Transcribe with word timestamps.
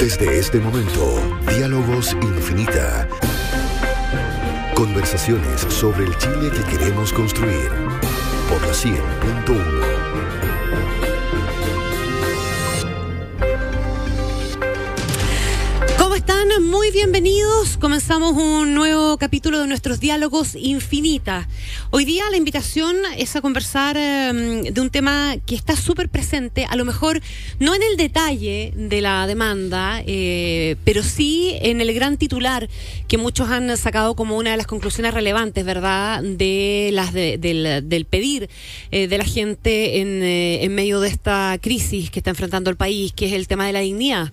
Desde 0.00 0.38
este 0.38 0.58
momento, 0.58 1.20
Diálogos 1.46 2.16
Infinita. 2.22 3.06
Conversaciones 4.74 5.60
sobre 5.60 6.06
el 6.06 6.16
Chile 6.16 6.50
que 6.50 6.78
queremos 6.78 7.12
construir. 7.12 7.68
Por 8.48 8.62
la 8.62 8.72
100.1. 8.72 9.99
Muy 16.70 16.92
bienvenidos. 16.92 17.76
Comenzamos 17.78 18.36
un 18.36 18.74
nuevo 18.74 19.18
capítulo 19.18 19.58
de 19.60 19.66
nuestros 19.66 19.98
diálogos 19.98 20.54
infinita. 20.54 21.48
Hoy 21.90 22.04
día 22.04 22.30
la 22.30 22.36
invitación 22.36 22.96
es 23.18 23.34
a 23.34 23.40
conversar 23.40 23.96
em, 23.96 24.62
de 24.62 24.80
un 24.80 24.88
tema 24.88 25.34
que 25.46 25.56
está 25.56 25.74
súper 25.74 26.08
presente, 26.08 26.66
a 26.66 26.76
lo 26.76 26.84
mejor 26.84 27.20
no 27.58 27.74
en 27.74 27.82
el 27.82 27.96
detalle 27.96 28.72
de 28.76 29.00
la 29.00 29.26
demanda, 29.26 30.00
eh, 30.06 30.76
pero 30.84 31.02
sí 31.02 31.56
en 31.60 31.80
el 31.80 31.92
gran 31.92 32.16
titular 32.18 32.68
que 33.08 33.18
muchos 33.18 33.48
han 33.48 33.76
sacado 33.76 34.14
como 34.14 34.36
una 34.36 34.52
de 34.52 34.56
las 34.56 34.68
conclusiones 34.68 35.12
relevantes, 35.12 35.64
¿verdad?, 35.64 36.22
de 36.22 36.90
las 36.92 37.12
del, 37.12 38.06
pedir 38.08 38.48
eh, 38.92 39.08
de 39.08 39.18
la 39.18 39.24
gente 39.24 40.00
en, 40.00 40.22
eh, 40.22 40.62
en 40.62 40.72
medio 40.72 41.00
de 41.00 41.08
esta 41.08 41.58
crisis 41.60 42.12
que 42.12 42.20
está 42.20 42.30
enfrentando 42.30 42.70
el 42.70 42.76
país, 42.76 43.12
que 43.12 43.26
es 43.26 43.32
el 43.32 43.48
tema 43.48 43.66
de 43.66 43.72
la 43.72 43.80
dignidad. 43.80 44.32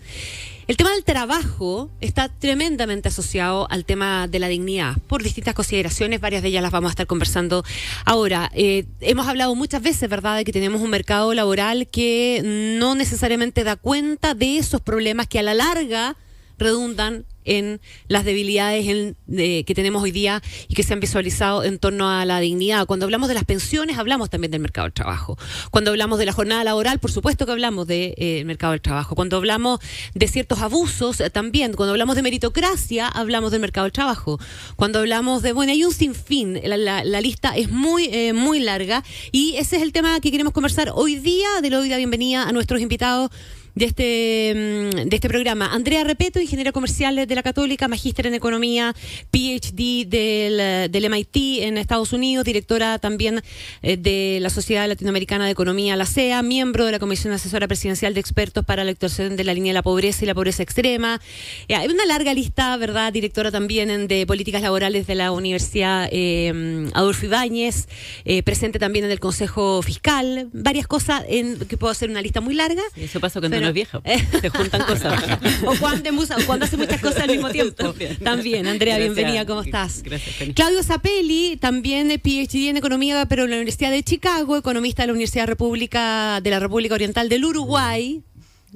El 0.68 0.76
tema 0.76 0.92
del 0.92 1.06
trabajo 1.06 1.90
está 2.02 2.28
tremendamente 2.28 3.08
asociado 3.08 3.72
al 3.72 3.86
tema 3.86 4.28
de 4.28 4.40
la 4.40 4.50
dignidad 4.50 4.98
por 5.08 5.24
distintas 5.24 5.54
consideraciones, 5.54 6.20
varias 6.20 6.42
de 6.42 6.50
ellas 6.50 6.62
las 6.62 6.74
vamos 6.74 6.90
a 6.90 6.92
estar 6.92 7.08
conversando 7.08 7.64
ahora. 8.04 8.52
Eh, 8.54 8.84
hemos 9.00 9.28
hablado 9.28 9.56
muchas 9.56 9.82
veces, 9.82 10.10
¿verdad?, 10.10 10.36
de 10.36 10.44
que 10.44 10.52
tenemos 10.52 10.82
un 10.82 10.90
mercado 10.90 11.34
laboral 11.34 11.88
que 11.88 12.42
no 12.44 12.96
necesariamente 12.96 13.64
da 13.64 13.78
cuenta 13.78 14.34
de 14.34 14.58
esos 14.58 14.82
problemas 14.82 15.28
que 15.28 15.40
a 15.40 15.44
la 15.44 15.54
larga 15.54 16.18
redundan 16.58 17.26
en 17.48 17.80
las 18.08 18.26
debilidades 18.26 18.86
que 18.86 19.74
tenemos 19.74 20.04
hoy 20.04 20.12
día 20.12 20.44
y 20.68 20.76
que 20.76 20.84
se 20.84 20.94
han 20.94 21.00
visualizado 21.00 21.64
en 21.64 21.80
torno 21.80 22.10
a 22.10 22.26
la 22.26 22.40
dignidad. 22.40 22.86
Cuando 22.86 23.06
hablamos 23.06 23.30
de 23.30 23.34
las 23.34 23.46
pensiones, 23.46 23.98
hablamos 23.98 24.30
también 24.30 24.52
del 24.52 24.60
mercado 24.60 24.86
del 24.86 24.94
trabajo. 24.94 25.38
Cuando 25.72 25.92
hablamos 25.92 26.20
de 26.20 26.26
la 26.26 26.34
jornada 26.34 26.64
laboral, 26.64 27.00
por 27.00 27.12
supuesto 27.12 27.46
que 27.46 27.54
hablamos 27.54 27.88
del 27.88 28.14
eh, 28.18 28.44
mercado 28.46 28.72
del 28.72 28.82
trabajo. 28.82 29.16
Cuando 29.16 29.38
hablamos 29.38 29.80
de 30.14 30.28
ciertos 30.28 30.60
abusos, 30.60 31.20
eh, 31.22 31.30
también. 31.30 31.74
Cuando 31.74 31.92
hablamos 31.92 32.16
de 32.16 32.22
meritocracia, 32.22 33.08
hablamos 33.08 33.52
del 33.52 33.62
mercado 33.62 33.86
del 33.86 33.94
trabajo. 33.94 34.40
Cuando 34.76 35.00
hablamos 35.00 35.42
de, 35.42 35.54
bueno, 35.54 35.72
hay 35.72 35.84
un 35.84 35.94
sinfín. 35.94 36.60
La, 36.64 36.78
la, 36.78 37.22
lista 37.22 37.56
es 37.56 37.72
muy, 37.72 38.06
eh, 38.12 38.34
muy 38.34 38.60
larga 38.60 39.04
y 39.32 39.56
ese 39.56 39.78
es 39.78 39.82
el 39.82 39.92
tema 39.92 40.20
que 40.20 40.32
queremos 40.32 40.54
conversar 40.54 40.92
hoy 40.94 41.16
día. 41.16 41.48
De 41.62 41.70
lo 41.70 41.78
doy 41.78 41.90
la 41.90 41.98
bienvenida 41.98 42.44
a 42.44 42.52
nuestros 42.52 42.82
invitados 42.82 43.32
de 43.78 43.86
este, 43.86 44.54
mm, 44.56 45.10
de 45.10 45.16
este 45.16 45.30
programa. 45.30 45.72
Andrea 45.74 46.04
Repeto, 46.04 46.40
ingeniero 46.40 46.74
comercial 46.74 47.16
de 47.28 47.36
la 47.36 47.44
Católica, 47.44 47.88
magíster 47.88 48.26
en 48.28 48.34
Economía, 48.34 48.96
PhD 49.32 50.06
del, 50.08 50.92
del 50.92 51.10
MIT 51.10 51.64
en 51.64 51.78
Estados 51.78 52.12
Unidos, 52.12 52.46
directora 52.46 52.98
también 52.98 53.42
eh, 53.84 53.98
de 53.98 54.40
la 54.42 54.50
Sociedad 54.50 54.88
Latinoamericana 54.88 55.46
de 55.46 55.52
Economía, 55.52 55.96
la 55.96 56.06
CEA, 56.06 56.42
miembro 56.42 56.86
de 56.86 56.92
la 56.92 57.00
Comisión 57.00 57.34
Asesora 57.34 57.68
Presidencial 57.68 58.14
de 58.14 58.20
Expertos 58.20 58.66
para 58.66 58.84
la 58.84 58.92
actuación 58.92 59.36
de 59.36 59.44
la 59.44 59.54
línea 59.54 59.72
de 59.72 59.76
la 59.76 59.84
pobreza 59.84 60.24
y 60.24 60.28
la 60.28 60.34
pobreza 60.34 60.64
extrema. 60.64 61.22
Eh, 61.68 61.76
hay 61.76 61.88
una 61.88 62.06
larga 62.06 62.34
lista, 62.34 62.76
¿verdad? 62.78 63.14
Directora 63.14 63.52
también 63.52 64.08
de 64.08 64.26
políticas 64.26 64.62
laborales 64.62 65.06
de 65.06 65.16
la 65.16 65.32
Universidad 65.32 66.10
eh, 66.12 66.90
Adolfo 66.94 67.26
Ibáñez, 67.28 67.88
eh, 68.26 68.42
presente 68.42 68.80
también 68.80 69.06
en 69.06 69.12
el 69.12 69.20
Consejo 69.20 69.82
Fiscal, 69.84 70.50
varias 70.52 70.88
cosas 70.88 71.24
en, 71.28 71.60
que 71.60 71.78
puedo 71.78 71.92
hacer 71.92 72.10
una 72.10 72.22
lista 72.22 72.42
muy 72.42 72.56
larga. 72.56 72.82
eso 72.96 73.20
pasó 73.20 73.40
cuando 73.74 73.74
viejo. 73.74 74.02
Se 74.42 74.50
juntan 74.50 74.82
cosas. 74.84 75.24
o, 75.66 75.76
cuando, 75.80 76.10
cuando 76.46 76.66
hace 76.66 76.78
muchas 76.78 77.02
cosas 77.02 77.22
al 77.22 77.30
mismo 77.30 77.50
tiempo. 77.50 77.94
También, 78.24 78.68
Andrea, 78.68 78.98
bienvenida, 78.98 79.46
¿cómo 79.46 79.62
estás? 79.62 80.04
Gracias, 80.04 80.36
Claudio 80.56 80.84
Zapelli, 80.84 81.58
también 81.58 82.10
PhD 82.10 82.70
en 82.70 82.78
Economía, 82.78 83.26
pero 83.26 83.44
en 83.44 83.52
la 83.52 83.56
Universidad 83.58 83.92
de 83.92 84.04
Chicago, 84.04 84.58
economista 84.58 85.04
de 85.04 85.08
la 85.08 85.14
Universidad 85.14 85.48
República 85.48 86.40
de 86.42 86.50
la 86.50 86.60
República 86.60 86.96
Oriental 86.96 87.30
del 87.30 87.46
Uruguay. 87.46 88.22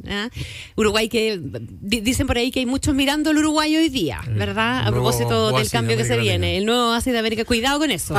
¿Ah? 0.10 0.30
Uruguay 0.76 1.10
que 1.10 1.40
dicen 1.42 2.28
por 2.28 2.38
ahí 2.38 2.52
que 2.52 2.60
hay 2.60 2.66
muchos 2.66 2.94
mirando 2.96 3.32
el 3.32 3.38
Uruguay 3.38 3.76
hoy 3.76 3.90
día, 3.90 4.22
¿verdad? 4.30 4.88
A 4.88 4.92
propósito 4.92 5.52
del 5.58 5.70
cambio 5.70 5.98
que 5.98 6.06
se 6.06 6.18
viene, 6.18 6.58
el 6.58 6.66
nuevo 6.66 6.92
oasis 6.92 7.14
de 7.14 7.20
América. 7.20 7.46
Cuidado 7.46 7.80
con 7.80 7.92
eso. 7.92 8.16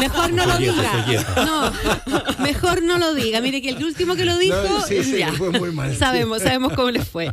mejor 0.00 0.32
no 0.32 0.46
lo 0.46 0.58
diga. 0.58 1.06
No, 1.36 1.72
mejor 2.42 2.82
no 2.82 2.98
lo 2.98 3.14
diga. 3.14 3.40
Mire 3.40 3.62
que 3.62 3.70
el 3.70 3.84
último 3.84 4.16
que 4.16 4.24
lo 4.24 4.38
dijo, 4.38 4.56
ya. 5.18 5.32
Sabemos, 5.98 6.42
sabemos 6.42 6.72
cómo 6.74 6.90
les 6.90 7.06
fue. 7.06 7.32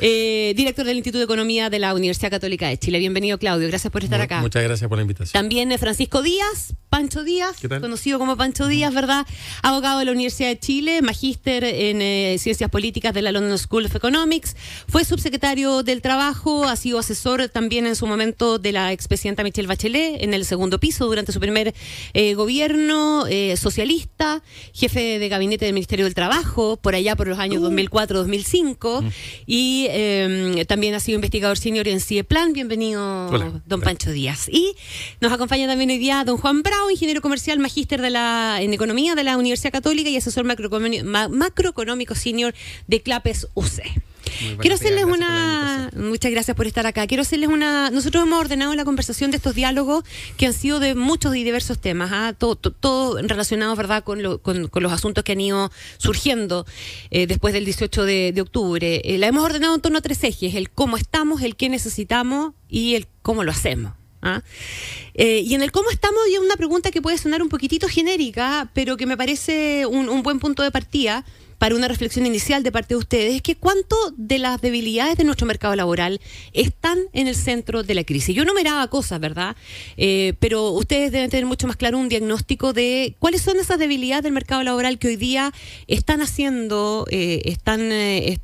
Eh, 0.00 0.52
director 0.56 0.84
del 0.84 0.96
Instituto 0.96 1.18
de 1.18 1.24
Economía 1.24 1.70
de 1.70 1.78
la 1.78 1.94
Universidad 1.94 2.30
Católica 2.30 2.68
de 2.68 2.78
Chile. 2.78 2.98
Bienvenido, 2.98 3.38
Claudio. 3.38 3.68
Gracias 3.68 3.92
por 3.92 4.04
estar 4.04 4.20
acá. 4.20 4.40
Muchas 4.40 4.62
gracias 4.62 4.88
por 4.88 4.98
la 4.98 5.02
invitación. 5.02 5.32
También 5.32 5.72
Francisco 5.78 6.22
Díaz, 6.22 6.74
Pancho 6.88 7.24
Díaz, 7.24 7.56
conocido 7.80 8.18
como 8.18 8.36
Pancho 8.36 8.66
Díaz, 8.66 8.92
¿verdad? 8.92 9.26
Abogado 9.62 9.98
de 9.98 10.04
la 10.04 10.12
Universidad 10.12 10.48
de 10.48 10.58
Chile, 10.58 11.02
magíster 11.02 11.64
en 11.64 12.02
eh, 12.02 12.36
Ciencias 12.38 12.70
Políticas 12.70 13.14
de 13.14 13.22
la 13.22 13.31
London 13.32 13.58
School 13.58 13.86
of 13.86 13.94
Economics, 13.94 14.56
fue 14.88 15.04
subsecretario 15.04 15.82
del 15.82 16.02
Trabajo, 16.02 16.64
ha 16.64 16.76
sido 16.76 16.98
asesor 16.98 17.48
también 17.48 17.86
en 17.86 17.96
su 17.96 18.06
momento 18.06 18.58
de 18.58 18.72
la 18.72 18.92
expresidenta 18.92 19.42
Michelle 19.42 19.68
Bachelet 19.68 20.22
en 20.22 20.34
el 20.34 20.44
segundo 20.44 20.78
piso 20.78 21.06
durante 21.06 21.32
su 21.32 21.40
primer 21.40 21.74
eh, 22.14 22.34
gobierno 22.34 23.26
eh, 23.28 23.56
socialista, 23.56 24.42
jefe 24.72 25.18
de 25.18 25.28
gabinete 25.28 25.64
del 25.64 25.74
Ministerio 25.74 26.04
del 26.04 26.14
Trabajo 26.14 26.76
por 26.76 26.94
allá 26.94 27.16
por 27.16 27.28
los 27.28 27.38
años 27.38 27.62
2004-2005 27.62 29.04
uh. 29.04 29.10
y 29.46 29.86
em, 29.90 30.64
también 30.66 30.94
ha 30.94 31.00
sido 31.00 31.16
investigador 31.16 31.58
senior 31.58 31.88
en 31.88 32.00
CIEPLAN. 32.00 32.52
Bienvenido, 32.52 33.30
don 33.66 33.80
Pancho 33.80 34.10
Díaz. 34.10 34.48
Y 34.48 34.74
nos 35.20 35.32
acompaña 35.32 35.66
también 35.66 35.90
hoy 35.90 35.98
día 35.98 36.24
don 36.24 36.36
Juan 36.36 36.62
Bravo, 36.62 36.90
ingeniero 36.90 37.20
comercial, 37.20 37.58
magíster 37.58 38.00
de 38.00 38.10
la, 38.10 38.58
en 38.60 38.72
Economía 38.72 39.14
de 39.14 39.24
la 39.24 39.36
Universidad 39.36 39.72
Católica 39.72 40.10
y 40.10 40.16
asesor 40.16 40.44
macroeconómico 40.44 42.14
senior 42.14 42.54
de 42.86 43.02
Clapes 43.12 43.46
UC. 43.52 43.82
Quiero 44.58 44.76
hacerles 44.76 45.04
una. 45.04 45.90
Muchas 45.94 46.30
gracias 46.30 46.56
por 46.56 46.66
estar 46.66 46.86
acá. 46.86 47.06
Quiero 47.06 47.20
hacerles 47.20 47.50
una. 47.50 47.90
Nosotros 47.90 48.22
hemos 48.22 48.40
ordenado 48.40 48.74
la 48.74 48.86
conversación 48.86 49.30
de 49.30 49.36
estos 49.36 49.54
diálogos 49.54 50.02
que 50.38 50.46
han 50.46 50.54
sido 50.54 50.80
de 50.80 50.94
muchos 50.94 51.36
y 51.36 51.44
diversos 51.44 51.78
temas, 51.78 52.08
¿ah? 52.10 52.32
todo, 52.32 52.56
todo, 52.56 53.20
relacionado, 53.20 53.76
¿verdad?, 53.76 54.02
con, 54.02 54.22
los 54.22 54.92
asuntos 54.92 55.24
que 55.24 55.32
han 55.32 55.42
ido 55.42 55.70
surgiendo 55.98 56.64
eh, 57.10 57.26
después 57.26 57.52
del 57.52 57.66
18 57.66 58.02
de, 58.06 58.40
octubre. 58.40 59.02
Eh, 59.04 59.18
la 59.18 59.26
hemos 59.26 59.44
ordenado 59.44 59.74
en 59.74 59.82
torno 59.82 59.98
a 59.98 60.00
tres 60.00 60.24
ejes: 60.24 60.54
el 60.54 60.70
cómo 60.70 60.96
estamos, 60.96 61.42
el 61.42 61.54
qué 61.54 61.68
necesitamos 61.68 62.54
y 62.70 62.94
el 62.94 63.08
cómo 63.20 63.44
lo 63.44 63.52
hacemos. 63.52 63.92
¿ah? 64.22 64.42
Eh, 65.12 65.42
y 65.44 65.54
en 65.54 65.62
el 65.62 65.70
cómo 65.70 65.90
estamos, 65.90 66.22
y 66.32 66.38
una 66.38 66.56
pregunta 66.56 66.90
que 66.90 67.02
puede 67.02 67.18
sonar 67.18 67.42
un 67.42 67.50
poquitito 67.50 67.88
genérica, 67.88 68.70
pero 68.72 68.96
que 68.96 69.04
me 69.04 69.18
parece 69.18 69.84
un, 69.84 70.08
un 70.08 70.22
buen 70.22 70.38
punto 70.38 70.62
de 70.62 70.70
partida 70.70 71.26
para 71.62 71.76
una 71.76 71.86
reflexión 71.86 72.26
inicial 72.26 72.64
de 72.64 72.72
parte 72.72 72.94
de 72.94 72.98
ustedes, 72.98 73.36
es 73.36 73.40
que 73.40 73.54
cuánto 73.54 73.94
de 74.16 74.40
las 74.40 74.60
debilidades 74.60 75.16
de 75.16 75.22
nuestro 75.22 75.46
mercado 75.46 75.76
laboral 75.76 76.20
están 76.52 76.98
en 77.12 77.28
el 77.28 77.36
centro 77.36 77.84
de 77.84 77.94
la 77.94 78.02
crisis. 78.02 78.34
Yo 78.34 78.44
numeraba 78.44 78.88
cosas, 78.88 79.20
¿verdad? 79.20 79.54
Eh, 79.96 80.34
pero 80.40 80.70
ustedes 80.70 81.12
deben 81.12 81.30
tener 81.30 81.46
mucho 81.46 81.68
más 81.68 81.76
claro 81.76 81.98
un 81.98 82.08
diagnóstico 82.08 82.72
de 82.72 83.14
cuáles 83.20 83.42
son 83.42 83.60
esas 83.60 83.78
debilidades 83.78 84.24
del 84.24 84.32
mercado 84.32 84.64
laboral 84.64 84.98
que 84.98 85.06
hoy 85.06 85.14
día 85.14 85.52
están 85.86 86.20
haciendo, 86.20 87.06
eh, 87.12 87.42
están 87.44 87.92
eh, 87.92 88.40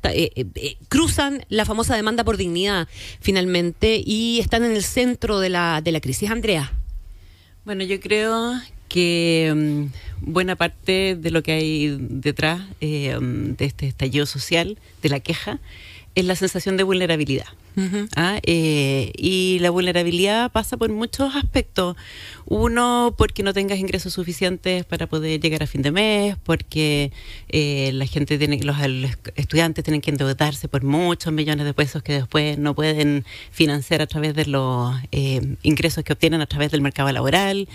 cruzan 0.87 1.45
la 1.49 1.65
famosa 1.65 1.97
demanda 1.97 2.23
por 2.23 2.37
dignidad 2.37 2.87
finalmente 3.19 4.01
y 4.01 4.39
están 4.39 4.63
en 4.63 4.71
el 4.71 4.83
centro 4.85 5.41
de 5.41 5.49
la, 5.49 5.81
de 5.83 5.91
la 5.91 5.99
crisis. 5.99 6.31
Andrea. 6.31 6.71
Bueno, 7.65 7.83
yo 7.83 7.99
creo 7.99 8.61
que 8.89 9.53
mm, 9.55 10.31
buena 10.31 10.55
parte 10.55 11.15
de 11.15 11.31
lo 11.31 11.41
que 11.43 11.53
hay 11.53 11.97
detrás 11.99 12.61
eh, 12.81 13.17
mm, 13.17 13.55
de 13.55 13.65
este 13.65 13.87
estallido 13.87 14.25
social, 14.25 14.77
de 15.01 15.09
la 15.09 15.21
queja, 15.21 15.59
es 16.15 16.25
la 16.25 16.35
sensación 16.35 16.75
de 16.75 16.83
vulnerabilidad. 16.83 17.47
¿Ah? 18.15 18.39
Eh, 18.43 19.11
y 19.15 19.59
la 19.59 19.69
vulnerabilidad 19.69 20.51
pasa 20.51 20.77
por 20.77 20.89
muchos 20.89 21.35
aspectos. 21.35 21.95
Uno, 22.45 23.13
porque 23.15 23.43
no 23.43 23.53
tengas 23.53 23.77
ingresos 23.77 24.13
suficientes 24.13 24.83
para 24.83 25.07
poder 25.07 25.39
llegar 25.39 25.61
a 25.61 25.67
fin 25.67 25.83
de 25.83 25.91
mes, 25.91 26.35
porque 26.43 27.11
eh, 27.49 27.91
la 27.93 28.07
gente 28.07 28.37
tiene, 28.39 28.59
los, 28.63 28.75
estudiantes 29.35 29.83
tienen 29.83 30.01
que 30.01 30.09
endeudarse 30.09 30.67
por 30.67 30.83
muchos 30.83 31.31
millones 31.31 31.65
de 31.65 31.73
pesos 31.75 32.01
que 32.01 32.13
después 32.13 32.57
no 32.57 32.73
pueden 32.73 33.23
financiar 33.51 34.01
a 34.01 34.07
través 34.07 34.33
de 34.33 34.45
los 34.47 34.95
eh, 35.11 35.55
ingresos 35.61 36.03
que 36.03 36.13
obtienen 36.13 36.41
a 36.41 36.47
través 36.47 36.71
del 36.71 36.81
mercado 36.81 37.11
laboral, 37.11 37.69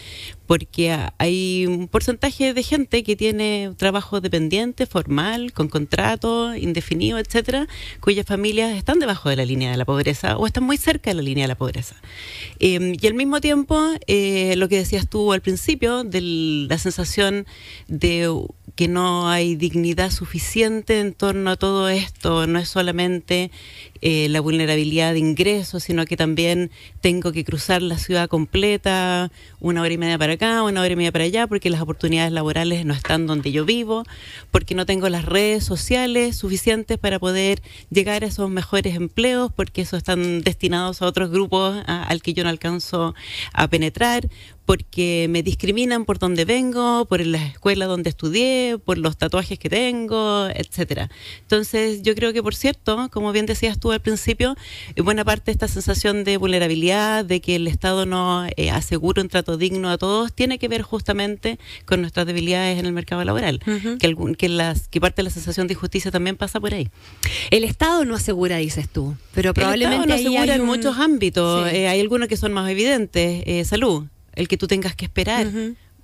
porque 0.47 0.97
hay 1.19 1.67
un 1.67 1.87
porcentaje 1.89 2.53
de 2.53 2.63
gente 2.63 3.05
que 3.05 3.15
tiene 3.17 3.73
trabajo 3.77 4.21
dependiente, 4.21 4.87
formal, 4.87 5.53
con 5.53 5.69
contrato 5.69 6.55
indefinido, 6.57 7.19
etcétera, 7.19 7.69
cuyas 8.01 8.27
familias 8.27 8.77
están 8.77 8.99
debajo 8.99 9.29
de 9.29 9.37
la 9.37 9.45
línea 9.45 9.71
de 9.71 9.77
la 9.77 9.84
pobreza 9.85 10.37
o 10.37 10.47
están 10.47 10.65
muy 10.65 10.77
cerca 10.77 11.11
de 11.11 11.15
la 11.15 11.23
línea 11.23 11.45
de 11.45 11.49
la 11.49 11.55
pobreza. 11.55 11.97
Em, 12.59 12.95
y 13.01 13.07
al 13.07 13.15
mismo 13.15 13.41
tiempo, 13.41 13.77
lo 13.77 14.69
que 14.69 14.77
decías 14.77 15.09
tú 15.09 15.33
al 15.33 15.41
principio, 15.41 16.05
de 16.05 16.21
la 16.69 16.79
sensación 16.79 17.47
de 17.89 18.29
que 18.77 18.89
no 18.89 19.29
hay 19.29 19.55
dignidad 19.55 20.11
suficiente 20.11 21.01
en 21.01 21.15
torno 21.15 21.51
a 21.51 21.57
todo 21.57 21.89
esto. 21.89 22.47
No 22.47 22.59
es 22.59 22.69
solamente 22.69 23.51
eh, 24.01 24.29
la 24.29 24.41
vulnerabilidad 24.41 25.13
de 25.13 25.21
ingresos, 25.21 25.85
sino 25.85 26.05
que 26.05 26.17
también 26.17 26.71
tengo 27.01 27.33
que 27.33 27.45
cruzar 27.45 27.83
la 27.83 27.99
ciudad 27.99 28.29
completa, 28.29 29.31
una 29.61 29.81
hora 29.81 29.95
y 29.95 29.99
media 29.99 30.19
para 30.19 30.35
acá, 30.35 30.63
una 30.63 30.81
hora 30.81 30.93
y 30.93 30.97
media 30.97 31.13
para 31.13 31.25
allá, 31.25 31.47
porque 31.47 31.71
las 31.71 31.81
oportunidades 31.81 32.33
laborales 32.33 32.85
no 32.85 32.95
están 32.95 33.27
donde 33.27 33.53
yo 33.53 33.65
vivo, 33.65 34.05
porque 34.51 34.75
no 34.75 34.87
tengo 34.87 35.09
las 35.09 35.25
redes 35.25 35.65
sociales 35.65 36.37
suficientes 36.37 36.99
para 36.99 37.19
poder 37.19 37.63
llegar 37.91 38.25
a 38.25 38.27
esos 38.27 38.51
mejores 38.51 38.97
empleos, 38.97 39.53
porque 39.55 39.83
esos 39.83 39.99
están 39.99 40.43
destinados 40.43 41.01
a 41.01 41.07
otros 41.07 41.31
grupos 41.31 41.83
al 41.87 42.23
que 42.23 42.35
yo 42.35 42.43
no 42.45 42.51
alcanzo 42.51 43.15
a 43.53 43.69
penetrar, 43.69 44.29
porque 44.67 45.27
me 45.29 45.43
discriminan 45.43 46.05
por 46.05 46.19
donde 46.19 46.45
vengo, 46.45 47.05
por 47.05 47.25
la 47.25 47.45
escuela 47.45 47.87
donde 47.87 48.11
estudié, 48.11 48.79
por 48.83 48.99
los 48.99 49.17
tatuajes 49.17 49.59
que 49.59 49.69
tengo, 49.69 50.49
etcétera. 50.55 51.11
Entonces, 51.43 52.03
yo 52.03 52.15
creo 52.15 52.33
que 52.33 52.43
por 52.43 52.55
cierto, 52.55 53.09
como 53.13 53.33
bien 53.33 53.47
decías 53.47 53.79
tú 53.79 53.93
al 53.93 54.01
principio, 54.01 54.57
buena 54.97 55.25
parte 55.25 55.47
de 55.47 55.53
esta 55.53 55.69
sensación 55.69 56.25
de 56.25 56.37
vulnerabilidad, 56.39 57.25
de 57.25 57.41
que 57.41 57.57
el 57.57 57.67
Estado 57.67 58.07
no 58.07 58.47
eh, 58.57 58.71
asegura 58.71 59.23
un 59.23 59.29
trato 59.29 59.57
digno 59.59 59.91
a 59.91 59.99
todos, 59.99 60.33
tiene 60.33 60.59
que 60.59 60.69
ver 60.69 60.83
justamente 60.83 61.59
con 61.85 62.01
nuestras 62.01 62.27
debilidades 62.27 62.79
en 62.79 62.87
el 62.87 62.93
mercado 62.93 63.23
laboral, 63.25 63.61
que, 64.01 64.37
que, 64.39 64.49
las, 64.49 64.89
que 64.89 65.01
parte 65.01 65.17
de 65.17 65.25
la 65.25 65.31
sensación 65.31 65.67
de 65.67 65.75
injusticia 65.75 66.11
también 66.11 66.37
pasa 66.37 66.59
por 66.59 66.73
ahí. 66.73 66.89
El 67.51 67.65
Estado 67.65 68.05
no 68.05 68.15
asegura, 68.15 68.57
dices 68.57 68.89
tú, 68.89 69.15
pero 69.35 69.53
probablemente 69.53 70.05
el 70.05 70.11
Estado 70.11 70.23
no 70.23 70.39
asegura 70.39 70.55
en 70.55 70.65
muchos 70.65 70.99
ámbitos. 70.99 71.71
Eh, 71.71 71.89
hay 71.89 72.01
algunos 72.01 72.29
que 72.29 72.37
son 72.37 72.53
más 72.53 72.71
evidentes, 72.71 73.43
eh, 73.47 73.65
salud 73.65 74.07
el 74.35 74.49
que 74.49 74.57
tú 74.57 74.67
tengas 74.67 74.95
que 74.95 75.05
esperar 75.05 75.47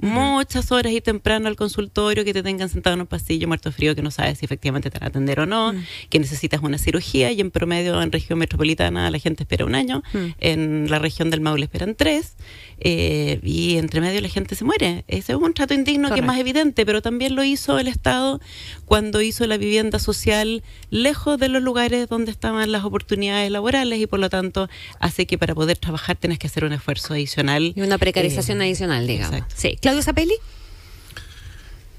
muchas 0.00 0.72
horas 0.72 0.92
y 0.92 1.00
temprano 1.00 1.48
al 1.48 1.56
consultorio, 1.56 2.24
que 2.24 2.32
te 2.32 2.42
tengan 2.42 2.68
sentado 2.68 2.94
en 2.94 3.02
un 3.02 3.06
pasillo 3.06 3.48
muerto 3.48 3.72
frío, 3.72 3.94
que 3.94 4.02
no 4.02 4.10
sabes 4.10 4.38
si 4.38 4.44
efectivamente 4.44 4.90
te 4.90 4.98
van 4.98 5.04
a 5.04 5.08
atender 5.08 5.40
o 5.40 5.46
no, 5.46 5.72
mm. 5.72 5.84
que 6.08 6.18
necesitas 6.18 6.60
una 6.62 6.78
cirugía 6.78 7.30
y 7.32 7.40
en 7.40 7.50
promedio 7.50 8.00
en 8.02 8.12
región 8.12 8.38
metropolitana 8.38 9.10
la 9.10 9.18
gente 9.18 9.42
espera 9.42 9.64
un 9.64 9.74
año, 9.74 10.02
mm. 10.12 10.26
en 10.38 10.90
la 10.90 10.98
región 10.98 11.30
del 11.30 11.40
Maule 11.40 11.64
esperan 11.64 11.94
tres 11.94 12.36
eh, 12.78 13.40
y 13.42 13.76
entre 13.76 14.00
medio 14.00 14.20
la 14.20 14.28
gente 14.28 14.54
se 14.54 14.64
muere. 14.64 15.04
Ese 15.06 15.32
es 15.32 15.38
un 15.38 15.52
trato 15.54 15.74
indigno 15.74 16.10
que 16.10 16.20
es 16.20 16.26
más 16.26 16.38
evidente, 16.38 16.86
pero 16.86 17.02
también 17.02 17.34
lo 17.34 17.44
hizo 17.44 17.78
el 17.78 17.88
Estado 17.88 18.40
cuando 18.86 19.20
hizo 19.20 19.46
la 19.46 19.58
vivienda 19.58 19.98
social 19.98 20.62
lejos 20.90 21.38
de 21.38 21.48
los 21.48 21.62
lugares 21.62 22.08
donde 22.08 22.30
estaban 22.30 22.72
las 22.72 22.84
oportunidades 22.84 23.50
laborales 23.50 24.00
y 24.00 24.06
por 24.06 24.18
lo 24.18 24.30
tanto 24.30 24.68
hace 24.98 25.26
que 25.26 25.38
para 25.38 25.54
poder 25.54 25.76
trabajar 25.76 26.16
tienes 26.16 26.38
que 26.38 26.46
hacer 26.46 26.64
un 26.64 26.72
esfuerzo 26.72 27.14
adicional. 27.14 27.72
Y 27.76 27.80
una 27.82 27.98
precarización 27.98 28.62
eh, 28.62 28.64
adicional, 28.64 29.06
digamos. 29.06 29.42
Sí. 29.54 29.76
Claudio 29.90 30.04
Zapelli. 30.04 30.34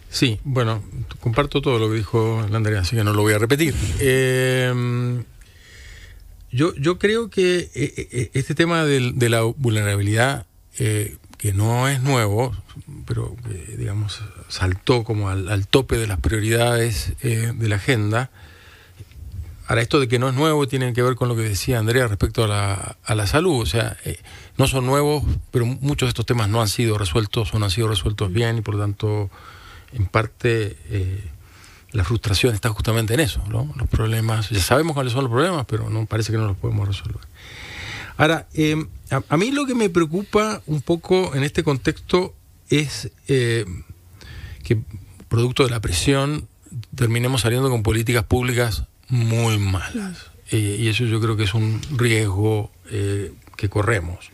Sí, 0.09 0.39
bueno, 0.45 0.81
comparto 1.19 1.61
todo 1.61 1.77
lo 1.77 1.89
que 1.89 1.97
dijo 1.97 2.47
la 2.49 2.55
Andrea, 2.55 2.79
así 2.79 2.95
que 2.95 3.03
no 3.03 3.11
lo 3.11 3.21
voy 3.21 3.33
a 3.33 3.37
repetir. 3.37 3.75
Eh, 3.99 5.21
yo, 6.53 6.73
yo 6.75 6.97
creo 6.97 7.29
que 7.29 8.29
este 8.33 8.55
tema 8.55 8.85
de 8.85 9.29
la 9.29 9.41
vulnerabilidad 9.41 10.45
eh, 10.79 11.17
que 11.37 11.51
no 11.51 11.89
es 11.89 12.01
nuevo, 12.01 12.55
pero 13.05 13.35
que, 13.45 13.75
digamos, 13.75 14.21
saltó 14.47 15.03
como 15.03 15.27
al, 15.27 15.67
tope 15.67 15.97
de 15.97 16.07
las 16.07 16.21
prioridades 16.21 17.11
eh, 17.23 17.51
de 17.53 17.67
la 17.67 17.75
agenda. 17.75 18.29
Ahora, 19.71 19.83
esto 19.83 20.01
de 20.01 20.09
que 20.09 20.19
no 20.19 20.27
es 20.27 20.35
nuevo 20.35 20.67
tiene 20.67 20.91
que 20.91 21.01
ver 21.01 21.15
con 21.15 21.29
lo 21.29 21.35
que 21.37 21.43
decía 21.43 21.79
Andrea 21.79 22.05
respecto 22.05 22.43
a 22.43 22.47
la, 22.49 22.97
a 23.05 23.15
la 23.15 23.25
salud. 23.25 23.61
O 23.61 23.65
sea, 23.65 23.95
eh, 24.03 24.19
no 24.57 24.67
son 24.67 24.85
nuevos, 24.85 25.23
pero 25.49 25.65
muchos 25.65 26.07
de 26.07 26.09
estos 26.09 26.25
temas 26.25 26.49
no 26.49 26.61
han 26.61 26.67
sido 26.67 26.97
resueltos 26.97 27.53
o 27.53 27.57
no 27.57 27.63
han 27.63 27.71
sido 27.71 27.87
resueltos 27.87 28.33
bien 28.33 28.57
y 28.57 28.61
por 28.61 28.75
lo 28.75 28.81
tanto, 28.81 29.29
en 29.93 30.07
parte, 30.07 30.75
la 31.93 32.03
frustración 32.03 32.53
está 32.53 32.67
justamente 32.67 33.13
en 33.13 33.21
eso, 33.21 33.41
¿no? 33.47 33.73
Los 33.77 33.87
problemas, 33.87 34.49
ya 34.49 34.59
sabemos 34.59 34.93
cuáles 34.93 35.13
son 35.13 35.23
los 35.23 35.31
problemas, 35.31 35.65
pero 35.67 35.89
no 35.89 36.05
parece 36.05 36.33
que 36.33 36.37
no 36.37 36.47
los 36.47 36.57
podemos 36.57 36.85
resolver. 36.85 37.21
Ahora, 38.17 38.47
eh, 38.53 38.75
a, 39.29 39.37
mí 39.37 39.51
lo 39.51 39.65
que 39.65 39.73
me 39.73 39.89
preocupa 39.89 40.61
un 40.67 40.81
poco 40.81 41.33
en 41.33 41.43
este 41.43 41.63
contexto 41.63 42.35
es 42.67 43.09
eh, 43.29 43.63
que, 44.65 44.81
producto 45.29 45.63
de 45.63 45.69
la 45.69 45.79
presión, 45.79 46.49
terminemos 46.93 47.39
saliendo 47.39 47.69
con 47.69 47.83
políticas 47.83 48.25
públicas 48.25 48.83
muy 49.11 49.57
malas. 49.57 50.31
Eh, 50.51 50.77
y 50.79 50.87
eso 50.87 51.05
yo 51.05 51.21
creo 51.21 51.37
que 51.37 51.43
es 51.43 51.53
un 51.53 51.81
riesgo 51.95 52.71
que 53.55 53.69
corremos. 53.69 54.31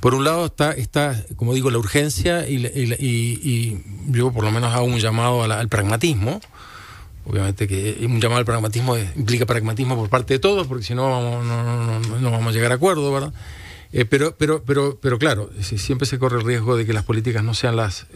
por 0.00 0.14
un 0.14 0.24
lado 0.24 0.46
está, 0.46 0.72
está, 0.72 1.24
como 1.36 1.54
digo, 1.54 1.70
la 1.70 1.78
urgencia 1.78 2.46
y, 2.48 3.82
yo 4.08 4.32
por 4.32 4.44
lo 4.44 4.50
menos 4.50 4.74
hago 4.74 4.84
un 4.84 4.98
llamado 4.98 5.42
al 5.44 5.68
pragmatismo 5.68 6.40
Obviamente 7.28 7.68
que 7.68 7.98
un 8.06 8.20
llamado 8.22 8.38
al 8.38 8.46
pragmatismo 8.46 8.96
implica 8.96 9.44
pragmatismo 9.44 9.96
por 9.96 10.08
parte 10.08 10.34
de 10.34 10.38
todos, 10.38 10.66
porque 10.66 10.82
si 10.82 10.94
no, 10.94 11.10
vamos, 11.10 11.44
no, 12.22 12.30
vamos 12.30 12.48
a 12.48 12.52
llegar 12.52 12.72
a 12.72 12.76
acuerdo, 12.76 13.12
¿verdad? 13.12 13.34
Eh, 13.92 14.06
pero, 14.06 14.34
pero, 14.38 14.62
pero, 14.64 14.98
pero 14.98 15.18
claro, 15.18 15.50
siempre 15.60 16.06
se 16.06 16.18
corre 16.18 16.38
el 16.38 16.46
riesgo 16.46 16.74
de 16.74 16.86
que 16.86 16.94
las 16.94 17.04
políticas 17.04 17.44
no 17.44 17.52
sean 17.52 17.76
las... 17.76 18.06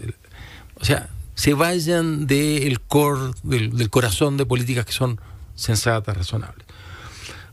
o 0.81 0.85
sea, 0.85 1.11
se 1.35 1.55
vayan 1.55 2.27
del 2.27 2.81
core, 2.81 3.33
del, 3.43 3.91
corazón 3.91 4.37
de 4.37 4.47
políticas 4.47 4.85
que 4.87 4.93
son 4.93 5.21
sensatas, 5.55 6.17
razonables. 6.17 6.67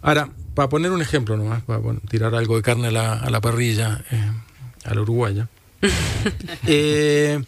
Ahora, 0.01 0.29
para 0.53 0.69
poner 0.69 0.91
un 0.91 1.01
ejemplo 1.01 1.37
nomás, 1.37 1.63
para 1.63 1.81
tirar 2.09 2.35
algo 2.35 2.55
de 2.55 2.61
carne 2.61 2.87
a 2.87 2.91
la, 2.91 3.13
a 3.13 3.29
la 3.29 3.41
parrilla, 3.41 4.03
eh, 4.11 4.31
a 4.85 4.93
la 4.93 5.01
uruguaya. 5.01 5.47
eh, 6.67 7.41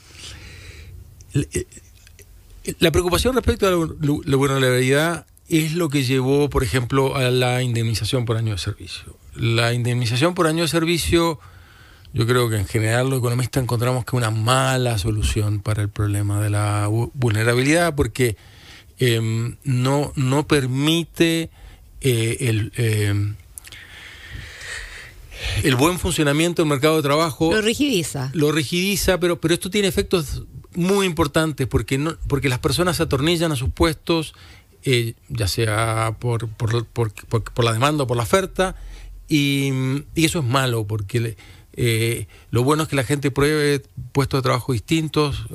la 2.80 2.92
preocupación 2.92 3.36
respecto 3.36 3.68
a 3.68 3.72
la, 3.72 4.38
vulnerabilidad 4.38 5.25
es 5.50 5.74
lo 5.74 5.89
que 5.89 6.04
llevó, 6.04 6.50
por 6.50 6.63
ejemplo, 6.63 7.16
a 7.16 7.30
la 7.31 7.62
indemnización 7.62 8.25
por 8.25 8.38
año 8.38 8.54
de 8.54 8.57
servicio. 8.57 9.18
La 9.36 9.74
indemnización 9.74 10.34
por 10.34 10.48
año 10.48 10.63
de 10.63 10.68
servicio, 10.68 11.39
yo 12.13 12.28
creo 12.28 12.50
que 12.50 12.58
en 12.58 12.68
general 12.68 13.10
los 13.10 13.19
economistas 13.19 13.63
encontramos 13.63 14.04
que 14.04 14.10
es 14.10 14.13
una 14.22 14.31
mala 14.31 14.98
solución 14.98 15.60
para 15.60 15.81
el 15.81 15.90
problema 15.90 16.42
de 16.42 16.50
la 16.50 16.88
vulnerabilidad 17.13 17.96
porque 17.96 18.36
em, 19.00 19.56
no, 19.63 20.12
no 20.16 20.48
permite 20.48 21.50
eh, 22.02 22.38
el... 22.42 22.72
Em, 22.75 23.36
el 25.63 25.75
buen 25.75 25.98
funcionamiento 25.98 26.62
del 26.62 26.69
mercado 26.69 26.98
de 26.98 27.02
trabajo. 27.02 27.52
Lo 27.52 27.62
rigidiza. 27.62 28.30
Lo 28.34 28.52
rigidiza, 28.52 29.19
pero, 29.19 29.42
pero 29.42 29.56
esto 29.56 29.72
tiene 29.72 29.88
efectos 29.88 30.44
muy 30.75 31.06
importante 31.06 31.68
porque, 31.68 31.98
no, 31.98 32.16
porque 32.28 32.48
las 32.48 32.60
personas 32.60 32.98
se 32.98 33.04
atornillan 33.04 33.52
a 33.52 33.56
sus 33.56 33.69
puestos, 33.72 34.34
eh, 34.84 35.13
ya 35.30 35.48
sea 35.48 36.16
por, 36.19 36.48
por, 36.48 36.86
por, 36.86 37.12
por, 37.12 37.65
la 37.65 37.74
demanda 37.74 38.03
o 38.03 38.08
por 38.08 38.18
la 38.18 38.24
oferta, 38.24 38.75
y, 39.27 39.72
y 40.15 40.25
eso 40.25 40.39
es 40.39 40.46
malo 40.46 40.86
porque 40.86 41.36
eh, 41.74 42.28
lo 42.50 42.63
bueno 42.63 42.84
es 42.84 42.90
que 42.90 42.96
la 42.96 43.04
gente 43.04 43.32
pruebe 43.32 43.82
puestos 44.12 44.40
de 44.40 44.44
trabajo 44.44 44.74
distintos. 44.74 45.46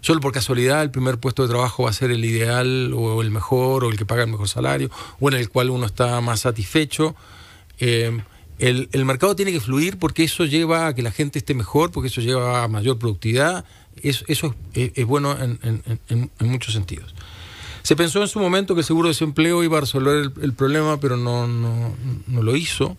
Solo 0.00 0.20
por 0.20 0.32
casualidad 0.32 0.82
el 0.82 0.90
primer 0.90 1.18
puesto 1.18 1.42
de 1.42 1.48
trabajo 1.48 1.84
va 1.84 1.90
a 1.90 1.92
ser 1.92 2.10
el 2.10 2.24
ideal 2.24 2.92
o 2.94 3.22
el 3.22 3.30
mejor 3.30 3.84
o 3.84 3.90
el 3.90 3.96
que 3.96 4.06
paga 4.06 4.22
el 4.22 4.30
mejor 4.30 4.48
salario 4.48 4.90
o 5.20 5.28
en 5.28 5.34
el 5.34 5.48
cual 5.48 5.70
uno 5.70 5.86
está 5.86 6.20
más 6.20 6.40
satisfecho. 6.40 7.16
Eh, 7.80 8.20
el, 8.58 9.04
mercado 9.04 9.34
tiene 9.34 9.50
que 9.50 9.60
fluir 9.60 9.98
porque 9.98 10.22
eso 10.22 10.44
lleva 10.44 10.86
a 10.86 10.94
que 10.94 11.02
la 11.02 11.10
gente 11.10 11.40
esté 11.40 11.54
mejor, 11.54 11.90
porque 11.90 12.06
eso 12.08 12.20
lleva 12.20 12.62
a 12.62 12.68
mayor 12.68 12.98
productividad 12.98 13.64
eso, 14.02 14.54
es, 14.74 15.06
bueno 15.06 15.36
en, 15.40 16.30
muchos 16.40 16.72
sentidos. 16.72 17.14
Se 17.82 17.96
pensó 17.96 18.22
en 18.22 18.28
su 18.28 18.38
momento 18.38 18.74
que 18.74 18.80
el 18.80 18.86
seguro 18.86 19.08
de 19.08 19.10
desempleo 19.10 19.64
iba 19.64 19.78
a 19.78 19.80
resolver 19.80 20.30
el, 20.40 20.52
problema, 20.54 20.98
pero 21.00 21.16
no, 21.16 21.48
no, 21.48 22.42
lo 22.42 22.56
hizo. 22.56 22.96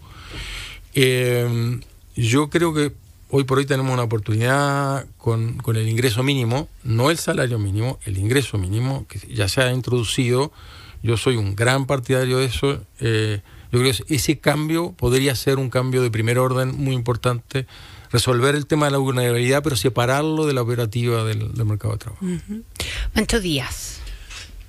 Eh, 0.93 1.79
yo 2.15 2.49
creo 2.49 2.73
que 2.73 2.93
hoy 3.29 3.43
por 3.43 3.57
hoy 3.57 3.65
tenemos 3.65 3.91
una 3.91 4.03
oportunidad 4.03 5.05
con, 5.17 5.61
el 5.65 5.87
ingreso 5.87 6.23
mínimo, 6.23 6.67
no 6.83 7.09
el 7.09 7.17
salario 7.17 7.57
mínimo, 7.59 7.99
el 8.05 8.17
ingreso 8.17 8.57
mínimo, 8.57 9.05
que 9.07 9.19
ya 9.33 9.47
se 9.47 9.61
ha 9.61 9.71
introducido. 9.71 10.51
Yo 11.01 11.17
soy 11.17 11.37
un 11.37 11.55
gran 11.55 11.85
partidario 11.85 12.37
de 12.37 12.45
eso. 12.45 12.81
Eh, 12.99 13.41
yo 13.71 13.79
creo 13.79 13.91
que 13.91 14.15
ese 14.15 14.37
cambio 14.37 14.91
podría 14.91 15.35
ser 15.35 15.57
un 15.57 15.69
cambio 15.69 16.01
de 16.03 16.11
primer 16.11 16.37
orden 16.37 16.75
muy 16.77 16.93
importante 16.93 17.65
resolver 18.11 18.53
el 18.53 18.67
tema 18.67 18.85
de 18.85 18.91
la 18.91 18.99
vulnerabilidad, 18.99 19.63
pero 19.63 19.75
separarlo 19.75 20.45
de 20.45 20.53
la 20.53 20.61
operativa 20.61 21.23
del, 21.23 21.51
mercado 21.65 21.93
de 21.93 21.99
trabajo. 21.99 22.23
Uh 22.23 23.39
Díaz. 23.41 24.02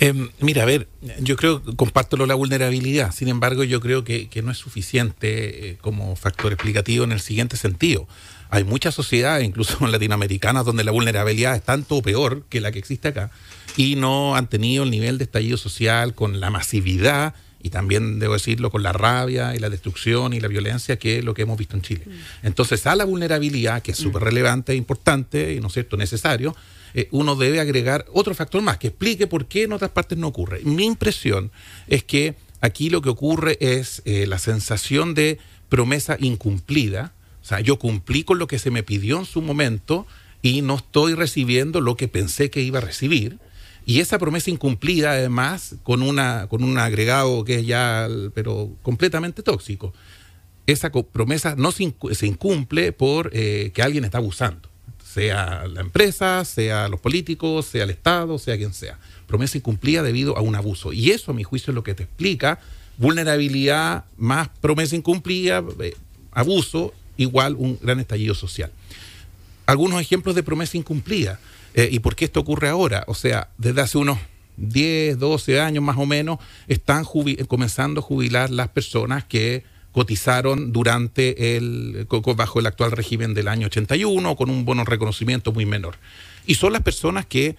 Em, 0.05 0.29
mira, 0.39 0.65
a 0.65 0.67
ver, 0.67 0.87
yo 1.21 1.35
creo, 1.37 1.63
comparto 1.77 2.19
la 2.27 2.35
vulnerabilidad, 2.35 3.11
sin 3.11 3.29
embargo 3.29 3.65
yo 3.65 3.81
creo 3.81 4.05
que, 4.05 4.29
no 4.43 4.51
es 4.51 4.59
suficiente 4.59 5.71
eh, 5.71 5.79
como 5.81 6.15
factor 6.15 6.53
explicativo 6.53 7.05
en 7.05 7.13
el 7.13 7.21
siguiente 7.21 7.57
sentido. 7.57 8.07
Hay 8.51 8.65
muchas 8.65 8.95
sociedades, 8.95 9.47
incluso 9.47 9.87
latinoamericanas, 9.87 10.67
donde 10.67 10.85
la 10.85 10.91
vulnerabilidad 10.91 11.57
es 11.57 11.63
tanto 11.63 11.97
o 11.97 12.03
peor 12.03 12.45
que 12.51 12.61
la 12.61 12.71
que 12.71 12.81
existe 12.81 13.09
acá 13.09 13.31
y 13.79 13.97
no 13.97 14.37
han 14.37 14.47
tenido 14.47 14.85
el 14.85 14.91
nivel 14.91 15.17
de 15.17 15.25
estallido 15.25 15.57
social 15.57 16.15
con 16.15 16.39
la 16.39 16.51
masividad 16.51 17.35
y 17.63 17.71
también, 17.71 18.19
debo 18.19 18.35
decirlo, 18.35 18.71
con 18.71 18.83
la 18.83 18.93
rabia 18.93 19.57
y 19.57 19.59
la 19.59 19.71
destrucción 19.71 20.35
y 20.35 20.41
la 20.41 20.49
violencia 20.49 20.99
que 20.99 21.21
es 21.21 21.25
lo 21.25 21.33
que 21.33 21.43
hemos 21.43 21.57
visto 21.57 21.77
en 21.77 21.83
Chile. 21.83 22.03
Mm. 22.05 22.47
Entonces, 22.47 22.87
a 22.87 22.95
la 22.95 23.07
vulnerabilidad, 23.07 23.81
que 23.81 23.93
es 23.93 23.97
súper 23.97 24.23
relevante 24.23 24.73
e 24.73 24.77
importante 24.77 25.55
y, 25.55 25.61
¿no 25.61 25.69
es 25.69 25.73
cierto?, 25.73 25.97
necesario, 25.97 26.55
eh, 26.95 27.09
uno 27.11 27.35
debe 27.35 27.61
agregar 27.61 28.07
otro 28.13 28.35
factor 28.35 28.63
más 28.63 28.79
que 28.79 28.89
explique 28.89 29.27
por 29.27 29.47
qué 29.47 29.65
en 29.65 29.73
otras 29.73 29.91
partes 29.91 30.17
no 30.17 30.29
ocurre. 30.29 30.61
Mi 30.65 30.85
impresión 30.85 31.51
es 31.89 32.05
que 32.05 32.37
aquí 32.61 32.89
lo 32.89 33.03
que 33.03 33.09
ocurre 33.09 33.59
es 33.61 34.01
eh, 34.05 34.27
la 34.27 34.39
sensación 34.39 35.15
de 35.15 35.39
promesa 35.69 36.17
incumplida. 36.21 37.13
O 37.43 37.45
sea, 37.45 37.61
yo 37.61 37.79
cumplí 37.79 38.23
con 38.23 38.39
lo 38.39 38.47
que 38.47 38.59
se 38.59 38.71
me 38.71 38.85
pidió 38.85 39.19
en 39.19 39.25
su 39.27 39.43
momento 39.43 40.07
y 40.41 40.63
no 40.63 40.77
estoy 40.77 41.15
recibiendo 41.15 41.81
lo 41.81 41.97
que 41.97 42.07
pensé 42.07 42.49
que 42.49 42.61
iba 42.61 42.79
a 42.79 42.83
recibir. 42.83 43.39
Y 43.87 44.01
esa 44.01 44.19
promesa 44.19 44.51
incumplida, 44.51 45.13
además, 45.13 45.77
con, 45.83 46.01
una, 46.01 46.47
con 46.49 46.63
un 46.65 46.79
agregado 46.79 47.45
que 47.45 47.57
es 47.57 47.67
ya, 47.67 48.09
pero 48.35 48.71
completamente 48.83 49.43
tóxico. 49.43 49.93
Esa 50.67 50.91
promesa 50.91 51.55
no 51.57 51.73
se, 51.73 51.83
incumple 52.27 52.93
por 52.93 53.31
eh, 53.35 53.73
que 53.75 53.83
alguien 53.83 54.05
está 54.05 54.19
abusando, 54.19 54.71
sea 55.05 55.67
la 55.69 55.81
empresa, 55.81 56.45
sea 56.45 56.89
los 56.89 56.99
políticos, 57.01 57.67
sea 57.67 57.85
el 57.85 57.91
Estado, 57.91 58.39
sea 58.39 58.57
quien 58.57 58.75
sea. 58.75 58.99
Promesa 59.27 59.59
incumplida 59.59 60.03
debido 60.03 60.37
a 60.37 60.41
un 60.41 60.57
abuso. 60.57 60.93
Y 60.93 61.11
eso, 61.11 61.31
a 61.31 61.35
mi 61.35 61.45
juicio, 61.45 61.71
es 61.71 61.75
lo 61.75 61.85
que 61.85 61.95
te 61.95 62.05
explica 62.05 62.59
vulnerabilidad 62.97 64.05
más 64.17 64.49
promesa 64.61 64.97
incumplida, 64.97 65.63
eh, 65.81 65.95
abuso, 66.33 66.93
igual 67.17 67.57
un 67.59 67.79
gran 67.81 68.01
estallido 68.01 68.35
social. 68.35 68.71
Algunos 69.67 70.01
ejemplos 70.01 70.35
de 70.35 70.43
promesa 70.43 70.77
incumplida. 70.77 71.41
Eh, 71.75 71.89
¿Y 71.91 71.99
por 72.01 72.15
qué 72.15 72.27
esto 72.27 72.41
ocurre 72.41 72.69
ahora? 72.69 73.05
O 73.09 73.15
sea, 73.15 73.49
desde 73.59 73.81
hace 73.81 73.99
unos 73.99 74.19
10, 74.57 75.19
12 75.19 75.61
años 75.61 75.83
más 75.83 75.97
o 75.97 76.07
menos, 76.07 76.39
están 76.69 77.05
comenzando 77.49 78.01
a 78.01 78.03
jubilar 78.03 78.51
las 78.51 78.69
personas 78.69 79.25
que 79.25 79.65
cotizaron 79.95 80.73
durante 80.73 81.57
el, 81.57 82.09
bajo 82.37 82.59
el 82.59 82.67
actual 82.67 82.91
régimen 82.91 83.33
del 83.33 83.47
año 83.47 83.69
81 83.69 84.35
con 84.35 84.51
un 84.51 84.65
bono 84.65 84.85
reconocimiento 84.85 85.53
muy 85.53 85.67
menor. 85.67 85.95
Y 86.47 86.57
son 86.57 86.73
las 86.73 86.83
personas 86.83 87.27
que, 87.27 87.55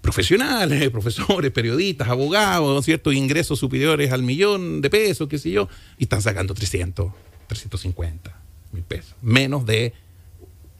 profesionales, 0.00 0.88
profesores, 0.90 1.50
periodistas, 1.50 2.08
abogados, 2.08 2.82
ciertos 2.82 3.12
ingresos 3.12 3.58
superiores 3.58 4.10
al 4.10 4.22
millón 4.22 4.80
de 4.80 4.88
pesos, 4.88 5.28
qué 5.28 5.36
sé 5.38 5.50
yo, 5.50 5.68
y 5.98 6.04
están 6.04 6.22
sacando 6.22 6.54
300, 6.54 7.12
350 7.46 8.40
mil 8.72 8.82
pesos, 8.84 9.14
menos 9.20 9.66
de 9.66 9.92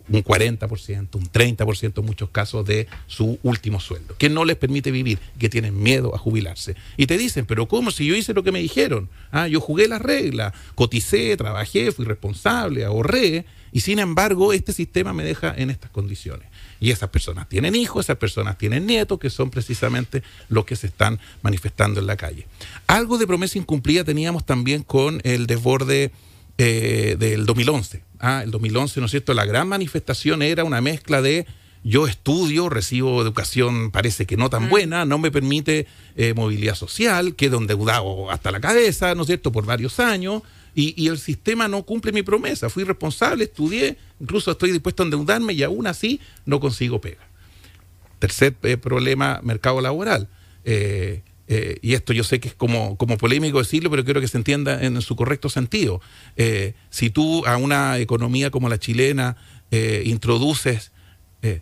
un 0.08 0.24
40%, 0.24 1.14
un 1.14 1.30
30% 1.30 1.98
en 1.98 2.04
muchos 2.04 2.30
casos 2.30 2.66
de 2.66 2.86
su 3.06 3.38
último 3.42 3.80
sueldo, 3.80 4.16
que 4.16 4.28
no 4.28 4.44
les 4.44 4.56
permite 4.56 4.90
vivir, 4.90 5.18
que 5.38 5.48
tienen 5.48 5.80
miedo 5.82 6.14
a 6.14 6.18
jubilarse. 6.18 6.76
Y 6.96 7.06
te 7.06 7.18
dicen, 7.18 7.46
pero 7.46 7.68
¿cómo? 7.68 7.90
Si 7.90 8.06
yo 8.06 8.14
hice 8.14 8.34
lo 8.34 8.42
que 8.42 8.52
me 8.52 8.60
dijeron, 8.60 9.08
ah, 9.30 9.48
yo 9.48 9.60
jugué 9.60 9.88
las 9.88 10.02
reglas, 10.02 10.52
coticé, 10.74 11.36
trabajé, 11.36 11.92
fui 11.92 12.04
responsable, 12.04 12.84
ahorré, 12.84 13.44
y 13.72 13.80
sin 13.80 13.98
embargo 13.98 14.52
este 14.52 14.72
sistema 14.72 15.12
me 15.12 15.24
deja 15.24 15.54
en 15.56 15.70
estas 15.70 15.90
condiciones. 15.90 16.48
Y 16.80 16.90
esas 16.90 17.10
personas 17.10 17.48
tienen 17.48 17.74
hijos, 17.74 18.06
esas 18.06 18.16
personas 18.16 18.56
tienen 18.56 18.86
nietos, 18.86 19.18
que 19.18 19.30
son 19.30 19.50
precisamente 19.50 20.22
los 20.48 20.64
que 20.64 20.76
se 20.76 20.86
están 20.86 21.18
manifestando 21.42 22.00
en 22.00 22.06
la 22.06 22.16
calle. 22.16 22.46
Algo 22.86 23.18
de 23.18 23.26
promesa 23.26 23.58
incumplida 23.58 24.04
teníamos 24.04 24.46
también 24.46 24.82
con 24.82 25.20
el 25.24 25.46
desborde 25.46 26.12
eh, 26.58 27.16
del 27.18 27.46
2011. 27.46 28.02
Ah, 28.18 28.42
el 28.44 28.50
2011, 28.50 29.00
¿no 29.00 29.06
es 29.06 29.12
cierto? 29.12 29.32
La 29.32 29.44
gran 29.44 29.68
manifestación 29.68 30.42
era 30.42 30.64
una 30.64 30.80
mezcla 30.80 31.22
de 31.22 31.46
yo 31.84 32.06
estudio, 32.06 32.68
recibo 32.68 33.22
educación 33.22 33.90
parece 33.90 34.26
que 34.26 34.36
no 34.36 34.50
tan 34.50 34.64
mm. 34.64 34.68
buena, 34.68 35.04
no 35.04 35.18
me 35.18 35.30
permite 35.30 35.86
eh, 36.16 36.34
movilidad 36.34 36.74
social, 36.74 37.34
quedo 37.36 37.58
endeudado 37.58 38.30
hasta 38.30 38.50
la 38.50 38.60
cabeza, 38.60 39.14
¿no 39.14 39.22
es 39.22 39.28
cierto?, 39.28 39.52
por 39.52 39.64
varios 39.64 40.00
años, 40.00 40.42
y, 40.74 41.08
el 41.08 41.18
sistema 41.18 41.66
no 41.66 41.82
cumple 41.82 42.12
mi 42.12 42.22
promesa. 42.22 42.68
Fui 42.70 42.84
responsable, 42.84 43.44
estudié, 43.44 43.96
incluso 44.20 44.52
estoy 44.52 44.70
dispuesto 44.70 45.02
a 45.02 45.06
endeudarme 45.06 45.52
y 45.52 45.64
aún 45.64 45.88
así 45.88 46.20
no 46.46 46.60
consigo 46.60 47.00
pega. 47.00 47.26
Tercer 48.20 48.54
eh, 48.62 48.76
problema, 48.76 49.40
mercado 49.42 49.80
laboral. 49.80 50.28
Eh, 50.64 51.22
y 51.82 51.94
esto 51.94 52.12
yo 52.12 52.24
sé 52.24 52.40
que 52.40 52.48
es 52.48 52.54
como, 52.54 52.96
como 52.96 53.18
polémico 53.18 53.58
decirlo, 53.58 53.90
pero 53.90 54.04
quiero 54.04 54.20
que 54.20 54.28
se 54.28 54.36
entienda 54.36 54.82
en 54.82 55.00
su 55.02 55.16
correcto 55.16 55.48
sentido. 55.48 56.00
Eh, 56.36 56.74
si 56.90 57.10
tú 57.10 57.44
a 57.46 57.56
una 57.56 57.98
economía 57.98 58.50
como 58.50 58.68
la 58.68 58.78
chilena 58.78 59.36
eh, 59.70 60.02
introduces 60.06 60.92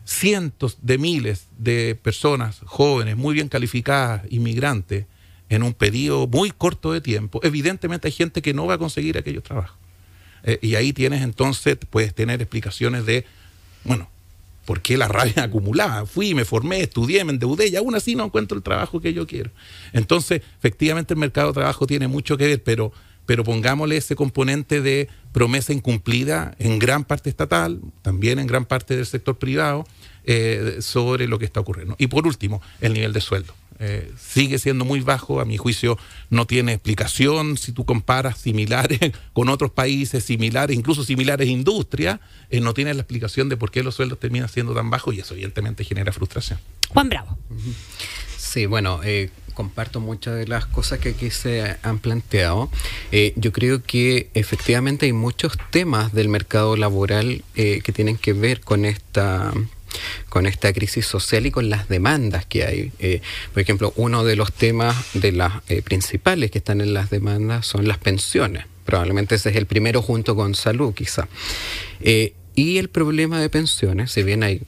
cientos 0.05 0.79
de 0.81 0.97
miles 0.97 1.49
de 1.59 1.99
personas 2.03 2.61
jóvenes, 2.65 3.15
muy 3.19 3.35
bien 3.35 3.49
calificadas, 3.49 4.23
inmigrantes, 4.31 5.05
en 5.51 5.63
un 5.63 5.75
periodo 5.75 6.27
muy 6.27 6.51
corto 6.51 6.93
de 6.93 7.03
tiempo, 7.03 7.41
evidentemente 7.43 8.09
hay 8.09 8.13
gente 8.13 8.41
que 8.41 8.55
no 8.55 8.67
va 8.67 8.75
a 8.75 8.79
conseguir 8.79 9.19
aquellos 9.19 9.43
trabajos. 9.43 9.77
y 10.63 10.77
ahí 10.77 10.95
tienes 10.95 11.23
entonces, 11.23 11.77
puedes 11.91 12.15
tener 12.15 12.41
explicaciones 12.41 13.05
de, 13.05 13.27
bueno, 13.85 14.09
¿Por 14.67 14.83
qué 14.83 14.99
la 14.99 15.09
rabia 15.09 15.35
acumulada? 15.45 16.05
Fui, 16.05 16.35
me 16.35 16.45
formé, 16.45 16.81
estudié, 16.81 17.25
me 17.25 17.33
endeudé 17.33 17.69
y 17.69 17.77
aún 17.77 17.95
así 17.95 18.15
no 18.15 18.25
encuentro 18.25 18.59
el 18.59 18.63
trabajo 18.63 19.01
que 19.01 19.15
yo 19.15 19.27
quiero. 19.27 19.51
Entonces, 19.95 20.43
efectivamente 20.59 21.15
el 21.15 21.21
mercado 21.21 21.49
de 21.49 21.55
trabajo 21.55 21.87
tiene 21.87 22.09
mucho 22.09 22.37
que 22.37 22.47
ver, 22.47 22.63
pero, 22.63 22.93
pero 23.25 23.45
pongámosle 23.45 23.97
ese 23.97 24.17
componente 24.17 24.83
de 24.83 25.09
promesa 25.33 25.73
incumplida 25.73 26.55
en 26.59 26.79
gran 26.79 27.05
parte 27.05 27.31
estatal, 27.31 27.81
también 28.03 28.39
en 28.39 28.47
gran 28.47 28.67
parte 28.67 28.97
del 28.97 29.07
sector 29.07 29.39
privado, 29.39 29.87
eh, 30.25 30.79
sobre 30.81 31.29
lo 31.29 31.39
que 31.39 31.45
está 31.45 31.61
ocurriendo. 31.61 31.95
Y 31.99 32.09
por 32.09 32.27
último, 32.27 32.61
el 32.81 32.93
nivel 32.93 33.13
de 33.13 33.21
sueldo. 33.21 33.55
Eh, 33.79 34.11
sigue 34.19 34.59
siendo 34.59 34.85
muy 34.85 35.01
bajo, 35.01 35.41
a 35.41 35.45
mi 35.45 35.59
juicio 35.59 35.99
no 36.31 36.47
tiene 36.47 36.73
explicación 36.73 37.59
si 37.59 37.73
tú 37.73 37.85
comparas 37.85 38.39
similares 38.39 38.99
con 39.35 39.49
otros 39.49 39.71
países 39.71 40.25
similares, 40.25 40.77
incluso 40.77 41.05
similares 41.05 41.49
industrias, 41.49 42.21
eh, 42.51 42.61
no 42.61 42.73
tiene 42.73 42.95
la 42.95 43.03
explicación 43.03 43.49
de 43.49 43.57
por 43.57 43.71
qué 43.71 43.83
los 43.83 43.95
sueldos 43.95 44.19
terminan 44.19 44.49
siendo 44.49 44.75
tan 44.75 44.89
bajos 44.89 45.15
y 45.15 45.21
eso 45.21 45.35
evidentemente 45.35 45.85
genera 45.85 46.13
frustración. 46.13 46.59
Juan 46.89 47.09
Bravo. 47.09 47.37
Sí, 48.39 48.65
bueno, 48.65 49.01
eh, 49.05 49.31
comparto 49.53 50.01
muchas 50.01 50.37
de 50.37 50.47
las 50.47 50.65
cosas 50.65 50.99
que 50.99 51.11
aquí 51.11 51.31
se 51.31 51.77
han 51.83 51.99
planteado. 51.99 52.71
yo 53.37 53.53
creo 53.53 53.83
que 53.83 54.31
efectivamente 54.35 55.07
hay 55.07 55.13
muchos 55.13 55.59
temas 55.71 56.13
del 56.13 56.29
mercado 56.29 56.77
laboral 56.77 57.43
que 57.55 57.93
tienen 57.95 58.17
que 58.17 58.33
ver 58.33 58.61
con 58.61 58.85
esta 58.85 59.53
con 60.29 60.47
esta 60.47 60.73
crisis 60.73 61.07
social 61.07 61.47
y 61.47 61.51
con 61.51 61.71
las 61.71 61.89
demandas 61.89 62.47
que 62.47 62.65
hay. 62.65 62.93
Eh, 62.99 63.21
por 63.53 63.63
ejemplo, 63.63 63.93
uno 63.97 64.25
de 64.25 64.37
los 64.37 64.53
temas 64.53 64.97
de 65.15 65.33
las 65.33 65.53
eh, 65.69 65.83
principales 65.83 66.51
que 66.51 66.59
están 66.59 66.81
en 66.81 66.95
las 66.95 67.11
demandas 67.11 67.67
son 67.67 67.89
las 67.89 67.99
pensiones. 67.99 68.67
Probablemente 68.85 69.35
ese 69.35 69.51
es 69.51 69.57
el 69.57 69.67
primero 69.67 70.03
junto 70.03 70.37
con 70.37 70.55
salud, 70.55 70.95
quizá. 70.95 71.29
Eh, 72.01 72.35
y 72.55 72.79
el 72.79 72.89
problema 72.89 73.41
de 73.41 73.51
pensiones, 73.51 74.13
si 74.13 74.23
bien 74.23 74.43
hay 74.43 74.63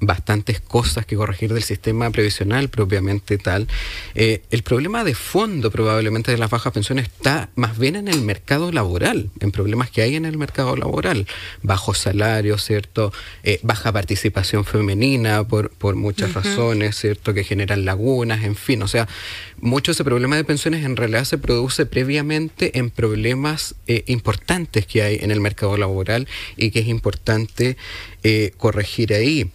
bastantes 0.00 0.60
cosas 0.60 1.06
que 1.06 1.16
corregir 1.16 1.52
del 1.52 1.62
sistema 1.62 2.10
previsional 2.10 2.68
propiamente 2.68 3.38
tal. 3.38 3.68
Eh, 4.14 4.42
el 4.50 4.62
problema 4.62 5.04
de 5.04 5.14
fondo 5.14 5.70
probablemente 5.70 6.30
de 6.30 6.38
las 6.38 6.50
bajas 6.50 6.72
pensiones 6.72 7.06
está 7.06 7.50
más 7.54 7.78
bien 7.78 7.96
en 7.96 8.08
el 8.08 8.20
mercado 8.20 8.72
laboral, 8.72 9.30
en 9.40 9.52
problemas 9.52 9.90
que 9.90 10.02
hay 10.02 10.16
en 10.16 10.24
el 10.24 10.36
mercado 10.36 10.76
laboral. 10.76 11.26
Bajos 11.62 11.98
salarios, 11.98 12.64
¿cierto? 12.64 13.12
Eh, 13.42 13.60
baja 13.62 13.92
participación 13.92 14.64
femenina 14.64 15.44
por, 15.44 15.70
por 15.70 15.94
muchas 15.94 16.34
razones, 16.34 16.96
¿cierto? 16.96 17.34
Que 17.34 17.44
generan 17.44 17.84
lagunas, 17.84 18.44
en 18.44 18.56
fin. 18.56 18.82
O 18.82 18.88
sea, 18.88 19.08
mucho 19.60 19.92
de 19.92 19.94
ese 19.94 20.04
problema 20.04 20.36
de 20.36 20.44
pensiones 20.44 20.84
en 20.84 20.96
realidad 20.96 21.24
se 21.24 21.38
produce 21.38 21.86
previamente 21.86 22.78
en 22.78 22.90
problemas 22.90 23.74
eh, 23.86 24.04
importantes 24.06 24.86
que 24.86 25.02
hay 25.02 25.18
en 25.20 25.30
el 25.30 25.40
mercado 25.40 25.76
laboral 25.76 26.28
y 26.56 26.70
que 26.70 26.80
es 26.80 26.88
importante 26.88 27.76
corregir 28.56 29.12
ahí 29.12 29.50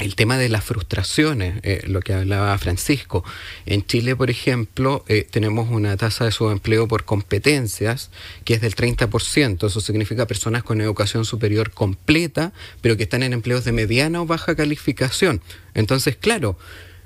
el 0.00 0.14
tema 0.14 0.38
de 0.38 0.48
las 0.48 0.64
frustraciones, 0.64 1.60
eh, 1.62 1.82
lo 1.86 2.00
que 2.00 2.14
hablaba 2.14 2.56
Francisco. 2.58 3.24
En 3.66 3.84
Chile, 3.84 4.16
por 4.16 4.30
ejemplo, 4.30 5.04
eh, 5.06 5.26
tenemos 5.30 5.70
una 5.70 5.96
tasa 5.96 6.24
de 6.24 6.32
subempleo 6.32 6.88
por 6.88 7.04
competencias 7.04 8.10
que 8.44 8.54
es 8.54 8.60
del 8.60 8.74
30%. 8.74 9.66
Eso 9.66 9.80
significa 9.80 10.26
personas 10.26 10.62
con 10.62 10.80
educación 10.80 11.24
superior 11.24 11.70
completa, 11.72 12.52
pero 12.80 12.96
que 12.96 13.04
están 13.04 13.22
en 13.22 13.32
empleos 13.32 13.64
de 13.64 13.72
mediana 13.72 14.22
o 14.22 14.26
baja 14.26 14.54
calificación. 14.54 15.42
Entonces, 15.74 16.16
claro, 16.16 16.56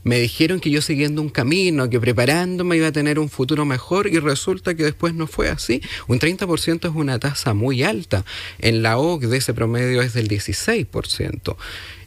me 0.06 0.20
dijeron 0.20 0.60
que 0.60 0.70
yo 0.70 0.82
siguiendo 0.82 1.20
un 1.20 1.30
camino, 1.30 1.90
que 1.90 1.98
preparándome 1.98 2.76
iba 2.76 2.86
a 2.86 2.92
tener 2.92 3.18
un 3.18 3.28
futuro 3.28 3.64
mejor 3.64 4.06
y 4.06 4.20
resulta 4.20 4.76
que 4.76 4.84
después 4.84 5.14
no 5.14 5.26
fue 5.26 5.48
así. 5.48 5.82
Un 6.06 6.20
30% 6.20 6.88
es 6.88 6.94
una 6.94 7.18
tasa 7.18 7.54
muy 7.54 7.82
alta. 7.82 8.24
En 8.60 8.84
la 8.84 8.98
OCDE 8.98 9.38
ese 9.38 9.52
promedio 9.52 10.02
es 10.02 10.14
del 10.14 10.28
16%. 10.28 11.56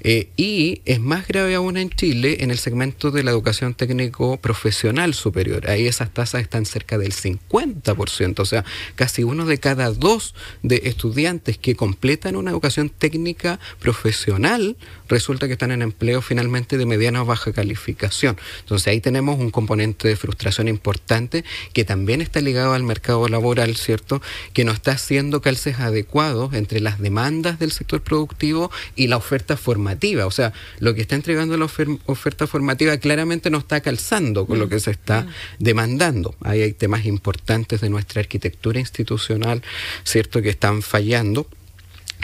Eh, 0.01 0.29
y 0.38 0.82
es 0.86 1.00
más 1.00 1.27
grave 1.27 1.56
aún 1.56 1.75
en 1.77 1.89
Chile 1.89 2.38
en 2.41 2.51
el 2.51 2.58
segmento 2.58 3.12
de 3.12 3.24
la 3.24 3.32
educación 3.32 3.74
técnico 3.74 4.38
profesional 4.38 5.13
superior. 5.13 5.70
Ahí 5.70 5.88
esas 5.88 6.13
tasas 6.13 6.41
están 6.41 6.65
cerca 6.65 6.98
del 6.98 7.13
50%, 7.13 8.39
o 8.39 8.46
sea, 8.46 8.63
casi 8.96 9.24
uno 9.24 9.46
de 9.46 9.58
cada 9.58 9.91
dos 9.91 10.36
de 10.63 10.82
estudiantes 10.86 11.58
que 11.58 11.75
completan 11.75 12.36
una 12.36 12.51
educación 12.51 12.89
técnica 12.89 13.60
profesional 13.79 14.77
resulta 15.10 15.48
que 15.48 15.53
están 15.53 15.72
en 15.72 15.82
empleo 15.82 16.22
finalmente 16.22 16.77
de 16.77 16.86
mediana 16.86 17.24
o 17.24 17.25
baja 17.25 17.51
calificación. 17.51 18.38
Entonces 18.62 18.88
ahí 18.88 19.01
tenemos 19.01 19.39
un 19.39 19.51
componente 19.51 20.08
de 20.08 20.15
frustración 20.15 20.68
importante 20.68 21.44
que 21.74 21.84
también 21.84 22.22
está 22.22 22.41
ligado 22.41 22.74
al 22.74 22.84
mercado 22.84 23.27
laboral, 23.27 23.75
¿cierto? 23.75 24.22
Que 24.53 24.63
no 24.63 24.72
está 24.72 24.91
haciendo 24.91 25.41
calces 25.41 25.79
adecuados 25.79 26.53
entre 26.53 26.79
las 26.79 27.00
demandas 27.00 27.60
del 27.60 27.72
sector 27.72 28.01
productivo 28.01 28.72
y 28.96 29.08
la 29.08 29.18
oferta 29.18 29.58
formal 29.58 29.88
formativa. 29.89 30.25
O 30.25 30.31
sea, 30.31 30.53
lo 30.79 30.93
que 30.93 31.01
está 31.01 31.15
entregando 31.15 31.58
la 31.58 31.65
oferta 31.65 32.48
formativa 32.48 32.98
claramente 32.98 33.50
no 33.50 33.60
está 33.60 33.81
calzando 33.81 34.46
con 34.46 34.60
lo 34.60 34.67
mm. 34.67 34.69
que 34.69 34.79
se 34.79 34.91
está 34.91 35.22
mm. 35.22 35.27
demandando. 35.60 36.36
Ahí 36.41 36.62
hay 36.62 36.74
temas 36.74 37.05
importantes 37.05 37.81
de 37.81 37.89
nuestra 37.89 38.22
arquitectura 38.22 38.79
institucional, 38.79 39.62
¿cierto?, 40.03 40.41
que 40.41 40.50
están 40.50 40.81
fallando. 40.81 41.48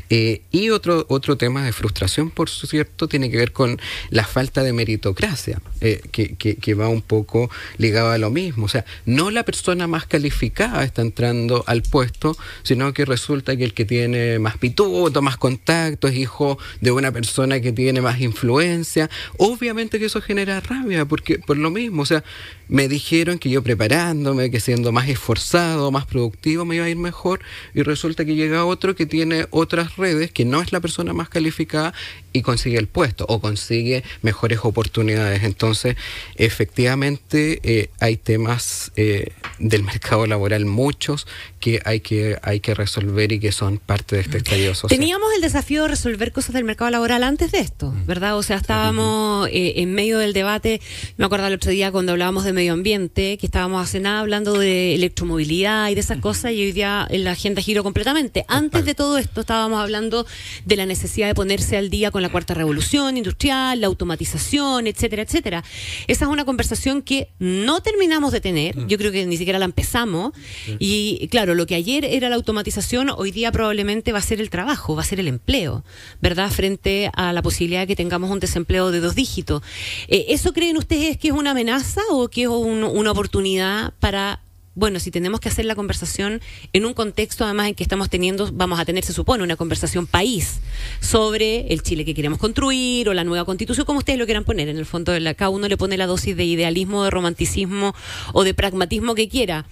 Eh, 0.09 0.41
y 0.51 0.69
otro, 0.69 1.05
otro 1.09 1.37
tema 1.37 1.63
de 1.63 1.73
frustración, 1.73 2.29
por 2.29 2.49
cierto, 2.49 3.07
tiene 3.07 3.29
que 3.29 3.37
ver 3.37 3.51
con 3.51 3.79
la 4.09 4.25
falta 4.25 4.63
de 4.63 4.73
meritocracia, 4.73 5.61
eh, 5.81 6.01
que, 6.11 6.35
que, 6.35 6.73
va 6.75 6.89
un 6.89 7.01
poco 7.01 7.49
ligado 7.77 8.11
a 8.11 8.17
lo 8.17 8.29
mismo. 8.29 8.65
O 8.65 8.69
sea, 8.69 8.85
no 9.05 9.31
la 9.31 9.43
persona 9.43 9.87
más 9.87 10.05
calificada 10.05 10.83
está 10.83 11.01
entrando 11.01 11.63
al 11.67 11.81
puesto, 11.83 12.37
sino 12.63 12.93
que 12.93 13.05
resulta 13.05 13.55
que 13.55 13.63
el 13.63 13.73
que 13.73 13.85
tiene 13.85 14.39
más 14.39 14.57
pituto, 14.57 15.21
más 15.21 15.37
contacto, 15.37 16.07
es 16.07 16.15
hijo 16.15 16.57
de 16.81 16.91
una 16.91 17.11
persona 17.11 17.59
que 17.59 17.71
tiene 17.71 18.01
más 18.01 18.19
influencia. 18.21 19.09
Obviamente 19.37 19.99
que 19.99 20.05
eso 20.05 20.21
genera 20.21 20.59
rabia, 20.59 21.05
porque 21.05 21.39
por 21.39 21.57
lo 21.57 21.71
mismo, 21.71 22.01
o 22.03 22.05
sea, 22.05 22.23
me 22.67 22.87
dijeron 22.87 23.39
que 23.39 23.49
yo 23.49 23.63
preparándome, 23.63 24.51
que 24.51 24.59
siendo 24.59 24.91
más 24.91 25.07
esforzado, 25.09 25.91
más 25.91 26.05
productivo, 26.05 26.65
me 26.65 26.75
iba 26.75 26.85
a 26.85 26.89
ir 26.89 26.97
mejor, 26.97 27.39
y 27.73 27.83
resulta 27.83 28.25
que 28.25 28.35
llega 28.35 28.65
otro 28.65 28.95
que 28.95 29.05
tiene 29.05 29.47
otras 29.51 29.94
redes, 29.97 30.31
que 30.31 30.45
no 30.45 30.61
es 30.61 30.71
la 30.71 30.79
persona 30.79 31.13
más 31.13 31.29
calificada, 31.29 31.93
y 32.35 32.41
consigue 32.41 32.77
el 32.77 32.87
puesto 32.87 33.25
o 33.29 33.39
consigue 33.39 34.03
mejores 34.21 34.59
oportunidades. 34.63 35.43
Entonces, 35.43 35.95
efectivamente, 36.35 37.59
eh, 37.63 37.89
hay 37.99 38.17
temas 38.17 38.91
eh, 38.97 39.31
del 39.57 39.83
mercado 39.83 40.27
laboral, 40.27 40.65
muchos, 40.65 41.27
que 41.59 41.81
hay 41.85 42.01
que, 42.01 42.37
hay 42.43 42.59
que 42.59 42.73
resolver 42.73 43.31
y 43.31 43.39
que 43.39 43.51
son 43.51 43.77
parte 43.77 44.17
de 44.17 44.21
este 44.21 44.37
estallido 44.37 44.75
social. 44.75 44.99
Teníamos 44.99 45.33
el 45.33 45.41
desafío 45.41 45.83
de 45.83 45.87
resolver 45.87 46.31
cosas 46.31 46.53
del 46.53 46.65
mercado 46.65 46.91
laboral 46.91 47.23
antes 47.23 47.51
de 47.51 47.59
esto, 47.59 47.91
mm. 47.91 48.05
¿verdad? 48.05 48.37
O 48.37 48.43
sea, 48.43 48.57
estábamos 48.57 49.47
eh, 49.47 49.73
en 49.77 49.93
medio 49.93 50.19
del 50.19 50.33
debate, 50.33 50.81
me 51.17 51.25
acuerdo 51.25 51.47
el 51.47 51.53
otro 51.53 51.71
día 51.71 51.91
cuando 51.91 52.11
hablábamos 52.11 52.43
de 52.43 52.53
medio 52.53 52.73
ambiente, 52.73 53.37
que 53.37 53.45
estábamos 53.45 53.81
hace 53.81 53.99
nada 53.99 54.19
hablando 54.19 54.59
de 54.59 54.93
electromovilidad 54.93 55.89
y 55.89 55.95
de 55.95 56.01
esas 56.01 56.19
cosas, 56.19 56.51
y 56.51 56.61
hoy 56.61 56.71
día 56.73 57.07
la 57.09 57.31
agenda 57.31 57.61
giró 57.61 57.81
completamente. 57.81 58.45
Antes 58.47 58.85
de 58.85 58.93
todo 58.93 59.17
esto 59.17 59.41
estábamos 59.41 59.79
hablando 59.85 60.25
de 60.65 60.75
la 60.75 60.85
necesidad 60.85 61.27
de 61.27 61.35
ponerse 61.35 61.77
al 61.77 61.89
día 61.89 62.11
con 62.11 62.21
la 62.21 62.29
cuarta 62.29 62.53
revolución 62.53 63.17
industrial, 63.17 63.81
la 63.81 63.87
automatización, 63.87 64.87
etcétera, 64.87 65.23
etcétera. 65.23 65.63
Esa 66.07 66.25
es 66.25 66.31
una 66.31 66.45
conversación 66.45 67.01
que 67.01 67.29
no 67.39 67.81
terminamos 67.81 68.31
de 68.31 68.41
tener, 68.41 68.77
mm. 68.77 68.87
yo 68.87 68.97
creo 68.97 69.11
que 69.11 69.25
ni 69.25 69.37
siquiera 69.37 69.59
la 69.59 69.65
empezamos, 69.65 70.33
y 70.79 71.27
claro, 71.29 71.55
lo 71.55 71.65
que 71.65 71.75
ayer 71.75 72.05
era 72.05 72.29
la 72.29 72.35
automatización, 72.35 73.09
hoy 73.15 73.31
día 73.31 73.51
probablemente 73.51 74.11
va 74.11 74.19
a 74.19 74.21
ser 74.21 74.41
el 74.41 74.49
trabajo, 74.49 74.95
va 74.95 75.01
a 75.01 75.05
ser 75.05 75.19
el 75.19 75.27
empleo, 75.27 75.83
¿verdad? 76.21 76.51
Frente 76.51 77.09
a 77.13 77.33
la 77.33 77.41
posibilidad 77.41 77.81
de 77.81 77.87
que 77.87 77.95
tengamos 77.95 78.29
un 78.29 78.39
desempleo 78.39 78.91
de 78.91 78.99
dos 78.99 79.15
dígitos. 79.15 79.61
Eh, 80.07 80.25
¿Eso 80.29 80.53
creen 80.53 80.77
ustedes 80.77 81.17
que 81.17 81.29
es 81.29 81.33
una 81.33 81.51
amenaza 81.51 82.01
o 82.09 82.27
que 82.29 82.43
es 82.43 82.49
una 82.49 83.11
oportunidad 83.11 83.93
para 83.99 84.41
bueno, 84.75 84.99
si 84.99 85.09
tenemos 85.09 85.39
que 85.39 85.47
hacer 85.47 85.65
la 85.65 85.73
conversación 85.73 86.41
en 86.73 86.85
un 86.85 86.93
contexto 86.93 87.45
además 87.45 87.69
en 87.69 87.75
que 87.75 87.83
estamos 87.83 88.09
teniendo, 88.09 88.51
vamos 88.51 88.79
a 88.79 88.85
tener, 88.85 89.05
se 89.05 89.13
supone, 89.13 89.43
una 89.43 89.55
conversación 89.55 90.05
país 90.05 90.59
sobre 90.99 91.73
el 91.73 91.81
Chile 91.81 92.03
que 92.03 92.13
queremos 92.13 92.39
construir 92.39 93.07
o 93.07 93.13
la 93.13 93.23
nueva 93.23 93.45
constitución, 93.45 93.85
como 93.85 93.99
ustedes 93.99 94.19
lo 94.19 94.25
quieran 94.25 94.43
poner. 94.43 94.67
En 94.67 94.77
el 94.77 94.85
fondo, 94.85 95.13
cada 95.37 95.49
uno 95.49 95.69
le 95.69 95.77
pone 95.77 95.97
la 95.97 96.07
dosis 96.07 96.35
de 96.35 96.43
idealismo, 96.43 97.05
de 97.05 97.09
romanticismo 97.09 97.95
o 98.33 98.43
de 98.43 98.53
pragmatismo 98.53 99.15
que 99.15 99.29
quiera. 99.29 99.65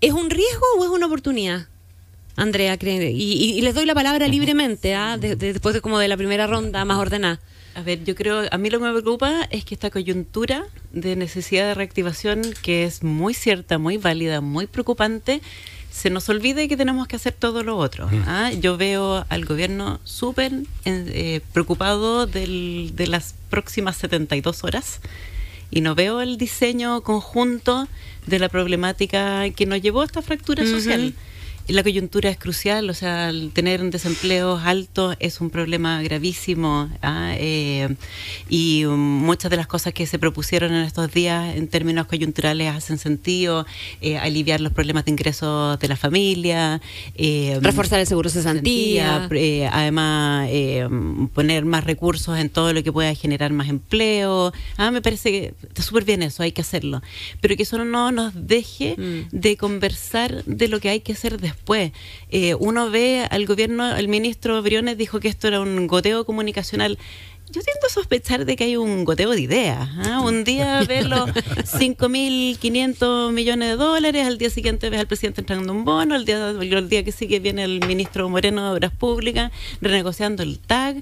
¿Es 0.00 0.12
un 0.12 0.30
riesgo 0.30 0.64
o 0.78 0.84
es 0.84 0.90
una 0.90 1.06
oportunidad? 1.06 1.66
Andrea, 2.36 2.76
y, 2.80 3.12
y, 3.12 3.60
les 3.60 3.74
doy 3.74 3.86
la 3.86 3.94
palabra 3.94 4.26
libremente, 4.26 4.94
¿ah? 4.94 5.16
después 5.18 5.72
de 5.72 5.80
como 5.80 6.00
de 6.00 6.08
la 6.08 6.16
primera 6.16 6.48
ronda 6.48 6.84
más 6.84 6.98
ordenada. 6.98 7.40
A 7.74 7.82
ver, 7.82 8.04
yo 8.04 8.14
creo, 8.14 8.42
a 8.50 8.58
mí 8.58 8.70
lo 8.70 8.78
que 8.78 8.84
me 8.84 8.92
preocupa 8.92 9.48
es 9.50 9.64
que 9.64 9.74
esta 9.74 9.90
coyuntura 9.90 10.64
de 10.92 11.16
necesidad 11.16 11.66
de 11.66 11.74
reactivación, 11.74 12.42
que 12.62 12.84
es 12.84 13.02
muy 13.02 13.34
cierta, 13.34 13.78
muy 13.78 13.96
válida, 13.96 14.40
muy 14.40 14.66
preocupante, 14.66 15.40
se 15.90 16.10
nos 16.10 16.28
olvide 16.28 16.68
que 16.68 16.76
tenemos 16.76 17.06
que 17.06 17.16
hacer 17.16 17.32
todo 17.32 17.62
lo 17.62 17.76
otro. 17.76 18.08
¿ah? 18.26 18.50
Yo 18.52 18.76
veo 18.76 19.24
al 19.28 19.44
gobierno 19.44 20.00
súper 20.04 20.52
eh, 20.84 21.40
preocupado 21.52 22.26
de 22.26 23.06
las 23.08 23.34
próximas 23.50 23.96
72 23.96 24.64
horas 24.64 25.00
y 25.70 25.80
no 25.80 25.94
veo 25.94 26.20
el 26.20 26.36
diseño 26.36 27.00
conjunto 27.02 27.88
de 28.26 28.38
la 28.38 28.48
problemática 28.48 29.50
que 29.50 29.66
nos 29.66 29.82
llevó 29.82 30.02
a 30.02 30.04
esta 30.04 30.22
fractura 30.22 30.64
social 30.64 31.14
la 31.68 31.82
coyuntura 31.82 32.28
es 32.28 32.36
crucial, 32.36 32.90
o 32.90 32.94
sea, 32.94 33.30
el 33.30 33.50
tener 33.52 33.80
un 33.80 33.90
desempleo 33.90 34.58
alto 34.62 35.14
es 35.18 35.40
un 35.40 35.48
problema 35.48 36.02
gravísimo 36.02 36.90
¿ah? 37.00 37.32
eh, 37.38 37.96
y 38.50 38.84
muchas 38.86 39.50
de 39.50 39.56
las 39.56 39.66
cosas 39.66 39.94
que 39.94 40.06
se 40.06 40.18
propusieron 40.18 40.74
en 40.74 40.82
estos 40.82 41.10
días 41.12 41.56
en 41.56 41.68
términos 41.68 42.06
coyunturales 42.06 42.70
hacen 42.74 42.98
sentido, 42.98 43.66
eh, 44.02 44.18
aliviar 44.18 44.60
los 44.60 44.72
problemas 44.72 45.06
de 45.06 45.12
ingresos 45.12 45.78
de 45.80 45.88
la 45.88 45.96
familia, 45.96 46.82
eh, 47.14 47.58
reforzar 47.62 47.98
el 47.98 48.06
seguro 48.06 48.28
cesantía, 48.28 49.28
además 49.72 50.50
poner 51.32 51.64
más 51.64 51.84
recursos 51.84 52.38
en 52.38 52.50
todo 52.50 52.74
lo 52.74 52.82
que 52.82 52.92
pueda 52.92 53.14
generar 53.14 53.52
más 53.52 53.68
empleo. 53.68 54.52
Ah, 54.76 54.90
me 54.90 55.00
parece 55.00 55.30
que 55.30 55.54
está 55.66 55.82
súper 55.82 56.04
bien 56.04 56.22
eso, 56.22 56.42
hay 56.42 56.52
que 56.52 56.60
hacerlo, 56.60 57.00
pero 57.40 57.56
que 57.56 57.62
eso 57.62 57.82
no 57.82 58.12
nos 58.12 58.34
deje 58.34 58.96
mm. 58.98 59.28
de 59.36 59.56
conversar 59.56 60.44
de 60.44 60.68
lo 60.68 60.78
que 60.78 60.90
hay 60.90 61.00
que 61.00 61.12
hacer 61.12 61.40
después 61.40 61.53
después. 61.54 61.92
Eh, 62.30 62.54
uno 62.54 62.90
ve 62.90 63.26
al 63.30 63.46
gobierno, 63.46 63.96
el 63.96 64.08
ministro 64.08 64.60
Briones 64.62 64.98
dijo 64.98 65.20
que 65.20 65.28
esto 65.28 65.48
era 65.48 65.60
un 65.60 65.86
goteo 65.86 66.24
comunicacional. 66.24 66.98
Yo 67.50 67.60
tiendo 67.60 67.86
a 67.86 67.90
sospechar 67.90 68.46
de 68.46 68.56
que 68.56 68.64
hay 68.64 68.76
un 68.76 69.04
goteo 69.04 69.30
de 69.30 69.40
ideas. 69.40 69.88
¿ah? 69.98 70.20
Un 70.20 70.44
día 70.44 70.82
ves 70.88 71.06
los 71.06 71.30
5.500 71.30 73.32
millones 73.32 73.68
de 73.68 73.76
dólares, 73.76 74.26
al 74.26 74.38
día 74.38 74.50
siguiente 74.50 74.90
ves 74.90 75.00
al 75.00 75.06
presidente 75.06 75.42
entrando 75.42 75.72
un 75.72 75.84
bono, 75.84 76.16
el 76.16 76.24
día, 76.24 76.50
el 76.50 76.88
día 76.88 77.04
que 77.04 77.12
sigue 77.12 77.38
viene 77.40 77.64
el 77.64 77.80
ministro 77.86 78.28
Moreno 78.28 78.64
de 78.64 78.70
Obras 78.72 78.92
Públicas 78.92 79.52
renegociando 79.80 80.42
el 80.42 80.58
TAG. 80.58 80.96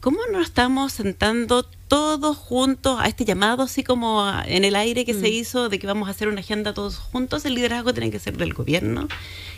¿Cómo 0.00 0.20
nos 0.30 0.44
estamos 0.44 0.92
sentando 0.92 1.64
todos 1.64 2.36
juntos 2.36 3.00
a 3.00 3.08
este 3.08 3.24
llamado, 3.24 3.64
así 3.64 3.82
como 3.82 4.30
en 4.46 4.64
el 4.64 4.76
aire 4.76 5.04
que 5.04 5.12
se 5.12 5.28
mm. 5.28 5.32
hizo 5.32 5.68
de 5.68 5.80
que 5.80 5.88
vamos 5.88 6.06
a 6.06 6.12
hacer 6.12 6.28
una 6.28 6.38
agenda 6.38 6.72
todos 6.72 6.98
juntos? 6.98 7.44
El 7.44 7.54
liderazgo 7.54 7.92
tiene 7.92 8.12
que 8.12 8.20
ser 8.20 8.36
del 8.36 8.54
gobierno, 8.54 9.08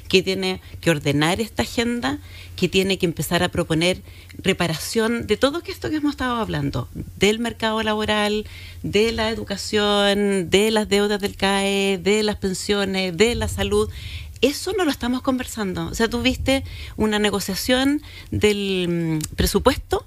que 0.09 0.23
tiene 0.23 0.63
que 0.81 0.91
ordenar 0.91 1.43
esta 1.43 1.65
agenda, 1.65 2.21
que 2.57 2.71
tiene 2.71 2.97
que 2.97 3.05
empezar 3.05 3.43
a 3.43 3.51
proponer 3.51 4.01
reparación 4.39 5.27
de 5.27 5.37
todo 5.37 5.61
esto 5.67 5.91
que 5.91 5.97
hemos 5.97 6.13
estado 6.13 6.37
hablando, 6.37 6.89
del 7.19 7.39
mercado 7.39 7.83
laboral, 7.83 8.47
de 8.83 9.13
la 9.13 9.29
educación, 9.29 10.49
de 10.49 10.71
las 10.71 10.89
deudas 10.89 11.21
del 11.21 11.37
CAE, 11.37 11.99
de 11.99 12.23
las 12.23 12.37
pensiones, 12.37 13.15
de 13.15 13.35
la 13.35 13.49
salud 13.49 13.91
eso 14.43 14.73
no 14.73 14.87
lo 14.87 14.91
estamos 14.91 15.21
conversando. 15.21 15.89
O 15.89 15.95
sea, 15.95 16.09
tuviste 16.09 16.65
una 16.97 17.19
negociación 17.19 18.01
del 18.31 19.21
mm, 19.21 19.35
presupuesto 19.37 20.07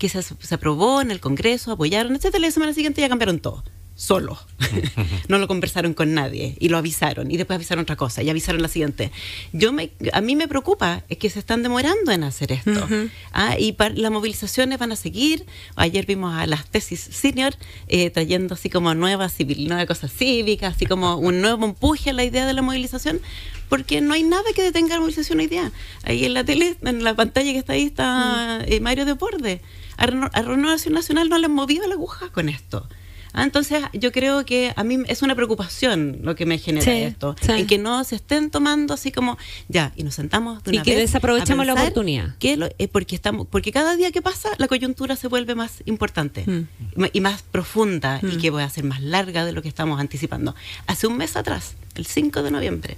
que 0.00 0.08
se, 0.08 0.22
se, 0.22 0.54
aprobó 0.54 1.00
en 1.02 1.12
el 1.12 1.20
Congreso, 1.20 1.70
apoyaron, 1.70 2.16
etcétera, 2.16 2.38
y 2.38 2.48
la 2.48 2.50
semana 2.50 2.74
siguiente 2.74 3.02
ya 3.02 3.08
cambiaron 3.08 3.38
todo 3.38 3.62
solo. 4.00 4.38
no 5.28 5.38
lo 5.38 5.46
conversaron 5.46 5.92
con 5.92 6.14
nadie 6.14 6.56
y 6.58 6.70
lo 6.70 6.78
avisaron 6.78 7.30
y 7.30 7.36
después 7.36 7.56
avisaron 7.56 7.82
otra 7.82 7.96
cosa 7.96 8.22
y 8.22 8.30
avisaron 8.30 8.62
la 8.62 8.68
siguiente. 8.68 9.12
Yo 9.52 9.72
me, 9.72 9.90
a 10.14 10.22
mí 10.22 10.36
me 10.36 10.48
preocupa 10.48 11.04
es 11.10 11.18
que 11.18 11.28
se 11.28 11.38
están 11.38 11.62
demorando 11.62 12.10
en 12.10 12.24
hacer 12.24 12.50
esto. 12.52 12.88
ah, 13.32 13.58
y 13.58 13.76
las 13.96 14.10
movilizaciones 14.10 14.78
van 14.78 14.92
a 14.92 14.96
seguir. 14.96 15.44
Ayer 15.76 16.06
vimos 16.06 16.34
a 16.34 16.46
las 16.46 16.64
tesis 16.66 17.00
senior 17.00 17.54
eh, 17.88 18.08
trayendo 18.08 18.54
así 18.54 18.70
como 18.70 18.94
nuevas, 18.94 19.34
civil, 19.34 19.68
nuevas 19.68 19.86
cosas 19.86 20.10
cívicas, 20.10 20.76
así 20.76 20.86
como 20.86 21.16
un 21.18 21.42
nuevo 21.42 21.66
empuje 21.66 22.08
a 22.08 22.14
la 22.14 22.24
idea 22.24 22.46
de 22.46 22.54
la 22.54 22.62
movilización 22.62 23.20
porque 23.68 24.00
no 24.00 24.14
hay 24.14 24.22
nada 24.22 24.44
que 24.54 24.62
detenga 24.62 24.94
la 24.94 25.00
movilización 25.00 25.40
hoy 25.40 25.46
día. 25.46 25.72
Ahí 26.04 26.24
en 26.24 26.32
la 26.32 26.42
tele, 26.42 26.74
en 26.82 27.04
la 27.04 27.14
pantalla 27.14 27.52
que 27.52 27.58
está 27.58 27.74
ahí 27.74 27.82
está 27.82 28.60
mm. 28.62 28.72
eh, 28.72 28.80
Mario 28.80 29.04
Deporte. 29.04 29.60
A, 30.00 30.04
a 30.04 30.42
Renovación 30.42 30.94
Nacional 30.94 31.28
no 31.28 31.38
le 31.38 31.46
han 31.46 31.52
movido 31.52 31.86
la 31.86 31.94
aguja 31.94 32.30
con 32.30 32.48
esto. 32.48 32.88
Ah, 33.32 33.44
entonces, 33.44 33.82
yo 33.92 34.10
creo 34.12 34.44
que 34.44 34.72
a 34.74 34.82
mí 34.82 34.98
es 35.06 35.22
una 35.22 35.34
preocupación 35.34 36.18
lo 36.22 36.34
que 36.34 36.46
me 36.46 36.58
genera 36.58 36.92
esto, 36.92 37.36
en 37.48 37.66
que 37.66 37.78
no 37.78 38.02
se 38.04 38.16
estén 38.16 38.50
tomando 38.50 38.94
así 38.94 39.12
como 39.12 39.38
ya 39.68 39.92
y 39.94 40.02
nos 40.02 40.14
sentamos 40.14 40.62
de 40.64 40.70
una 40.70 40.80
y 40.80 40.82
que 40.82 40.96
desaprovechemos 40.96 41.64
la 41.64 41.74
oportunidad. 41.74 42.36
Que 42.38 42.58
eh, 42.78 42.88
porque 42.88 43.14
estamos, 43.14 43.46
porque 43.46 43.70
cada 43.70 43.96
día 43.96 44.10
que 44.10 44.20
pasa 44.20 44.50
la 44.58 44.66
coyuntura 44.66 45.14
se 45.16 45.28
vuelve 45.28 45.54
más 45.54 45.82
importante 45.84 46.44
mm. 46.46 47.04
y 47.12 47.20
más 47.20 47.42
profunda 47.42 48.18
y 48.22 48.36
mm. 48.36 48.40
que 48.40 48.50
puede 48.50 48.68
ser 48.70 48.84
más 48.84 49.00
larga 49.00 49.44
de 49.44 49.52
lo 49.52 49.62
que 49.62 49.68
estamos 49.68 50.00
anticipando. 50.00 50.54
Hace 50.86 51.06
un 51.06 51.16
mes 51.16 51.36
atrás, 51.36 51.74
el 51.94 52.06
5 52.06 52.42
de 52.42 52.50
noviembre, 52.50 52.96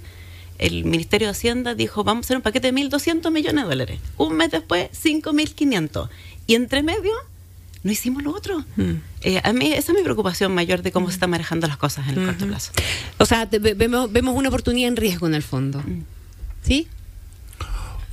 el 0.59 0.85
Ministerio 0.85 1.27
de 1.27 1.31
Hacienda 1.31 1.75
dijo 1.75 2.03
vamos 2.03 2.25
a 2.25 2.27
hacer 2.27 2.37
un 2.37 2.43
paquete 2.43 2.71
de 2.71 2.73
1.200 2.73 3.31
millones 3.31 3.63
de 3.63 3.69
dólares. 3.69 3.99
Un 4.17 4.35
mes 4.35 4.51
después, 4.51 4.89
5.500. 4.91 6.09
Y 6.47 6.55
entre 6.55 6.83
medio 6.83 7.13
no 7.83 7.91
hicimos 7.91 8.23
lo 8.23 8.33
otro. 8.33 8.63
Mm. 8.77 8.93
Eh, 9.21 9.41
a 9.43 9.53
mí 9.53 9.71
esa 9.73 9.91
es 9.91 9.97
mi 9.97 10.03
preocupación 10.03 10.53
mayor 10.55 10.81
de 10.81 10.91
cómo 10.91 11.07
se 11.07 11.15
están 11.15 11.29
manejando 11.29 11.67
las 11.67 11.77
cosas 11.77 12.07
en 12.07 12.17
el 12.17 12.25
corto 12.25 12.47
plazo. 12.47 12.71
O 13.17 13.25
sea, 13.25 13.45
vemos, 13.45 14.11
vemos 14.11 14.35
una 14.35 14.49
oportunidad 14.49 14.87
en 14.87 14.95
riesgo 14.95 15.27
en 15.27 15.35
el 15.35 15.43
fondo. 15.43 15.79
Mm. 15.79 16.03
¿Sí? 16.63 16.87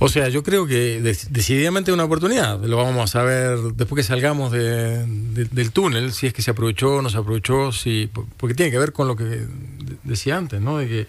O 0.03 0.09
sea, 0.09 0.29
yo 0.29 0.41
creo 0.41 0.65
que 0.65 0.99
decididamente 1.29 1.91
es 1.91 1.93
una 1.93 2.05
oportunidad. 2.05 2.59
Lo 2.63 2.77
vamos 2.77 3.03
a 3.03 3.07
saber 3.07 3.59
después 3.75 4.03
que 4.03 4.07
salgamos 4.07 4.51
del 4.51 5.71
túnel, 5.71 6.11
si 6.11 6.25
es 6.25 6.33
que 6.33 6.41
se 6.41 6.49
aprovechó 6.49 6.95
o 6.95 7.01
no 7.03 7.11
se 7.11 7.17
aprovechó, 7.17 7.71
si, 7.71 8.09
porque 8.37 8.55
tiene 8.55 8.71
que 8.71 8.79
ver 8.79 8.93
con 8.93 9.07
lo 9.07 9.15
que 9.15 9.45
decía 10.03 10.37
antes, 10.37 10.59
¿no? 10.59 10.79
De 10.79 10.87
que 10.87 11.07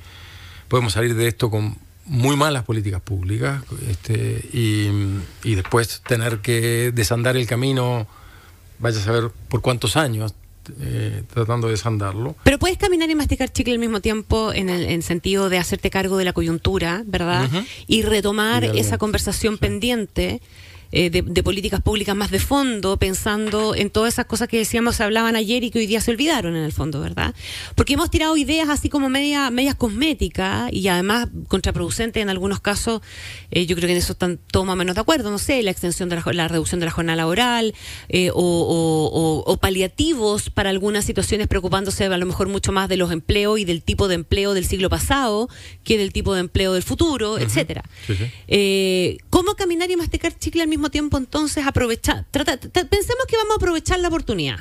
podemos 0.72 0.94
salir 0.94 1.14
de 1.14 1.28
esto 1.28 1.50
con 1.50 1.76
muy 2.06 2.34
malas 2.34 2.64
políticas 2.64 3.02
públicas 3.02 3.62
este, 3.90 4.40
y, 4.54 4.88
y 5.44 5.54
después 5.54 6.00
tener 6.00 6.38
que 6.38 6.92
desandar 6.94 7.36
el 7.36 7.46
camino, 7.46 8.06
vaya 8.78 8.98
a 8.98 9.02
saber 9.02 9.30
por 9.50 9.60
cuántos 9.60 9.98
años, 9.98 10.34
eh, 10.80 11.24
tratando 11.30 11.66
de 11.66 11.72
desandarlo. 11.72 12.36
Pero 12.42 12.58
puedes 12.58 12.78
caminar 12.78 13.10
y 13.10 13.14
masticar 13.14 13.52
chicle 13.52 13.74
al 13.74 13.80
mismo 13.80 14.00
tiempo 14.00 14.50
en 14.54 14.70
el 14.70 15.02
sentido 15.02 15.50
de 15.50 15.58
hacerte 15.58 15.90
cargo 15.90 16.16
de 16.16 16.24
la 16.24 16.32
coyuntura, 16.32 17.02
¿verdad? 17.04 17.50
Y 17.86 18.00
retomar 18.00 18.64
esa 18.64 18.96
conversación 18.96 19.58
pendiente 19.58 20.40
eh, 20.94 21.08
de, 21.08 21.42
políticas 21.42 21.80
públicas 21.80 22.14
más 22.14 22.30
de 22.30 22.38
fondo, 22.38 22.98
pensando 22.98 23.74
en 23.74 23.88
todas 23.88 24.12
esas 24.12 24.26
cosas 24.26 24.46
que 24.46 24.58
decíamos, 24.58 24.96
se 24.96 25.02
hablaban 25.02 25.36
ayer 25.36 25.64
y 25.64 25.70
que 25.70 25.78
hoy 25.78 25.86
día 25.86 26.02
se 26.02 26.10
olvidaron 26.10 26.54
en 26.54 26.64
el 26.64 26.72
fondo, 26.72 27.00
¿verdad? 27.00 27.34
Porque 27.74 27.94
hemos 27.94 28.10
tirado 28.10 28.36
ideas 28.36 28.68
así 28.68 28.90
como 28.90 29.08
media, 29.08 29.50
medias 29.50 29.74
cosméticas 29.74 30.70
y 30.70 30.86
además 30.88 31.28
contraproducentes 31.48 32.22
en 32.22 32.28
algunos 32.28 32.60
casos, 32.60 33.00
eh, 33.50 33.64
yo 33.64 33.74
creo 33.74 33.86
que 33.86 33.92
en 33.92 33.98
eso 33.98 34.12
están 34.12 34.38
todos 34.50 34.66
más 34.66 34.74
o 34.74 34.76
menos 34.76 34.94
de 34.94 35.00
acuerdo, 35.00 35.30
no 35.30 35.38
sé, 35.38 35.62
la 35.62 35.70
extensión 35.70 36.10
de 36.10 36.22
la, 36.34 36.48
reducción 36.48 36.78
de 36.78 36.86
la 36.86 36.92
jornada 36.92 37.16
laboral 37.16 37.74
eh, 38.10 38.30
o, 38.34 39.58
paliativos 39.62 40.50
para 40.50 40.70
algunas 40.70 41.04
situaciones 41.04 41.46
preocupándose 41.46 42.04
a 42.04 42.16
lo 42.18 42.26
mejor 42.26 42.48
mucho 42.48 42.72
más 42.72 42.88
de 42.88 42.96
los 42.96 43.12
empleos 43.12 43.58
y 43.58 43.64
del 43.64 43.82
tipo 43.82 44.08
de 44.08 44.16
empleo 44.16 44.54
del 44.54 44.66
siglo 44.66 44.90
pasado 44.90 45.48
que 45.84 45.96
del 45.96 46.12
tipo 46.12 46.34
de 46.34 46.40
empleo 46.40 46.74
del 46.74 46.82
futuro, 46.82 47.38
etcétera. 47.38 47.82
¿Cómo 49.30 49.54
caminar 49.54 49.90
y 49.90 49.96
masticar 49.96 50.36
chicle 50.38 50.62
al 50.62 50.68
mismo 50.68 50.81
tiempo 50.90 51.18
entonces 51.18 51.66
aprovechar, 51.66 52.24
pensemos 52.30 53.26
que 53.28 53.36
vamos 53.36 53.52
a 53.52 53.56
aprovechar 53.56 54.00
la 54.00 54.08
oportunidad. 54.08 54.58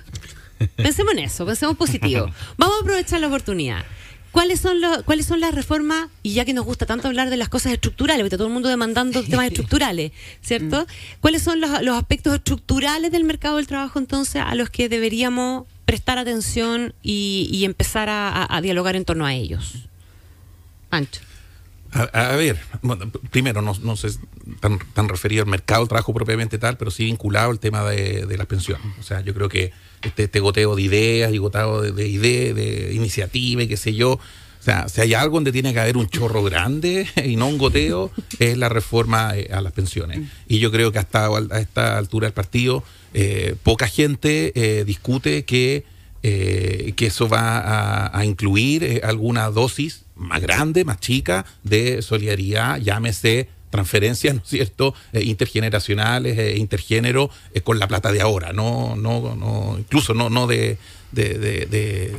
Pensemos 0.75 1.13
en 1.13 1.19
eso, 1.19 1.45
pensemos 1.45 1.75
positivo. 1.75 2.27
Vamos 2.57 2.77
a 2.77 2.81
aprovechar 2.81 3.19
la 3.19 3.27
oportunidad. 3.27 3.83
¿Cuáles 4.31 4.61
son, 4.61 4.77
¿Cuáles 5.05 5.25
son 5.25 5.41
las 5.41 5.53
reformas? 5.53 6.07
Y 6.23 6.33
ya 6.33 6.45
que 6.45 6.53
nos 6.53 6.65
gusta 6.65 6.85
tanto 6.85 7.07
hablar 7.07 7.29
de 7.29 7.35
las 7.35 7.49
cosas 7.49 7.73
estructurales, 7.73 8.23
porque 8.23 8.37
todo 8.37 8.47
el 8.47 8.53
mundo 8.53 8.69
demandando 8.69 9.23
temas 9.23 9.47
estructurales, 9.47 10.13
¿cierto? 10.41 10.83
Mm. 10.83 11.19
¿Cuáles 11.19 11.41
son 11.41 11.59
los, 11.59 11.71
aspectos 11.71 12.35
estructurales 12.35 13.11
del 13.11 13.25
mercado 13.25 13.57
del 13.57 13.67
trabajo 13.67 13.99
entonces 13.99 14.41
a 14.45 14.55
los 14.55 14.69
que 14.69 14.87
deberíamos 14.87 15.65
prestar 15.85 16.17
atención 16.17 16.93
y, 17.03 17.63
empezar 17.65 18.07
a, 18.07 18.55
a, 18.55 18.61
dialogar 18.61 18.95
en 18.95 19.03
torno 19.03 19.25
a 19.25 19.33
ellos? 19.33 19.73
Pancho. 20.89 21.21
A, 21.93 22.35
ver, 22.37 22.57
primero, 23.31 23.61
no, 23.61 23.73
no 23.81 23.97
sé 23.97 24.09
tan, 24.61 24.79
tan, 24.93 25.09
referido 25.09 25.43
al 25.43 25.49
mercado 25.49 25.81
del 25.81 25.89
trabajo 25.89 26.13
propiamente 26.13 26.57
tal, 26.57 26.77
pero 26.77 26.89
sí 26.89 27.03
vinculado 27.03 27.51
al 27.51 27.59
tema 27.59 27.83
de, 27.89 28.37
las 28.37 28.47
pensiones. 28.47 28.85
O 28.99 29.03
sea, 29.03 29.21
yo 29.21 29.33
creo 29.33 29.49
que 29.49 29.73
este, 30.01 30.23
este 30.23 30.39
goteo 30.39 30.75
de 30.75 30.81
ideas 30.83 31.33
y 31.33 31.37
goteo 31.37 31.81
de, 31.81 32.07
ideas, 32.07 32.55
de 32.55 32.93
iniciativa 32.93 33.63
y 33.63 33.67
qué 33.67 33.75
sé 33.75 33.93
yo, 33.93 34.19
o 34.61 34.63
sea, 34.63 34.87
si 34.89 35.01
hay 35.01 35.15
algo 35.15 35.37
donde 35.37 35.51
tiene 35.51 35.73
que 35.73 35.79
haber 35.79 35.97
un 35.97 36.07
chorro 36.07 36.43
grande 36.43 37.07
y 37.25 37.35
no 37.35 37.47
un 37.47 37.57
goteo, 37.57 38.11
es 38.37 38.57
la 38.57 38.69
reforma 38.69 39.35
eh, 39.35 39.49
a 39.51 39.59
las 39.59 39.73
pensiones. 39.73 40.19
Y 40.47 40.59
yo 40.59 40.71
creo 40.71 40.91
que 40.91 40.99
hasta 40.99 41.25
a 41.25 41.59
esta 41.59 41.97
altura 41.97 42.27
del 42.27 42.33
partido, 42.33 42.83
eh, 43.13 43.55
poca 43.63 43.87
gente 43.87 44.53
eh, 44.55 44.85
discute 44.85 45.45
que, 45.45 45.83
que 46.21 46.93
eso 46.99 47.27
va 47.27 47.57
a, 47.57 48.17
a 48.17 48.25
incluir 48.25 49.01
alguna 49.03 49.49
dosis 49.49 50.00
más 50.21 50.41
grande, 50.41 50.85
más 50.85 50.99
chica 50.99 51.45
de 51.63 52.01
solidaridad, 52.01 52.79
llámese 52.79 53.49
transferencias, 53.69 54.35
¿no 54.35 54.41
es 54.41 54.49
cierto?, 54.49 54.93
eh, 55.13 55.23
intergeneracionales, 55.23 56.37
eh, 56.37 56.57
intergénero, 56.57 57.31
eh, 57.53 57.61
con 57.61 57.79
la 57.79 57.87
plata 57.87 58.11
de 58.11 58.21
ahora, 58.21 58.53
no, 58.53 58.95
no, 58.95 59.35
no, 59.35 59.77
incluso 59.79 60.13
no, 60.13 60.29
no 60.29 60.45
de, 60.45 60.77
de, 61.11 61.37
de, 61.39 62.15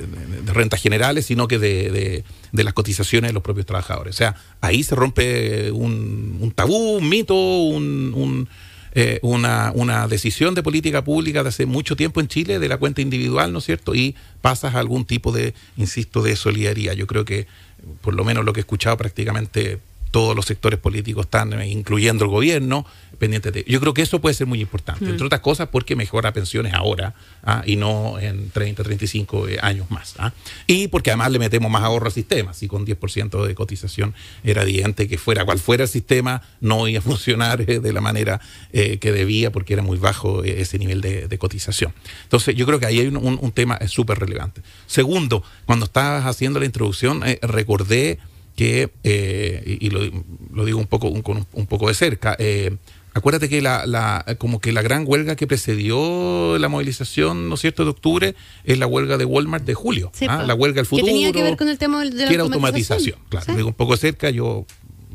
rentas 0.53 0.83
generales, 0.83 1.27
sino 1.27 1.47
que 1.47 1.59
de, 1.59 2.25
las 2.53 2.75
cotizaciones 2.75 3.31
de 3.31 3.33
los 3.35 3.43
propios 3.43 3.67
trabajadores. 3.67 4.15
O 4.15 4.19
sea, 4.19 4.35
ahí 4.61 4.83
se 4.83 4.95
rompe 4.95 5.71
un, 5.71 6.39
un 6.41 6.51
tabú, 6.51 6.97
un 6.97 7.09
mito, 7.09 7.35
un 7.35 8.49
eh, 8.95 9.21
una, 9.23 9.73
una 9.75 10.07
decisión 10.07 10.55
de 10.55 10.63
política 10.63 11.03
pública 11.03 11.43
de 11.43 11.49
hace 11.49 11.65
mucho 11.65 11.97
tiempo 11.97 12.21
en 12.21 12.29
Chile, 12.29 12.59
de 12.59 12.69
la 12.69 12.77
cuenta 12.77 13.01
individual, 13.01 13.51
¿no 13.51 13.61
es 13.61 13.65
cierto? 13.65 13.95
Y 13.95 14.15
pasas 14.43 14.75
a 14.75 14.81
algún 14.81 15.07
tipo 15.07 15.33
de, 15.33 15.55
insisto, 15.79 16.21
de 16.21 16.37
solidaridad. 16.37 16.93
Yo 16.93 17.07
creo 17.07 17.25
que, 17.25 17.47
por 18.01 18.15
lo 18.15 18.25
menos 18.25 18.45
lo 18.45 18.53
que 18.53 18.61
he 18.61 18.63
escuchado 18.63 18.97
prácticamente 18.97 19.81
todos 20.13 20.37
los 20.37 20.45
sectores 20.45 20.79
políticos 20.79 21.25
están, 21.25 21.55
eh, 21.55 21.67
incluyendo 21.67 22.25
el 22.25 22.31
gobierno, 22.31 22.87
pendientes 23.19 23.53
de. 23.53 23.65
Yo 23.67 23.81
creo 23.81 23.95
que 23.95 24.03
eso 24.03 24.21
puede 24.21 24.35
ser 24.35 24.47
muy 24.47 24.61
importante, 24.61 25.05
entre 25.07 25.25
mm. 25.25 25.27
otras 25.27 25.41
cosas 25.41 25.69
porque 25.73 25.97
mejora 25.97 26.33
pensiones 26.33 26.75
ahora 26.75 27.15
¿ah? 27.43 27.63
y 27.65 27.77
no 27.77 28.19
en 28.19 28.51
30, 28.51 28.85
35 28.85 29.49
eh, 29.49 29.59
años 29.63 29.91
más. 29.91 30.15
¿ah? 30.19 30.33
Y 30.67 30.89
porque 30.89 31.11
además 31.11 31.33
le 31.33 31.39
metemos 31.39 31.71
más 31.71 31.83
ahorro 31.83 32.07
al 32.07 32.13
sistema. 32.13 32.53
Si 32.53 32.69
con 32.69 32.87
10% 32.87 33.47
de 33.47 33.55
cotización 33.55 34.15
era 34.45 34.63
evidente 34.63 35.09
que 35.09 35.17
fuera 35.17 35.45
cual 35.47 35.59
fuera 35.59 35.85
el 35.85 35.89
sistema, 35.89 36.43
no 36.61 36.87
iba 36.89 36.99
a 36.99 37.03
funcionar 37.03 37.63
eh, 37.63 37.81
de 37.81 37.93
la 37.93 38.01
manera 38.01 38.41
que 38.73 39.13
debía 39.13 39.51
porque 39.53 39.75
era 39.75 39.83
muy 39.83 39.99
bajo 39.99 40.45
ese 40.45 40.79
nivel 40.79 41.01
de, 41.01 41.39
cotización. 41.39 41.93
Entonces, 42.25 42.55
yo 42.55 42.67
creo 42.67 42.79
que 42.79 42.87
ahí 42.87 43.01
hay 43.01 43.07
un, 43.09 43.53
tema 43.53 43.79
súper 43.87 44.19
relevante. 44.19 44.63
Segundo, 44.87 45.43
cuando 45.67 45.87
estabas 45.87 46.27
haciendo 46.27 46.61
la 46.61 46.67
introducción, 46.67 47.23
recordé 47.43 48.19
que, 48.57 48.91
eh, 49.03 49.79
y, 49.81 49.91
lo, 49.91 50.65
digo 50.65 50.79
un 50.79 50.87
poco, 50.87 51.09
un, 51.09 51.23
poco 51.67 51.89
de 51.89 51.95
cerca, 51.95 52.37
eh, 52.39 52.77
acuérdate 53.15 53.49
que 53.49 53.63
la, 53.63 53.87
la, 53.87 54.25
como 54.39 54.61
que 54.61 54.73
la 54.73 54.83
gran 54.83 55.05
huelga 55.07 55.37
que 55.37 55.47
precedió 55.47 56.59
la 56.59 56.69
movilización, 56.69 57.49
¿no 57.49 57.55
es 57.55 57.61
cierto?, 57.61 57.85
de 57.85 57.91
octubre, 57.91 58.35
es 58.65 58.79
la 58.79 58.87
huelga 58.87 59.19
de 59.19 59.25
Walmart 59.25 59.65
de 59.65 59.75
julio. 59.75 60.13
¿ah? 60.29 60.45
La 60.47 60.55
huelga 60.55 60.77
del 60.77 60.87
futuro. 60.87 61.07
Que 61.07 61.13
tenía 61.13 61.33
que 61.33 61.43
ver 61.43 61.57
con 61.57 61.69
el 61.69 61.79
tema 61.79 62.05
de 62.05 62.11
la 62.11 62.29
que 62.29 62.35
era 62.35 62.43
automatización. 62.43 63.19
Claro, 63.29 63.55
digo 63.55 63.69
un 63.69 63.75
poco 63.75 63.93
de 63.93 63.99
cerca, 63.99 64.31
yo 64.31 64.67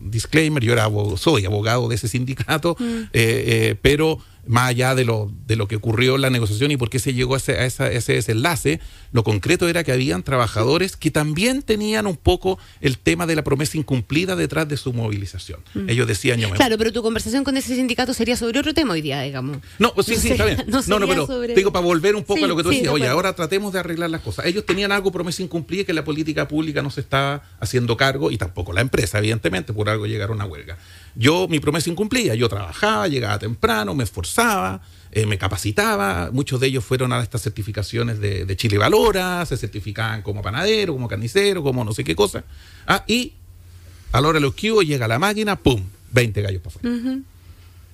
disclaimer, 0.10 0.64
yo 0.64 0.74
era 0.74 0.90
soy 1.18 1.46
abogado 1.46 1.88
de 1.88 1.96
ese 1.96 2.08
sindicato, 2.08 2.76
mm. 2.80 2.84
eh, 2.84 3.10
eh, 3.14 3.76
pero 3.82 4.20
más 4.48 4.70
allá 4.70 4.96
de 4.96 5.06
lo, 5.06 5.32
de 5.46 5.56
lo 5.56 5.68
que 5.68 5.76
ocurrió 5.76 6.16
en 6.16 6.22
la 6.22 6.30
negociación 6.30 6.72
y 6.72 6.78
por 6.78 6.90
qué 6.90 7.00
se 7.00 7.14
llegó 7.14 7.36
a 7.36 7.38
ese, 7.38 7.66
ese 7.66 8.14
desenlace, 8.14 8.80
lo 9.12 9.24
concreto 9.24 9.68
era 9.68 9.84
que 9.84 9.92
habían 9.92 10.24
trabajadores 10.24 10.98
que 10.98 11.12
también 11.12 11.62
tenían 11.62 12.08
un 12.08 12.18
poco 12.18 12.60
el 12.82 12.98
tema 12.98 13.26
de 13.26 13.36
la 13.36 13.44
promesa 13.44 13.78
incumplida 13.78 14.36
detrás 14.36 14.68
de 14.68 14.78
su 14.78 14.94
movilización. 14.94 15.60
Mm. 15.74 15.90
Ellos 15.90 16.08
decían, 16.08 16.40
yo 16.40 16.50
me 16.50 16.56
Claro, 16.56 16.78
pero 16.78 16.92
tu 16.92 17.02
conversación 17.02 17.44
con 17.44 17.58
ese 17.58 17.76
sindicato 17.76 18.14
sería 18.14 18.36
sobre 18.36 18.60
otro 18.60 18.74
tema 18.74 18.94
hoy 18.94 19.02
día, 19.02 19.22
digamos. 19.22 19.58
No, 19.80 19.94
pues 19.94 20.08
sí, 20.08 20.16
sí, 20.16 20.30
está 20.30 20.46
bien. 20.46 20.58
No, 20.88 21.00
no, 21.00 21.08
pero 21.08 21.28
digo, 21.56 21.72
para 21.72 21.84
volver 21.84 22.16
un 22.16 22.24
poco 22.24 22.46
a 22.46 22.48
lo 22.48 22.56
que 22.56 22.64
tú 22.64 22.70
decías, 22.70 22.94
oye, 22.94 23.08
ahora 23.08 23.34
tratemos 23.34 23.74
de 23.74 23.80
arreglar 23.80 24.10
las 24.10 24.22
cosas. 24.22 24.46
Ellos 24.46 24.66
tenían 24.66 24.92
algo 24.92 25.12
promesa 25.12 25.42
incumplida 25.42 25.84
que 25.84 25.94
la 25.94 26.04
política 26.04 26.48
pública 26.48 26.82
no 26.82 26.90
se 26.90 27.02
estaba 27.02 27.44
haciendo 27.60 27.98
cargo 27.98 28.32
y 28.32 28.38
tampoco 28.38 28.74
la 28.74 28.82
empresa, 28.82 29.18
evidentemente, 29.20 29.74
por 29.74 29.90
algo 29.90 30.06
llegaron 30.06 30.42
a 30.42 30.46
huelga. 30.46 30.78
Yo, 31.18 31.48
mi 31.48 31.60
promesa 31.60 31.90
incumplía, 31.90 32.36
yo 32.36 32.48
trabajaba, 32.48 33.08
llegaba 33.08 33.40
temprano, 33.40 33.96
me 33.96 34.04
esforzaba, 34.04 34.82
eh, 35.12 35.26
me 35.26 35.40
capacitaba, 35.40 36.30
muchos 36.32 36.60
de 36.60 36.68
ellos 36.68 36.86
fueron 36.86 37.12
a 37.12 37.24
estas 37.24 37.42
certificaciones 37.42 38.20
de, 38.20 38.56
Chile 38.56 38.78
Valora, 38.78 39.44
se 39.48 39.58
certificaban 39.58 40.22
como 40.22 40.44
panadero, 40.44 40.94
como 40.94 41.08
carnicero, 41.08 41.64
como 41.64 41.84
no 41.84 41.92
sé 41.92 42.04
qué 42.04 42.16
cosa. 42.16 42.44
Ah, 42.86 43.04
y 43.08 43.34
a 44.12 44.22
la 44.22 44.28
hora 44.28 44.38
de 44.38 44.42
los 44.42 44.54
que 44.54 44.72
llega 44.86 45.08
la 45.08 45.18
máquina, 45.18 45.56
¡pum! 45.56 45.82
20 46.12 46.42
gallos 46.42 46.62
para 46.62 46.76
afuera. 46.76 47.20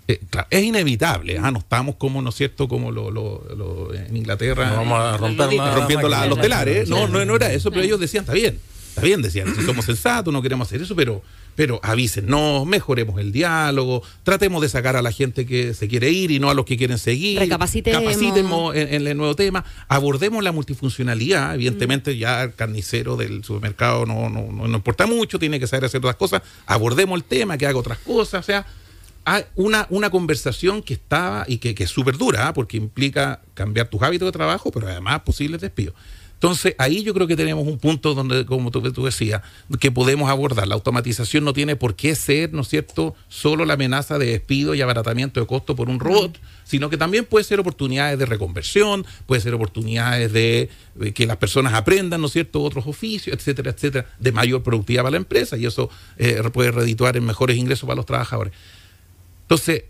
Eh, 0.09 0.19
es 0.49 0.63
inevitable, 0.63 1.37
¿ah? 1.37 1.49
no 1.49 1.59
estamos 1.59 1.95
como, 1.95 2.21
¿no 2.21 2.29
es 2.29 2.35
cierto?, 2.35 2.67
como 2.67 2.91
lo, 2.91 3.09
lo, 3.09 3.93
en 3.93 4.17
Inglaterra. 4.17 4.69
No 4.71 4.75
vamos 4.77 4.99
a 4.99 5.15
romper 5.17 5.49
rompiendo 5.73 6.09
los 6.09 6.41
telares. 6.41 6.89
No, 6.89 7.07
no, 7.07 7.23
no 7.23 7.35
era 7.37 7.53
eso, 7.53 7.71
pero 7.71 7.83
ellos 7.83 8.01
decían, 8.01 8.23
está 8.23 8.33
bien, 8.33 8.59
está 8.93 9.01
bien, 9.01 9.23
decían, 9.23 9.55
si 9.55 9.63
somos 9.63 9.85
sensatos, 9.85 10.31
no 10.31 10.41
queremos 10.41 10.67
hacer 10.67 10.81
eso, 10.81 10.95
pero 10.95 11.23
pero 11.55 11.81
no 12.23 12.65
mejoremos 12.65 13.19
el 13.19 13.31
diálogo, 13.31 14.03
tratemos 14.23 14.61
de 14.61 14.69
sacar 14.69 14.95
a 14.95 15.01
la 15.01 15.11
gente 15.11 15.45
que 15.45 15.73
se 15.73 15.87
quiere 15.87 16.09
ir 16.09 16.31
y 16.31 16.39
no 16.39 16.49
a 16.49 16.53
los 16.53 16.65
que 16.65 16.77
quieren 16.77 16.97
seguir. 16.97 17.39
Recapacitemos. 17.39 18.75
en, 18.75 19.07
el 19.07 19.17
nuevo 19.17 19.35
tema, 19.35 19.63
abordemos 19.87 20.43
la 20.43 20.51
multifuncionalidad, 20.51 21.55
evidentemente 21.55 22.17
ya 22.17 22.43
el 22.43 22.53
carnicero 22.53 23.15
del 23.15 23.43
supermercado 23.43 24.05
no, 24.05 24.29
no, 24.29 24.51
no, 24.51 24.75
importa 24.75 25.05
mucho, 25.05 25.39
tiene 25.39 25.59
que 25.59 25.67
saber 25.67 25.85
hacer 25.85 25.99
otras 25.99 26.15
cosas, 26.15 26.41
abordemos 26.65 27.17
el 27.17 27.23
tema, 27.23 27.57
que 27.57 27.67
haga 27.67 27.77
otras 27.77 27.99
cosas, 27.99 28.43
o 28.43 28.45
sea, 28.45 28.65
hay 29.25 29.43
una, 29.55 29.87
una 29.89 30.09
conversación 30.09 30.81
que 30.81 30.95
estaba 30.95 31.45
y 31.47 31.57
que, 31.57 31.75
que 31.75 31.85
es 31.85 31.89
súper 31.89 32.17
dura, 32.17 32.47
¿ah? 32.47 32.53
porque 32.53 32.77
implica 32.77 33.41
cambiar 33.53 33.87
tus 33.87 34.01
hábitos 34.01 34.27
de 34.27 34.31
trabajo, 34.31 34.71
pero 34.71 34.87
además 34.87 35.21
posibles 35.21 35.61
despidos. 35.61 35.95
Entonces, 36.33 36.75
ahí 36.77 37.03
yo 37.03 37.13
creo 37.13 37.25
que 37.25 37.37
tenemos 37.37 37.65
un 37.65 37.77
punto 37.77 38.13
donde, 38.13 38.45
como 38.45 38.69
tú, 38.69 38.81
decías, 38.81 39.41
que 39.79 39.91
podemos 39.91 40.29
abordar. 40.29 40.67
La 40.67 40.75
automatización 40.75 41.45
no 41.45 41.53
tiene 41.53 41.77
por 41.77 41.95
qué 41.95 42.15
ser, 42.15 42.51
¿no 42.51 42.63
es 42.63 42.67
cierto?, 42.67 43.15
solo 43.29 43.63
la 43.63 43.75
amenaza 43.75 44.17
de 44.17 44.25
despido 44.25 44.75
y 44.75 44.81
abaratamiento 44.81 45.39
de 45.39 45.47
costo 45.47 45.73
por 45.75 45.87
un 45.87 46.01
robot, 46.01 46.37
sino 46.65 46.89
que 46.89 46.97
también 46.97 47.23
puede 47.23 47.45
ser 47.45 47.61
oportunidades 47.61 48.19
de 48.19 48.25
reconversión, 48.25 49.05
puede 49.25 49.41
ser 49.41 49.53
oportunidades 49.53 50.33
de, 50.33 50.69
que 51.13 51.25
las 51.25 51.37
personas 51.37 51.73
aprendan, 51.73 52.19
¿no 52.19 52.27
es 52.27 52.33
cierto?, 52.33 52.61
otros 52.61 52.87
oficios, 52.87 53.33
etcétera, 53.33 53.71
etcétera, 53.71 54.05
de 54.19 54.31
mayor 54.33 54.63
productividad 54.63 55.03
para 55.03 55.11
la 55.11 55.17
empresa 55.17 55.55
y 55.55 55.65
eso 55.65 55.89
eh, 56.17 56.41
puede 56.51 56.71
redituar 56.71 57.15
en 57.15 57.25
mejores 57.25 57.55
ingresos 57.55 57.87
para 57.87 57.95
los 57.95 58.05
trabajadores. 58.05 58.51
Entonces, 59.43 59.83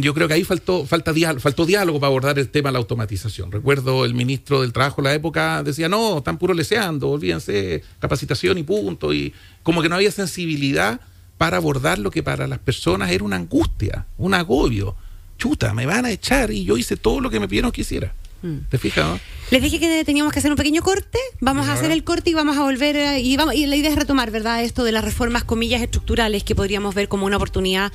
yo 0.00 0.14
creo 0.14 0.28
que 0.28 0.34
ahí 0.34 0.44
faltó, 0.44 0.86
falta 0.86 1.12
faltó 1.38 1.66
diálogo 1.66 2.00
para 2.00 2.08
abordar 2.08 2.38
el 2.38 2.48
tema 2.48 2.68
de 2.68 2.74
la 2.74 2.78
automatización. 2.78 3.52
Recuerdo 3.52 4.04
el 4.04 4.14
ministro 4.14 4.62
del 4.62 4.72
Trabajo 4.72 5.00
en 5.00 5.04
la 5.04 5.14
época 5.14 5.62
decía, 5.62 5.88
no, 5.88 6.18
están 6.18 6.38
puro 6.38 6.54
leseando, 6.54 7.10
olvídense, 7.10 7.82
capacitación 7.98 8.58
y 8.58 8.62
punto. 8.62 9.12
Y 9.12 9.32
como 9.62 9.82
que 9.82 9.88
no 9.88 9.96
había 9.96 10.10
sensibilidad 10.10 11.00
para 11.38 11.56
abordar 11.58 11.98
lo 11.98 12.10
que 12.10 12.22
para 12.22 12.46
las 12.46 12.58
personas 12.58 13.10
era 13.10 13.24
una 13.24 13.36
angustia, 13.36 14.06
un 14.18 14.34
agobio. 14.34 14.96
Chuta, 15.38 15.74
me 15.74 15.86
van 15.86 16.04
a 16.04 16.10
echar 16.10 16.50
y 16.50 16.64
yo 16.64 16.76
hice 16.76 16.96
todo 16.96 17.20
lo 17.20 17.30
que 17.30 17.40
me 17.40 17.48
pidieron 17.48 17.72
que 17.72 17.82
hiciera. 17.82 18.14
Mm. 18.44 18.68
¿Te 18.68 18.76
fijas? 18.76 19.20
Les 19.50 19.62
dije 19.62 19.80
que 19.80 20.04
teníamos 20.04 20.30
que 20.32 20.38
hacer 20.38 20.50
un 20.50 20.56
pequeño 20.56 20.82
corte. 20.82 21.18
Vamos 21.40 21.66
a 21.68 21.72
hacer 21.72 21.90
el 21.90 22.04
corte 22.04 22.28
y 22.28 22.34
vamos 22.34 22.58
a 22.58 22.62
volver. 22.62 23.18
Y, 23.18 23.36
vamos, 23.38 23.54
y 23.54 23.64
la 23.64 23.74
idea 23.74 23.90
es 23.90 23.96
retomar, 23.96 24.30
¿verdad? 24.30 24.62
Esto 24.62 24.84
de 24.84 24.92
las 24.92 25.02
reformas, 25.02 25.44
comillas, 25.44 25.80
estructurales 25.80 26.44
que 26.44 26.54
podríamos 26.54 26.94
ver 26.94 27.08
como 27.08 27.24
una 27.24 27.38
oportunidad 27.38 27.90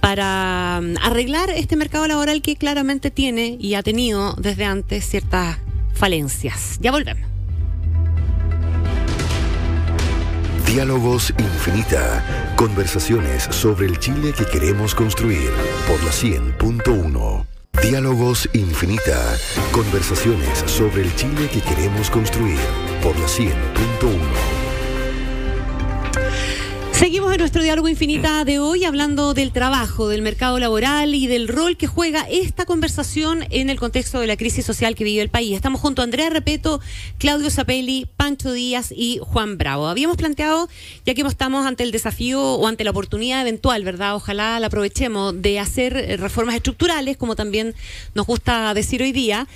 para 0.00 0.80
mm, 0.82 0.98
arreglar 1.02 1.48
este 1.50 1.76
mercado 1.76 2.06
laboral 2.06 2.42
que 2.42 2.56
claramente 2.56 3.10
tiene 3.10 3.56
y 3.58 3.74
ha 3.74 3.82
tenido 3.82 4.34
desde 4.34 4.66
antes 4.66 5.08
ciertas 5.08 5.56
falencias. 5.94 6.78
Ya 6.80 6.90
volvemos. 6.90 7.24
Diálogos 10.66 11.32
Infinita. 11.38 12.52
Conversaciones 12.56 13.44
sobre 13.44 13.86
el 13.86 13.98
Chile 14.00 14.34
que 14.36 14.44
queremos 14.44 14.94
construir 14.94 15.50
por 15.86 16.02
la 16.02 16.10
100.1. 16.10 17.53
Diálogos 17.82 18.48
Infinita. 18.52 19.36
Conversaciones 19.72 20.58
sobre 20.66 21.02
el 21.02 21.14
Chile 21.16 21.48
que 21.52 21.60
queremos 21.60 22.10
construir 22.10 22.58
por 23.02 23.18
la 23.18 23.26
100.1. 23.26 24.53
Seguimos 26.94 27.32
en 27.32 27.38
nuestro 27.40 27.60
diálogo 27.60 27.88
infinita 27.88 28.44
de 28.44 28.60
hoy 28.60 28.84
hablando 28.84 29.34
del 29.34 29.50
trabajo, 29.50 30.08
del 30.08 30.22
mercado 30.22 30.60
laboral 30.60 31.12
y 31.12 31.26
del 31.26 31.48
rol 31.48 31.76
que 31.76 31.88
juega 31.88 32.24
esta 32.30 32.66
conversación 32.66 33.44
en 33.50 33.68
el 33.68 33.80
contexto 33.80 34.20
de 34.20 34.28
la 34.28 34.36
crisis 34.36 34.64
social 34.64 34.94
que 34.94 35.02
vive 35.02 35.20
el 35.20 35.28
país. 35.28 35.56
Estamos 35.56 35.80
junto 35.80 36.02
a 36.02 36.04
Andrea 36.04 36.30
Repeto, 36.30 36.80
Claudio 37.18 37.50
Zapelli, 37.50 38.06
Pancho 38.16 38.52
Díaz 38.52 38.94
y 38.96 39.18
Juan 39.20 39.58
Bravo. 39.58 39.88
Habíamos 39.88 40.16
planteado, 40.16 40.68
ya 41.04 41.14
que 41.14 41.22
estamos 41.22 41.66
ante 41.66 41.82
el 41.82 41.90
desafío 41.90 42.40
o 42.40 42.68
ante 42.68 42.84
la 42.84 42.92
oportunidad 42.92 43.42
eventual, 43.42 43.82
¿verdad? 43.82 44.14
Ojalá 44.14 44.60
la 44.60 44.68
aprovechemos 44.68 45.42
de 45.42 45.58
hacer 45.58 45.96
eh, 45.96 46.16
reformas 46.16 46.54
estructurales, 46.54 47.16
como 47.16 47.34
también 47.34 47.74
nos 48.14 48.24
gusta 48.24 48.72
decir 48.72 49.02
hoy 49.02 49.10
día. 49.10 49.48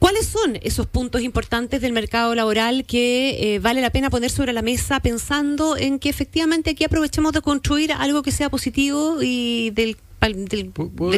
¿Cuáles 0.00 0.26
son 0.26 0.58
esos 0.62 0.86
puntos 0.86 1.20
importantes 1.20 1.82
del 1.82 1.92
mercado 1.92 2.34
laboral 2.34 2.86
que 2.86 3.54
eh, 3.54 3.58
vale 3.58 3.82
la 3.82 3.90
pena 3.90 4.08
poner 4.08 4.30
sobre 4.30 4.54
la 4.54 4.62
mesa 4.62 5.00
pensando 5.00 5.76
en 5.76 5.98
que 5.98 6.08
efectivamente 6.08 6.70
aquí 6.70 6.84
aprovechemos 6.84 7.34
de 7.34 7.42
construir 7.42 7.92
algo 7.92 8.22
que 8.22 8.32
sea 8.32 8.48
positivo 8.48 9.18
y 9.20 9.68
del, 9.74 9.98
del, 10.22 10.72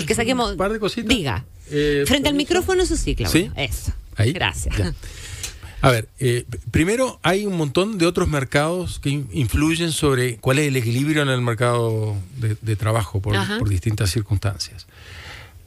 que 0.05 0.15
saquemos... 0.17 0.51
Un 0.51 0.57
par 0.57 0.73
de 0.73 0.81
cositas. 0.81 1.09
Diga. 1.09 1.45
Eh, 1.71 2.03
Frente 2.09 2.29
al 2.29 2.35
micrófono, 2.35 2.83
eso 2.83 2.97
sí, 2.97 3.15
Claudio. 3.15 3.53
Eso. 3.57 3.93
Ahí. 4.17 4.33
Gracias. 4.33 4.75
A 5.81 5.91
ver, 5.93 6.09
eh, 6.19 6.45
primero 6.73 7.21
hay 7.23 7.47
un 7.47 7.57
montón 7.57 7.99
de 7.99 8.07
otros 8.07 8.27
mercados 8.27 8.99
que 8.99 9.11
influyen 9.11 9.93
sobre 9.93 10.39
cuál 10.39 10.59
es 10.59 10.67
el 10.67 10.75
equilibrio 10.75 11.23
en 11.23 11.29
el 11.29 11.41
mercado 11.41 12.17
de, 12.37 12.75
trabajo 12.75 13.21
por, 13.21 13.37
por 13.61 13.69
distintas 13.69 14.11
circunstancias. 14.11 14.89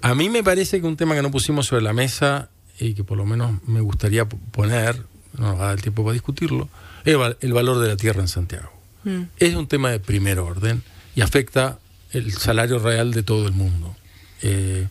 A 0.02 0.16
mí 0.16 0.30
me 0.30 0.44
parece 0.44 0.82
que 0.82 0.86
un 0.86 0.98
tema 0.98 1.16
que 1.16 1.22
no 1.22 1.32
pusimos 1.32 1.68
sobre 1.68 1.82
la 1.82 1.94
mesa 1.94 2.50
y 2.80 2.94
que 2.94 3.04
por 3.04 3.18
lo 3.18 3.26
menos 3.26 3.62
me 3.68 3.82
gustaría 3.82 4.26
poner, 4.26 4.98
no 5.38 5.48
nos 5.48 5.60
va 5.60 5.64
a 5.64 5.68
dar 5.68 5.76
el 5.76 5.82
tiempo 5.82 6.04
para 6.04 6.14
discutirlo, 6.14 6.70
es 7.04 7.18
el 7.42 7.54
valor 7.54 7.80
de 7.80 7.88
la 7.88 7.98
tierra 7.98 8.22
en 8.22 8.28
Santiago. 8.28 8.72
Mm. 9.04 9.24
Es 9.38 9.56
un 9.56 9.68
tema 9.68 9.92
de 9.92 10.00
primer 10.00 10.40
orden 10.40 10.84
y 11.16 11.22
afecta 11.22 11.80
el 12.12 12.32
salario 12.34 12.80
real 12.80 13.12
de 13.12 13.24
todo 13.24 13.48
el 13.48 13.54
mundo. 13.54 13.96
Eh, 14.42 14.88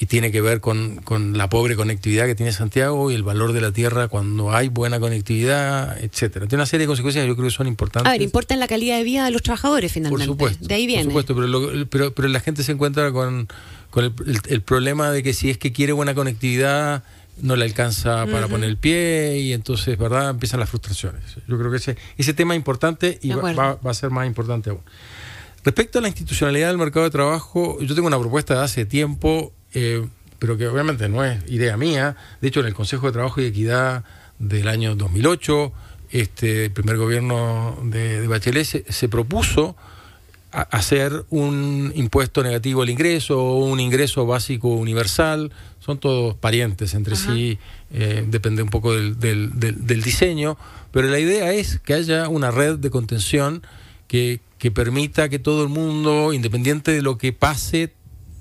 y 0.00 0.06
tiene 0.06 0.32
que 0.32 0.40
ver 0.40 0.62
con, 0.62 1.02
la 1.34 1.50
pobre 1.50 1.76
conectividad 1.76 2.24
que 2.24 2.34
tiene 2.34 2.52
Santiago 2.52 3.10
y 3.10 3.14
el 3.14 3.22
valor 3.22 3.52
de 3.52 3.60
la 3.60 3.70
tierra 3.70 4.08
cuando 4.08 4.50
hay 4.50 4.68
buena 4.68 4.98
conectividad, 4.98 6.02
etcétera. 6.02 6.46
Tiene 6.46 6.60
una 6.60 6.66
serie 6.66 6.84
de 6.84 6.86
consecuencias 6.86 7.22
que 7.22 7.28
yo 7.28 7.36
creo 7.36 7.48
que 7.48 7.54
son 7.54 7.66
importantes. 7.66 8.08
A 8.08 8.12
ver, 8.12 8.22
importa 8.22 8.54
en 8.54 8.60
la 8.60 8.66
calidad 8.66 8.96
de 8.96 9.04
vida 9.04 9.26
de 9.26 9.30
los 9.30 9.42
trabajadores 9.42 9.92
finalmente. 9.92 10.26
Por 10.26 10.34
supuesto. 10.34 10.66
De 10.66 10.74
ahí 10.74 10.86
viene. 10.86 11.04
Por 11.04 11.22
supuesto, 11.22 11.86
pero, 11.90 12.14
pero 12.14 12.28
la 12.28 12.40
gente 12.40 12.62
se 12.62 12.72
encuentra 12.72 13.12
con 13.12 13.46
con 13.90 14.04
el, 14.04 14.62
problema 14.62 15.10
de 15.10 15.22
que 15.22 15.32
si 15.32 15.50
es 15.50 15.58
que 15.58 15.72
quiere 15.72 15.92
buena 15.92 16.14
conectividad 16.14 17.02
no 17.42 17.56
le 17.56 17.64
alcanza 17.64 18.26
para 18.26 18.48
poner 18.48 18.68
el 18.68 18.76
pie 18.76 19.38
y 19.38 19.52
entonces, 19.52 19.96
¿verdad? 19.98 20.30
Empiezan 20.30 20.60
las 20.60 20.68
frustraciones. 20.68 21.22
Yo 21.48 21.58
creo 21.58 21.70
que 21.70 21.78
ese, 21.78 21.96
ese 22.18 22.34
tema 22.34 22.54
es 22.54 22.58
importante 22.58 23.18
y 23.22 23.30
va, 23.30 23.78
a 23.82 23.94
ser 23.94 24.10
más 24.10 24.26
importante 24.26 24.70
aún. 24.70 24.80
Respecto 25.64 25.98
a 25.98 26.02
la 26.02 26.08
institucionalidad 26.08 26.68
del 26.68 26.78
mercado 26.78 27.04
de 27.04 27.10
trabajo, 27.10 27.78
yo 27.80 27.94
tengo 27.94 28.08
una 28.08 28.18
propuesta 28.18 28.54
de 28.54 28.60
hace 28.60 28.84
tiempo, 28.84 29.52
eh, 29.74 30.06
pero 30.38 30.56
que 30.56 30.68
obviamente 30.68 31.08
no 31.08 31.24
es 31.24 31.38
idea 31.50 31.76
mía. 31.76 32.16
De 32.40 32.48
hecho, 32.48 32.60
en 32.60 32.66
el 32.66 32.74
Consejo 32.74 33.06
de 33.06 33.12
Trabajo 33.12 33.40
y 33.40 33.46
Equidad 33.46 34.04
del 34.38 34.68
año 34.68 34.94
2008, 34.94 35.72
este, 36.12 36.66
el 36.66 36.70
primer 36.72 36.96
gobierno 36.96 37.78
de, 37.84 38.26
Bachelet 38.26 38.90
se 38.90 39.08
propuso 39.08 39.76
hacer 40.52 41.24
un 41.30 41.92
impuesto 41.94 42.42
negativo 42.42 42.82
al 42.82 42.90
ingreso 42.90 43.40
o 43.40 43.64
un 43.64 43.80
ingreso 43.80 44.26
básico 44.26 44.68
universal, 44.68 45.52
son 45.78 45.98
todos 45.98 46.34
parientes 46.34 46.94
entre 46.94 47.16
sí, 47.16 47.58
eh, 47.92 48.24
depende 48.26 48.62
un 48.62 48.68
poco 48.68 48.92
del, 48.92 49.18
del, 49.18 50.02
diseño, 50.02 50.56
pero 50.90 51.08
la 51.08 51.18
idea 51.18 51.52
es 51.52 51.78
que 51.78 51.94
haya 51.94 52.28
una 52.28 52.50
red 52.50 52.78
de 52.78 52.90
contención 52.90 53.62
que, 54.08 54.40
que 54.58 54.70
permita 54.70 55.28
que 55.28 55.38
todo 55.38 55.62
el 55.62 55.68
mundo, 55.68 56.32
independiente 56.32 56.90
de 56.92 57.02
lo 57.02 57.16
que 57.16 57.32
pase, 57.32 57.92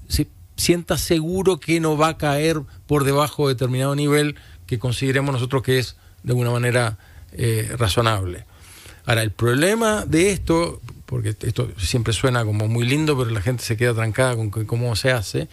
se 0.08 0.28
sienta 0.56 0.98
seguro 0.98 1.60
que 1.60 1.80
no 1.80 1.96
va 1.96 2.10
a 2.10 2.18
caer 2.18 2.62
por 2.88 3.04
debajo 3.04 3.48
de 3.48 3.54
determinado 3.54 3.96
nivel 3.96 4.36
que 4.66 4.80
consideremos 4.80 5.32
nosotros 5.34 5.64
que 5.64 5.80
es 5.80 5.96
de 6.24 6.32
alguna 6.32 6.52
manera 6.52 6.98
eh, 7.32 7.74
razonable. 7.78 8.46
Ahora, 9.06 9.24
el 9.24 9.32
problema 9.32 10.06
de 10.06 10.32
esto, 10.32 10.82
porque 11.10 11.36
esto 11.42 11.70
siempre 11.78 12.14
suena 12.14 12.46
como 12.46 12.68
muy 12.68 12.86
lindo, 12.86 13.18
pero 13.18 13.32
la 13.32 13.42
gente 13.42 13.64
se 13.64 13.76
queda 13.76 13.96
trancada 13.96 14.36
con 14.36 14.50
cómo 14.52 14.96
se 14.96 15.12
hace, 15.12 15.48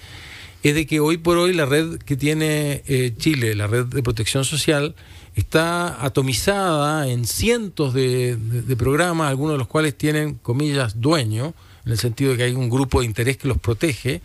es 0.62 0.74
de 0.74 0.86
que 0.86 1.00
hoy 1.00 1.16
por 1.16 1.38
hoy 1.38 1.54
la 1.54 1.64
red 1.64 1.98
que 1.98 2.16
tiene 2.16 2.82
eh, 2.86 3.14
Chile, 3.16 3.54
la 3.54 3.66
red 3.66 3.86
de 3.86 4.02
protección 4.02 4.44
social, 4.44 4.94
está 5.34 6.04
atomizada 6.04 7.08
en 7.08 7.24
cientos 7.24 7.94
de, 7.94 8.36
programas, 8.76 9.30
algunos 9.30 9.54
de 9.54 9.58
los 9.58 9.66
cuales 9.66 9.96
tienen, 9.96 10.34
comillas, 10.34 11.00
dueño, 11.00 11.54
en 11.84 11.92
el 11.92 11.98
sentido 11.98 12.32
de 12.32 12.36
que 12.36 12.42
hay 12.44 12.52
un 12.52 12.68
grupo 12.68 13.00
de 13.00 13.06
interés 13.06 13.36
que 13.36 13.48
los 13.48 13.58
protege. 13.58 14.20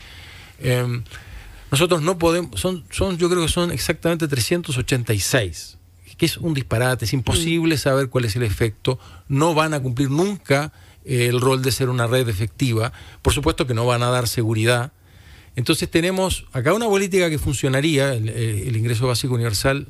Em, 0.59 1.03
nosotros 1.69 2.01
no 2.01 2.17
podemos, 2.17 2.59
son, 2.59 2.83
son, 2.89 3.17
yo 3.17 3.29
creo 3.29 3.43
que 3.43 3.51
son 3.51 3.71
exactamente 3.71 4.27
386 4.27 5.77
que 6.21 6.27
es 6.27 6.37
un 6.37 6.53
disparate, 6.53 7.05
es 7.05 7.13
imposible 7.13 7.79
saber 7.79 8.09
cuál 8.09 8.25
es 8.25 8.35
el 8.35 8.43
efecto, 8.43 8.99
no 9.27 9.55
van 9.55 9.73
a 9.73 9.79
cumplir 9.79 10.11
nunca 10.11 10.71
el 11.05 11.41
rol 11.41 11.61
de 11.61 11.71
ser 11.71 11.89
una 11.89 12.07
red 12.07 12.27
efectiva, 12.29 12.93
por 13.21 13.33
supuesto 13.33 13.67
que 13.67 13.73
no 13.73 13.85
van 13.85 14.03
a 14.03 14.09
dar 14.09 14.27
seguridad. 14.27 14.91
Entonces 15.55 15.89
tenemos 15.89 16.45
acá 16.53 16.73
una 16.73 16.87
política 16.87 17.29
que 17.29 17.37
funcionaría, 17.37 18.13
el, 18.13 18.75
ingreso 18.75 19.07
básico 19.07 19.33
universal, 19.33 19.87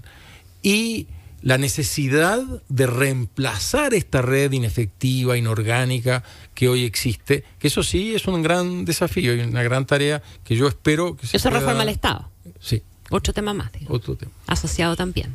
y 0.64 1.08
la 1.42 1.58
necesidad 1.58 2.44
de 2.70 2.88
reemplazar 2.88 3.94
esta 3.94 4.22
red 4.22 4.52
inefectiva, 4.52 5.38
inorgánica 5.38 6.24
que 6.54 6.70
hoy 6.70 6.84
existe, 6.84 7.44
que 7.60 7.68
eso 7.68 7.84
sí 7.84 8.14
es 8.14 8.28
un 8.28 8.42
gran 8.44 8.86
desafío 8.86 9.36
y 9.36 9.40
una 9.40 9.64
gran 9.64 9.86
tarea 9.86 10.22
que 10.44 10.56
yo 10.56 10.68
espero 10.68 11.16
que 11.16 11.28
se 11.28 11.38
Eso 11.38 11.50
reforma 11.50 11.84
el 11.84 11.90
Estado. 11.90 12.30
Sí. 12.60 12.84
Otro 13.12 13.34
tema 13.34 13.54
más. 13.54 13.70
Otro 13.88 14.16
tema. 14.16 14.32
Asociado 14.48 14.96
también. 14.96 15.34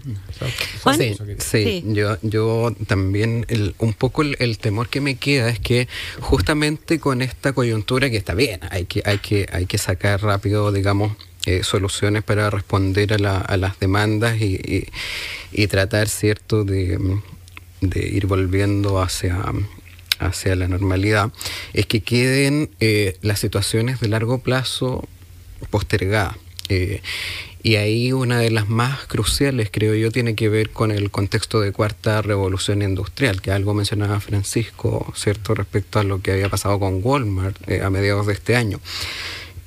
Sí, 1.39 1.85
Yo, 1.87 2.17
yo 2.23 2.75
también, 2.87 3.47
un 3.79 3.93
poco 3.93 4.23
el, 4.23 4.59
temor 4.59 4.89
que 4.89 5.03
me 5.03 5.17
queda 5.17 5.51
es 5.51 5.61
que 5.61 5.87
justamente 6.21 6.99
con 6.99 7.21
esta 7.21 7.53
coyuntura 7.53 8.09
que 8.09 8.17
está 8.17 8.35
bien, 8.35 8.61
hay 8.71 8.87
que, 8.87 9.03
hay 9.05 9.19
que, 9.19 9.47
hay 9.53 9.67
que 9.67 9.77
sacar 9.77 10.23
rápido, 10.23 10.73
digamos, 10.73 11.13
eh, 11.45 11.63
soluciones 11.63 12.23
para 12.25 12.49
responder 12.49 13.13
a, 13.13 13.57
las 13.57 13.79
demandas 13.79 14.41
y, 14.41 14.87
tratar, 15.69 16.09
¿cierto?, 16.09 16.65
de, 16.65 16.99
ir 17.93 18.27
volviendo 18.27 19.01
hacia 19.01 19.45
hacia 20.19 20.57
la 20.57 20.67
normalidad, 20.67 21.31
es 21.75 21.85
que 21.85 22.01
queden 22.01 22.71
eh, 22.81 23.19
las 23.21 23.39
situaciones 23.39 24.01
de 24.01 24.09
largo 24.09 24.39
plazo 24.39 25.07
postergadas. 25.69 26.37
Eh, 26.69 27.01
y 27.67 27.75
ahí 27.75 28.13
una 28.13 28.39
de 28.39 28.53
las 28.53 28.69
más 28.69 29.07
cruciales, 29.09 29.71
creo 29.73 29.93
yo, 29.97 30.13
tiene 30.13 30.37
que 30.37 30.49
ver 30.49 30.71
con 30.71 30.93
el 30.93 31.11
contexto 31.11 31.61
de 31.61 31.73
cuarta 31.73 32.23
revolución 32.23 32.81
industrial, 32.81 33.43
que 33.43 33.51
algo 33.51 33.75
mencionaba 33.75 34.21
Francisco, 34.21 35.13
¿cierto?, 35.17 35.53
respecto 35.53 35.99
a 35.99 36.05
lo 36.05 36.23
que 36.23 36.31
había 36.31 36.49
pasado 36.49 36.79
con 36.79 37.01
Walmart 37.03 37.57
eh, 37.69 37.83
a 37.83 37.91
mediados 37.91 38.29
de 38.29 38.35
este 38.35 38.55
año. 38.55 38.79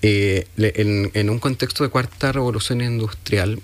Eh, 0.02 0.48
en, 0.56 1.30
un 1.30 1.40
contexto 1.40 1.84
de 1.84 1.90
cuarta 1.90 2.32
revolución 2.32 2.80
industrial, 2.80 3.60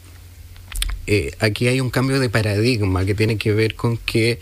eh, 1.07 1.31
aquí 1.39 1.69
hay 1.69 1.79
un 1.79 1.89
cambio 1.89 2.19
de 2.19 2.29
paradigma 2.29 3.05
que 3.05 3.15
tiene 3.15 3.37
que 3.37 3.53
ver 3.53 3.75
con 3.75 3.95
que 3.95 4.39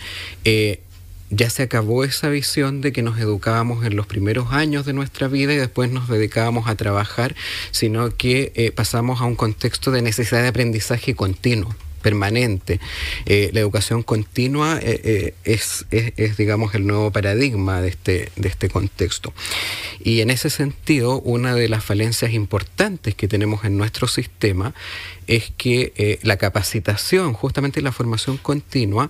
ya 1.36 1.50
se 1.50 1.63
acabó 1.63 2.04
esa 2.04 2.30
visión 2.30 2.82
de 2.82 2.91
que 2.91 3.02
nos 3.02 3.19
educábamos 3.19 3.86
en 3.86 3.96
los 3.96 4.06
primeros 4.06 4.52
años 4.52 4.86
de 4.86 4.93
nuestra 4.93 5.28
vida 5.28 5.54
y 5.54 5.58
después 5.58 5.91
nos 5.91 6.08
dedicábamos 6.08 6.67
a 6.67 6.76
trabajar, 6.76 7.36
sino 7.72 8.15
que 8.15 8.52
eh, 8.56 8.72
pasamos 8.72 9.22
a 9.22 9.26
un 9.26 9.36
contexto 9.36 9.91
de 9.91 10.02
necesidad 10.02 10.41
de 10.41 10.50
aprendizaje 10.50 11.15
continuo 11.15 11.76
permanente. 12.02 12.82
Eh, 13.26 13.50
la 13.54 13.62
educación 13.62 14.04
continua 14.04 14.78
eh, 14.82 15.36
es, 15.46 15.86
es, 15.89 16.36
digamos, 16.36 16.76
el 16.76 16.86
nuevo 16.86 17.12
paradigma 17.12 17.82
de 17.82 17.88
este, 17.88 18.30
de 18.36 18.50
este 18.50 18.67
contexto. 18.67 19.34
Y 20.04 20.19
en 20.19 20.30
ese 20.30 20.50
sentido, 20.50 21.22
una 21.22 21.56
de 21.56 21.69
las 21.69 21.86
falencias 21.86 22.34
importantes 22.34 23.15
que 23.15 23.30
tenemos 23.30 23.63
en 23.63 23.78
nuestro 23.78 24.10
sistema 24.10 24.74
es 25.28 25.54
que 25.56 26.19
la 26.24 26.36
capacitación, 26.36 27.32
justamente 27.32 27.82
la 27.82 27.93
formación 27.93 28.36
continua, 28.36 29.10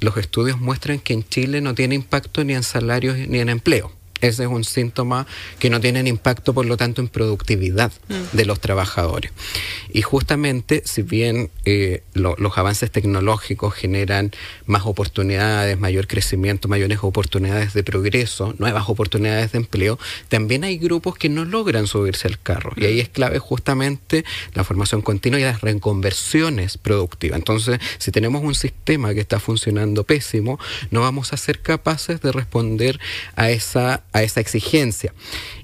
los 0.00 0.16
estudios 0.16 0.60
muestran 0.60 0.98
que 0.98 1.12
en 1.12 1.24
Chile 1.28 1.60
no 1.60 1.74
tiene 1.74 1.94
impacto 1.94 2.44
ni 2.44 2.54
en 2.54 2.62
salarios 2.62 3.16
ni 3.16 3.38
en 3.38 3.48
empleo. 3.48 3.92
Ese 4.20 4.44
es 4.44 4.48
un 4.48 4.64
síntoma 4.64 5.26
que 5.58 5.70
no 5.70 5.80
tiene 5.80 6.06
impacto, 6.08 6.54
por 6.54 6.66
lo 6.66 6.76
tanto, 6.76 7.00
en 7.00 7.08
productividad 7.08 7.92
de 8.32 8.44
los 8.44 8.60
trabajadores. 8.60 9.32
Y 9.92 10.02
justamente, 10.02 10.82
si 10.84 11.02
bien 11.02 11.50
eh, 11.64 12.02
los 12.14 12.58
avances 12.58 12.90
tecnológicos 12.90 13.74
generan 13.74 14.32
más 14.66 14.86
oportunidades, 14.86 15.78
mayor 15.78 16.06
crecimiento, 16.06 16.68
mayores 16.68 16.98
oportunidades 17.02 17.74
de 17.74 17.82
progreso, 17.82 18.54
nuevas 18.58 18.88
oportunidades 18.88 19.52
de 19.52 19.58
empleo, 19.58 19.98
también 20.28 20.64
hay 20.64 20.78
grupos 20.78 21.16
que 21.16 21.28
no 21.28 21.44
logran 21.44 21.86
subirse 21.86 22.28
al 22.28 22.40
carro. 22.40 22.72
Y 22.76 22.84
ahí 22.84 23.00
es 23.00 23.08
clave 23.08 23.38
justamente 23.38 24.24
la 24.54 24.64
formación 24.64 25.02
continua 25.02 25.40
y 25.40 25.42
las 25.42 25.60
reconversiones 25.60 26.78
productivas. 26.78 27.38
Entonces, 27.38 27.78
si 27.98 28.10
tenemos 28.10 28.42
un 28.42 28.54
sistema 28.54 29.14
que 29.14 29.20
está 29.20 29.40
funcionando 29.40 30.04
pésimo, 30.04 30.58
no 30.90 31.00
vamos 31.00 31.32
a 31.32 31.36
ser 31.36 31.60
capaces 31.60 32.20
de 32.20 32.32
responder 32.32 33.00
a 33.34 33.50
esa 33.50 34.02
a 34.16 34.22
esa 34.22 34.40
exigencia. 34.40 35.12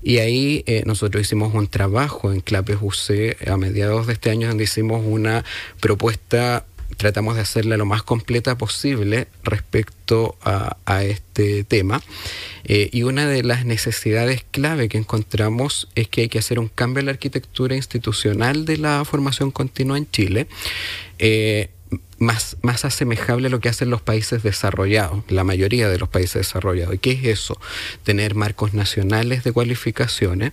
Y 0.03 0.19
ahí 0.19 0.63
eh, 0.67 0.83
nosotros 0.85 1.23
hicimos 1.23 1.55
un 1.55 1.69
trabajo 1.69 2.33
en 2.33 2.41
Clapes 2.41 2.77
UC 2.83 3.49
a 3.49 3.57
mediados 3.57 4.07
de 4.07 4.13
este 4.13 4.29
año 4.29 4.49
donde 4.49 4.65
hicimos 4.65 5.03
una 5.07 5.43
propuesta 5.81 6.67
tratamos 6.99 7.37
de 7.37 7.41
hacerla 7.41 7.79
lo 7.79 7.87
más 7.87 8.03
completa 8.03 8.59
posible 8.59 9.27
respecto 9.43 10.37
a, 10.45 10.77
este 11.03 11.65
tema. 11.65 12.03
Eh, 12.65 12.91
y 12.93 13.03
una 13.05 13.27
de 13.27 13.43
las 13.43 13.65
necesidades 13.65 14.45
clave 14.51 14.91
que 14.91 14.99
encontramos 14.99 15.89
es 15.95 16.09
que 16.09 16.21
hay 16.21 16.29
que 16.29 16.39
hacer 16.39 16.59
un 16.59 16.69
cambio 16.69 17.01
en 17.01 17.07
la 17.07 17.13
arquitectura 17.13 17.75
institucional 17.75 18.67
de 18.67 18.77
la 18.77 19.05
formación 19.07 19.51
continua 19.51 19.97
en 19.97 20.09
Chile. 20.11 20.47
Eh, 21.19 21.71
más, 22.19 22.57
más 22.63 22.85
asemejable 22.85 23.49
a 23.49 23.51
lo 23.51 23.61
que 23.61 23.69
hacen 23.69 23.91
los 23.91 24.01
países 24.01 24.43
desarrollados, 24.43 25.25
la 25.29 25.45
mayoría 25.45 25.89
de 25.89 25.99
los 25.99 26.09
países 26.09 26.35
desarrollados. 26.35 26.95
¿Y 26.95 26.99
qué 26.99 27.13
es 27.13 27.25
eso? 27.25 27.59
Tener 28.05 28.35
marcos 28.35 28.75
nacionales 28.75 29.45
de 29.45 29.53
cualificaciones, 29.53 30.53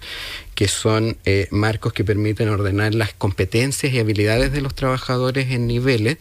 que 0.55 0.67
son 0.67 1.17
eh, 1.25 1.47
marcos 1.51 1.93
que 1.93 2.03
permiten 2.03 2.49
ordenar 2.49 2.95
las 2.95 3.13
competencias 3.13 3.93
y 3.93 3.99
habilidades 3.99 4.51
de 4.51 4.61
los 4.61 4.75
trabajadores 4.75 5.51
en 5.51 5.67
niveles, 5.67 6.17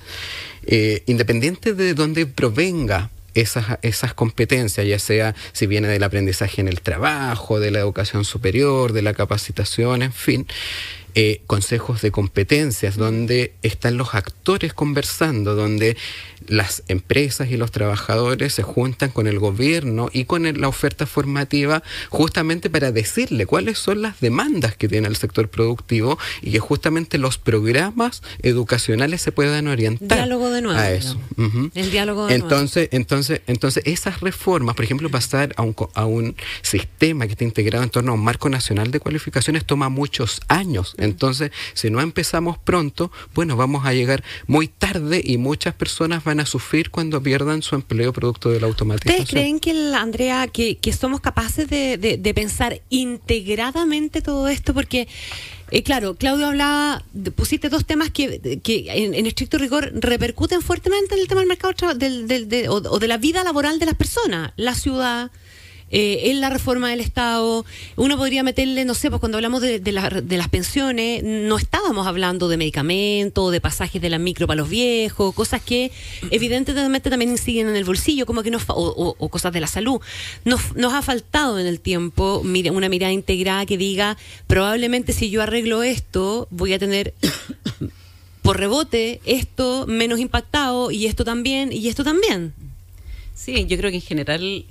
eh, 0.66 1.02
independiente 1.06 1.74
de 1.74 1.94
dónde 1.94 2.26
provenga 2.26 3.10
esas, 3.34 3.78
esas 3.82 4.14
competencias, 4.14 4.86
ya 4.86 4.98
sea 4.98 5.34
si 5.52 5.66
viene 5.66 5.88
del 5.88 6.02
aprendizaje 6.02 6.60
en 6.60 6.68
el 6.68 6.80
trabajo, 6.80 7.60
de 7.60 7.70
la 7.70 7.78
educación 7.78 8.24
superior, 8.24 8.92
de 8.92 9.02
la 9.02 9.14
capacitación, 9.14 10.02
en 10.02 10.12
fin, 10.12 10.46
eh, 11.14 11.42
consejos 11.46 12.02
de 12.02 12.10
competencias, 12.10 12.96
donde 12.96 13.54
están 13.62 13.96
los 13.96 14.14
actores 14.14 14.72
conversando, 14.72 15.54
donde 15.54 15.96
las 16.46 16.82
empresas 16.88 17.50
y 17.50 17.56
los 17.56 17.70
trabajadores 17.70 18.54
se 18.54 18.62
juntan 18.62 19.10
con 19.10 19.26
el 19.26 19.38
gobierno 19.38 20.08
y 20.12 20.24
con 20.24 20.44
la 20.60 20.68
oferta 20.68 21.06
formativa 21.06 21.82
justamente 22.10 22.70
para 22.70 22.92
decirle 22.92 23.46
cuáles 23.46 23.78
son 23.78 24.02
las 24.02 24.20
demandas 24.20 24.76
que 24.76 24.88
tiene 24.88 25.08
el 25.08 25.16
sector 25.16 25.48
productivo 25.48 26.18
y 26.40 26.52
que 26.52 26.60
justamente 26.60 27.18
los 27.18 27.38
programas 27.38 28.22
educacionales 28.42 29.22
se 29.22 29.32
puedan 29.32 29.66
orientar 29.66 30.18
diálogo 30.18 30.50
de 30.50 30.62
nuevo, 30.62 30.78
a 30.78 30.90
eso. 30.90 31.18
El 31.74 31.90
diálogo 31.90 32.26
de 32.26 32.34
entonces, 32.34 32.88
nuevo. 32.90 33.02
Entonces, 33.02 33.40
entonces, 33.46 33.82
esas 33.86 34.20
reformas, 34.20 34.74
por 34.74 34.84
ejemplo, 34.84 35.10
pasar 35.10 35.54
a 35.56 35.62
un, 35.62 35.74
a 35.94 36.06
un 36.06 36.36
sistema 36.62 37.26
que 37.26 37.32
está 37.32 37.44
integrado 37.44 37.84
en 37.84 37.90
torno 37.90 38.12
a 38.12 38.14
un 38.14 38.24
marco 38.24 38.48
nacional 38.48 38.90
de 38.90 39.00
cualificaciones 39.00 39.64
toma 39.64 39.88
muchos 39.88 40.40
años. 40.48 40.94
Entonces, 40.98 41.52
si 41.74 41.90
no 41.90 42.00
empezamos 42.00 42.58
pronto, 42.58 43.10
bueno, 43.34 43.56
vamos 43.56 43.86
a 43.86 43.92
llegar 43.92 44.22
muy 44.46 44.68
tarde 44.68 45.22
y 45.24 45.38
muchas 45.38 45.74
personas 45.74 46.24
van 46.24 46.40
a 46.40 46.46
sufrir 46.46 46.90
cuando 46.90 47.22
pierdan 47.22 47.62
su 47.62 47.74
empleo 47.74 48.12
producto 48.12 48.50
de 48.50 48.60
la 48.60 48.66
automatización. 48.66 49.22
¿Ustedes 49.22 49.30
creen 49.30 49.60
que, 49.60 49.94
Andrea, 49.94 50.48
que, 50.48 50.92
somos 50.92 51.20
capaces 51.20 51.68
de, 51.68 52.32
pensar 52.34 52.80
integradamente 52.90 54.22
todo 54.22 54.48
esto? 54.48 54.74
Porque... 54.74 55.08
Eh, 55.70 55.82
claro, 55.82 56.14
Claudio 56.14 56.46
hablaba, 56.46 57.04
pusiste 57.36 57.68
dos 57.68 57.84
temas 57.84 58.10
que, 58.10 58.58
que 58.62 58.86
en, 58.88 59.26
estricto 59.26 59.58
rigor 59.58 59.92
repercuten 59.92 60.62
fuertemente 60.62 61.14
en 61.14 61.20
el 61.20 61.28
tema 61.28 61.42
del 61.42 61.48
mercado 61.48 61.94
del, 61.94 62.26
del, 62.26 62.68
o, 62.70 62.80
de 62.80 63.06
la 63.06 63.18
vida 63.18 63.44
laboral 63.44 63.78
de 63.78 63.84
las 63.84 63.94
personas, 63.94 64.52
la 64.56 64.74
ciudad, 64.74 65.30
eh, 65.90 66.30
en 66.30 66.40
la 66.40 66.50
reforma 66.50 66.90
del 66.90 67.00
Estado. 67.00 67.64
Uno 67.96 68.16
podría 68.16 68.42
meterle, 68.42 68.84
no 68.84 68.94
sé, 68.94 69.08
pues 69.10 69.20
cuando 69.20 69.38
hablamos 69.38 69.62
de, 69.62 69.80
de, 69.80 69.92
las 69.92 70.48
pensiones, 70.48 71.22
no 71.22 71.56
estábamos 71.56 72.06
hablando 72.06 72.48
de 72.48 72.56
medicamentos, 72.56 73.52
de 73.52 73.60
pasajes 73.60 74.00
de 74.00 74.10
la 74.10 74.18
micro 74.18 74.46
para 74.46 74.58
los 74.58 74.68
viejos, 74.68 75.34
cosas 75.34 75.62
que 75.62 75.90
evidentemente 76.30 77.10
también 77.10 77.30
inciden 77.30 77.68
en 77.68 77.76
el 77.76 77.84
bolsillo, 77.84 78.26
como 78.26 78.42
que 78.42 78.50
nos, 78.50 78.64
o, 78.68 79.28
cosas 79.30 79.52
de 79.52 79.60
la 79.60 79.66
salud. 79.66 80.00
Nos, 80.44 80.76
nos 80.76 80.92
ha 80.92 81.02
faltado 81.02 81.58
en 81.58 81.66
el 81.66 81.80
tiempo 81.80 82.42
una 82.42 82.88
mirada 82.88 83.12
integrada 83.12 83.66
que 83.66 83.78
diga, 83.78 84.16
probablemente 84.46 85.12
si 85.12 85.30
yo 85.30 85.42
arreglo 85.42 85.82
esto, 85.82 86.48
voy 86.50 86.72
a 86.72 86.78
tener 86.78 87.14
por 88.42 88.58
rebote 88.58 89.20
esto 89.24 89.86
menos 89.86 90.20
impactado 90.20 90.90
y 90.90 91.06
esto 91.06 91.24
también 91.24 91.72
y 91.72 91.88
esto 91.88 92.04
también. 92.04 92.52
Sí, 93.34 93.66
yo 93.66 93.76
creo 93.76 93.90
que 93.90 93.96
en 93.96 94.02
general 94.02 94.64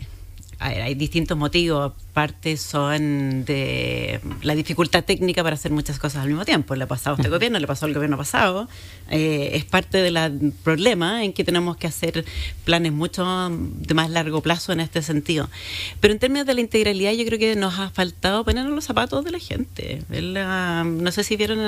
hay 0.59 0.95
distintos 0.95 1.37
motivos 1.37 1.93
parte 2.17 2.57
son 2.57 3.45
de 3.45 4.19
la 4.41 4.55
dificultad 4.55 5.03
técnica 5.03 5.43
para 5.43 5.53
hacer 5.53 5.71
muchas 5.71 5.99
cosas 5.99 6.23
al 6.23 6.29
mismo 6.29 6.45
tiempo. 6.45 6.73
Le 6.73 6.85
ha 6.85 6.87
pasado 6.87 7.15
a 7.15 7.19
este 7.19 7.29
gobierno, 7.29 7.59
le 7.59 7.67
pasó 7.67 7.85
al 7.85 7.93
gobierno 7.93 8.17
pasado. 8.17 8.67
Eh, 9.11 9.51
es 9.53 9.65
parte 9.65 9.99
del 9.99 10.51
problema 10.63 11.23
en 11.23 11.31
que 11.31 11.43
tenemos 11.43 11.77
que 11.77 11.85
hacer 11.85 12.25
planes 12.65 12.91
mucho 12.91 13.23
de 13.51 13.93
más 13.93 14.09
largo 14.09 14.41
plazo 14.41 14.73
en 14.73 14.79
este 14.79 15.03
sentido. 15.03 15.47
Pero 15.99 16.11
en 16.11 16.17
términos 16.17 16.47
de 16.47 16.55
la 16.55 16.61
integralidad, 16.61 17.11
yo 17.11 17.23
creo 17.23 17.37
que 17.37 17.55
nos 17.55 17.77
ha 17.77 17.91
faltado 17.91 18.43
poner 18.43 18.65
los 18.65 18.85
zapatos 18.85 19.23
de 19.23 19.29
la 19.29 19.39
gente. 19.39 20.01
no 20.09 21.11
sé 21.11 21.23
si 21.23 21.35
vieron 21.35 21.59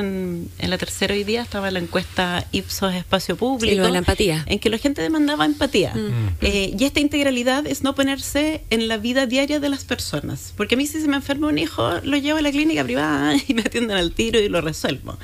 en, 0.57 0.69
la 0.71 0.79
tercera 0.79 1.13
hoy 1.13 1.25
día, 1.25 1.43
estaba 1.43 1.69
la 1.69 1.77
encuesta 1.77 2.43
Ipsos 2.51 2.95
Espacio 2.95 3.35
Público. 3.35 3.87
la 3.87 3.99
empatía. 3.99 4.43
En 4.47 4.57
que 4.57 4.71
la 4.71 4.79
gente 4.79 5.03
demandaba 5.03 5.45
empatía. 5.45 5.93
Mm. 5.93 6.37
Eh, 6.41 6.75
y 6.75 6.85
esta 6.85 7.01
integralidad 7.01 7.67
es 7.67 7.83
no 7.83 7.93
ponerse 7.93 8.63
en 8.71 8.87
la 8.87 8.97
vida 8.97 9.27
diaria 9.27 9.59
de 9.59 9.69
las 9.69 9.83
personas. 9.83 10.38
Porque 10.55 10.75
a 10.75 10.77
mí 10.77 10.87
si 10.87 11.01
se 11.01 11.07
me 11.07 11.15
enferma 11.15 11.47
un 11.47 11.57
hijo, 11.57 11.99
lo 12.03 12.17
llevo 12.17 12.39
a 12.39 12.41
la 12.41 12.51
clínica 12.51 12.83
privada 12.83 13.35
y 13.47 13.53
me 13.53 13.61
atienden 13.61 13.97
al 13.97 14.11
tiro 14.11 14.39
y 14.39 14.49
lo 14.49 14.61
resuelvo. 14.61 15.17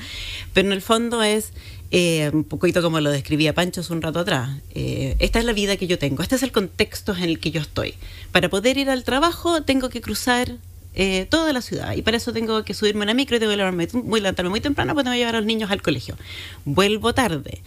Pero 0.54 0.68
en 0.68 0.74
el 0.74 0.82
fondo 0.82 1.22
es 1.24 1.52
eh, 1.92 2.30
un 2.34 2.44
poquito 2.44 2.82
como 2.82 3.00
lo 3.00 3.12
describía 3.12 3.54
Pancho 3.54 3.82
hace 3.82 3.94
un 3.94 4.02
rato 4.02 4.20
atrás. 4.20 4.50
Eh, 4.74 5.16
esta 5.20 5.40
es 5.40 5.46
la 5.46 5.54
vida 5.54 5.78
que 5.78 5.88
yo 5.88 6.00
tengo, 6.00 6.24
este 6.24 6.36
es 6.36 6.44
el 6.44 6.52
contexto 6.52 7.16
en 7.16 7.24
el 7.24 7.40
que 7.40 7.52
yo 7.52 7.62
estoy. 7.62 7.96
Para 8.32 8.50
poder 8.50 8.78
ir 8.78 8.90
al 8.90 9.04
trabajo 9.04 9.64
tengo 9.64 9.90
que 9.90 10.02
cruzar 10.02 10.56
eh, 10.94 11.28
toda 11.30 11.52
la 11.54 11.62
ciudad. 11.62 11.94
Y 11.96 12.02
para 12.02 12.18
eso 12.18 12.32
tengo 12.32 12.64
que 12.64 12.74
subirme 12.74 13.02
a 13.02 13.04
una 13.04 13.14
micro 13.14 13.36
y 13.36 13.40
tengo 13.40 13.52
que 13.52 13.58
levantarme 13.58 14.02
muy, 14.04 14.22
levantarme 14.22 14.50
muy 14.50 14.62
temprano 14.62 14.94
porque 14.94 15.04
tengo 15.04 15.14
que 15.14 15.20
llevar 15.20 15.36
a 15.36 15.40
los 15.40 15.48
niños 15.48 15.70
al 15.72 15.82
colegio. 15.82 16.16
Vuelvo 16.64 17.14
tarde 17.14 17.62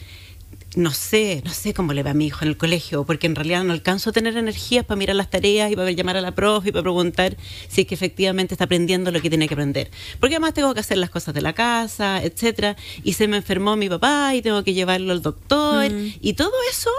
no 0.79 0.93
sé, 0.93 1.43
no 1.45 1.53
sé 1.53 1.75
cómo 1.75 1.93
le 1.93 2.03
va 2.03 2.11
a 2.11 2.15
mi 2.15 2.27
hijo 2.27 2.45
en 2.45 2.49
el 2.49 2.57
colegio, 2.57 3.05
porque 3.05 3.27
en 3.27 3.35
realidad 3.35 3.65
no 3.65 3.73
alcanzo 3.73 4.11
a 4.11 4.13
tener 4.13 4.37
energías 4.37 4.85
para 4.85 4.97
mirar 4.97 5.17
las 5.17 5.29
tareas 5.29 5.71
y 5.71 5.77
para 5.77 5.91
llamar 5.91 6.17
a 6.17 6.21
la 6.21 6.35
profe 6.35 6.69
y 6.69 6.73
para 6.73 6.83
preguntar 6.83 7.37
si 7.69 7.83
es 7.83 7.87
que 7.87 7.95
efectivamente 7.95 8.55
está 8.55 8.65
aprendiendo 8.65 9.11
lo 9.11 9.21
que 9.21 9.29
tiene 9.29 9.49
que 9.49 9.55
aprender. 9.55 9.91
Porque 10.21 10.37
además 10.37 10.55
tengo 10.55 10.73
que 10.75 10.81
hacer 10.81 10.99
las 10.99 11.11
cosas 11.11 11.35
de 11.35 11.43
la 11.43 11.53
casa, 11.53 12.23
etcétera, 12.23 12.77
y 13.03 13.15
se 13.15 13.29
me 13.29 13.37
enfermó 13.37 13.77
mi 13.77 13.89
papá 13.89 14.35
y 14.35 14.43
tengo 14.43 14.63
que 14.65 14.73
llevarlo 14.73 15.13
al 15.13 15.21
doctor, 15.21 15.91
mm. 15.91 16.15
y 16.21 16.33
todo 16.35 16.53
eso 16.71 16.91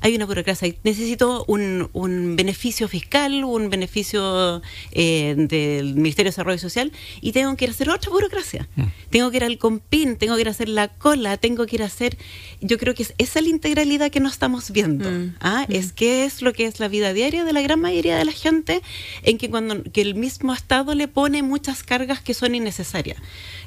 hay 0.00 0.14
una 0.14 0.26
burocracia. 0.26 0.74
Necesito 0.84 1.44
un, 1.48 1.88
un 1.92 2.36
beneficio 2.36 2.88
fiscal, 2.88 3.44
un 3.44 3.70
beneficio 3.70 4.62
eh, 4.92 5.34
del 5.36 5.94
Ministerio 5.94 6.30
de 6.30 6.32
Desarrollo 6.32 6.58
Social 6.58 6.92
y 7.20 7.32
tengo 7.32 7.56
que 7.56 7.64
ir 7.64 7.70
a 7.70 7.72
hacer 7.72 7.90
otra 7.90 8.10
burocracia. 8.10 8.68
Mm. 8.76 8.82
Tengo 9.10 9.30
que 9.30 9.38
ir 9.38 9.44
al 9.44 9.58
COMPIN, 9.58 10.16
tengo 10.16 10.34
que 10.34 10.42
ir 10.42 10.48
a 10.48 10.52
hacer 10.52 10.68
la 10.68 10.88
cola, 10.88 11.36
tengo 11.36 11.66
que 11.66 11.76
ir 11.76 11.82
a 11.82 11.86
hacer... 11.86 12.16
Yo 12.60 12.78
creo 12.78 12.94
que 12.94 13.02
es 13.04 13.14
esa 13.18 13.40
la 13.40 13.48
integralidad 13.48 14.10
que 14.10 14.20
no 14.20 14.28
estamos 14.28 14.70
viendo. 14.70 15.10
Mm. 15.10 15.36
¿ah? 15.40 15.66
Mm. 15.68 15.72
Es 15.72 15.92
que 15.92 16.24
es 16.24 16.42
lo 16.42 16.52
que 16.52 16.66
es 16.66 16.80
la 16.80 16.88
vida 16.88 17.12
diaria 17.12 17.44
de 17.44 17.52
la 17.52 17.60
gran 17.60 17.80
mayoría 17.80 18.16
de 18.16 18.24
la 18.24 18.32
gente 18.32 18.82
en 19.22 19.38
que 19.38 19.50
cuando 19.50 19.82
que 19.82 20.00
el 20.00 20.14
mismo 20.14 20.52
Estado 20.52 20.94
le 20.94 21.08
pone 21.08 21.42
muchas 21.42 21.82
cargas 21.82 22.20
que 22.20 22.34
son 22.34 22.54
innecesarias. 22.54 23.18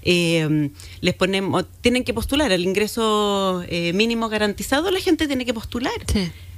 Eh, 0.03 0.69
les 1.01 1.13
ponemos, 1.13 1.65
tienen 1.81 2.03
que 2.03 2.13
postular 2.13 2.51
el 2.51 2.63
ingreso 2.63 3.63
eh, 3.67 3.93
mínimo 3.93 4.29
garantizado, 4.29 4.89
la 4.91 4.99
gente 4.99 5.27
tiene 5.27 5.45
que 5.45 5.53
postular. 5.53 5.93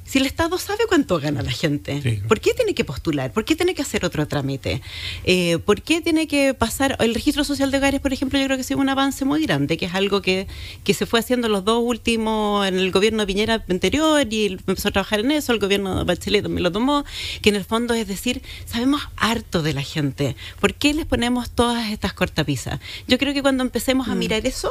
Si 0.05 0.19
el 0.19 0.25
Estado 0.25 0.57
sabe 0.57 0.83
cuánto 0.87 1.19
gana 1.19 1.41
la 1.41 1.51
gente, 1.51 2.21
¿por 2.27 2.39
qué 2.41 2.53
tiene 2.53 2.75
que 2.75 2.83
postular? 2.83 3.31
¿Por 3.31 3.45
qué 3.45 3.55
tiene 3.55 3.73
que 3.73 3.81
hacer 3.81 4.05
otro 4.05 4.27
trámite? 4.27 4.81
Eh, 5.23 5.59
¿Por 5.59 5.81
qué 5.81 6.01
tiene 6.01 6.27
que 6.27 6.53
pasar? 6.53 6.97
El 6.99 7.13
registro 7.13 7.43
social 7.43 7.71
de 7.71 7.77
hogares, 7.77 8.01
por 8.01 8.11
ejemplo, 8.11 8.37
yo 8.37 8.45
creo 8.45 8.57
que 8.57 8.61
ha 8.61 8.65
sido 8.65 8.79
un 8.79 8.89
avance 8.89 9.23
muy 9.23 9.41
grande, 9.43 9.77
que 9.77 9.85
es 9.85 9.95
algo 9.95 10.21
que, 10.21 10.47
que 10.83 10.93
se 10.93 11.05
fue 11.05 11.19
haciendo 11.19 11.47
los 11.47 11.63
dos 11.63 11.81
últimos, 11.83 12.67
en 12.67 12.75
el 12.75 12.91
gobierno 12.91 13.21
de 13.21 13.27
Piñera 13.27 13.63
anterior 13.69 14.27
y 14.29 14.57
empezó 14.67 14.89
a 14.89 14.91
trabajar 14.91 15.21
en 15.21 15.31
eso, 15.31 15.53
el 15.53 15.59
gobierno 15.59 15.99
de 15.99 16.03
Bachelet 16.03 16.43
también 16.43 16.63
lo 16.63 16.71
tomó, 16.71 17.05
que 17.41 17.49
en 17.49 17.55
el 17.55 17.63
fondo 17.63 17.93
es 17.93 18.07
decir, 18.07 18.41
sabemos 18.65 19.01
harto 19.15 19.63
de 19.63 19.73
la 19.73 19.81
gente. 19.81 20.35
¿Por 20.59 20.73
qué 20.73 20.93
les 20.93 21.05
ponemos 21.05 21.49
todas 21.49 21.91
estas 21.91 22.13
cortapisas? 22.13 22.79
Yo 23.07 23.17
creo 23.17 23.33
que 23.33 23.41
cuando 23.41 23.63
empecemos 23.63 24.09
a 24.09 24.15
mm. 24.15 24.19
mirar 24.19 24.45
eso, 24.45 24.69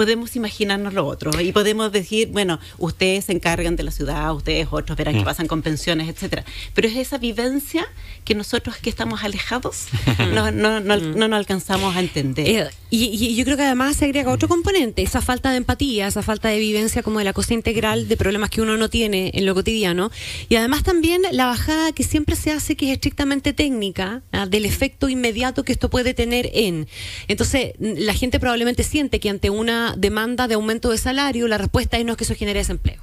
podemos 0.00 0.34
imaginarnos 0.34 0.94
lo 0.94 1.06
otro 1.06 1.30
y 1.42 1.52
podemos 1.52 1.92
decir, 1.92 2.28
bueno, 2.28 2.58
ustedes 2.78 3.26
se 3.26 3.32
encargan 3.32 3.76
de 3.76 3.82
la 3.82 3.90
ciudad, 3.90 4.34
ustedes 4.34 4.66
otros 4.70 4.96
verán 4.96 5.12
qué 5.12 5.20
mm. 5.20 5.24
pasan 5.24 5.46
con 5.46 5.60
pensiones, 5.60 6.08
etcétera. 6.08 6.42
Pero 6.72 6.88
es 6.88 6.96
esa 6.96 7.18
vivencia 7.18 7.86
que 8.24 8.34
nosotros 8.34 8.78
que 8.78 8.88
estamos 8.88 9.24
alejados 9.24 9.88
no, 10.32 10.50
no, 10.52 10.80
no, 10.80 10.96
mm. 10.96 11.18
no 11.18 11.28
nos 11.28 11.36
alcanzamos 11.36 11.94
a 11.96 12.00
entender. 12.00 12.46
Eh, 12.48 12.70
y, 12.88 13.34
yo 13.34 13.44
creo 13.44 13.58
que 13.58 13.64
además 13.64 13.96
se 13.96 14.06
agrega 14.06 14.32
otro 14.32 14.48
componente, 14.48 15.02
esa 15.02 15.20
falta 15.20 15.50
de 15.50 15.58
empatía, 15.58 16.06
esa 16.06 16.22
falta 16.22 16.48
de 16.48 16.58
vivencia 16.58 17.02
como 17.02 17.18
de 17.18 17.26
la 17.26 17.34
cosa 17.34 17.52
integral 17.52 18.08
de 18.08 18.16
problemas 18.16 18.48
que 18.48 18.62
uno 18.62 18.78
no 18.78 18.88
tiene 18.88 19.32
en 19.34 19.44
lo 19.44 19.54
cotidiano. 19.54 20.10
Y 20.48 20.56
además 20.56 20.82
también 20.82 21.20
la 21.30 21.44
bajada 21.44 21.92
que 21.92 22.04
siempre 22.04 22.36
se 22.36 22.52
hace, 22.52 22.74
que 22.74 22.86
es 22.86 22.92
estrictamente 22.92 23.52
técnica, 23.52 24.22
¿ah? 24.32 24.46
del 24.46 24.64
efecto 24.64 25.10
inmediato 25.10 25.62
que 25.62 25.72
esto 25.72 25.90
puede 25.90 26.14
tener 26.14 26.50
en. 26.54 26.88
Entonces, 27.28 27.74
la 27.78 28.14
gente 28.14 28.40
probablemente 28.40 28.82
siente 28.82 29.20
que 29.20 29.28
ante 29.28 29.50
una 29.50 29.89
demanda 29.96 30.48
de 30.48 30.54
aumento 30.54 30.90
de 30.90 30.98
salario, 30.98 31.48
la 31.48 31.58
respuesta 31.58 31.98
es 31.98 32.04
no 32.04 32.12
es 32.12 32.18
que 32.18 32.24
eso 32.24 32.34
genere 32.34 32.60
desempleo. 32.60 33.00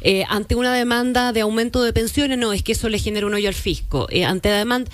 Eh, 0.00 0.24
ante 0.28 0.54
una 0.54 0.72
demanda 0.72 1.32
de 1.32 1.40
aumento 1.40 1.82
de 1.82 1.92
pensiones, 1.92 2.38
no 2.38 2.52
es 2.52 2.62
que 2.62 2.72
eso 2.72 2.88
le 2.88 2.98
genere 2.98 3.26
un 3.26 3.34
hoyo 3.34 3.48
al 3.48 3.54
fisco. 3.54 4.06
Eh, 4.10 4.24
ante 4.24 4.50
la 4.50 4.58
demanda 4.58 4.90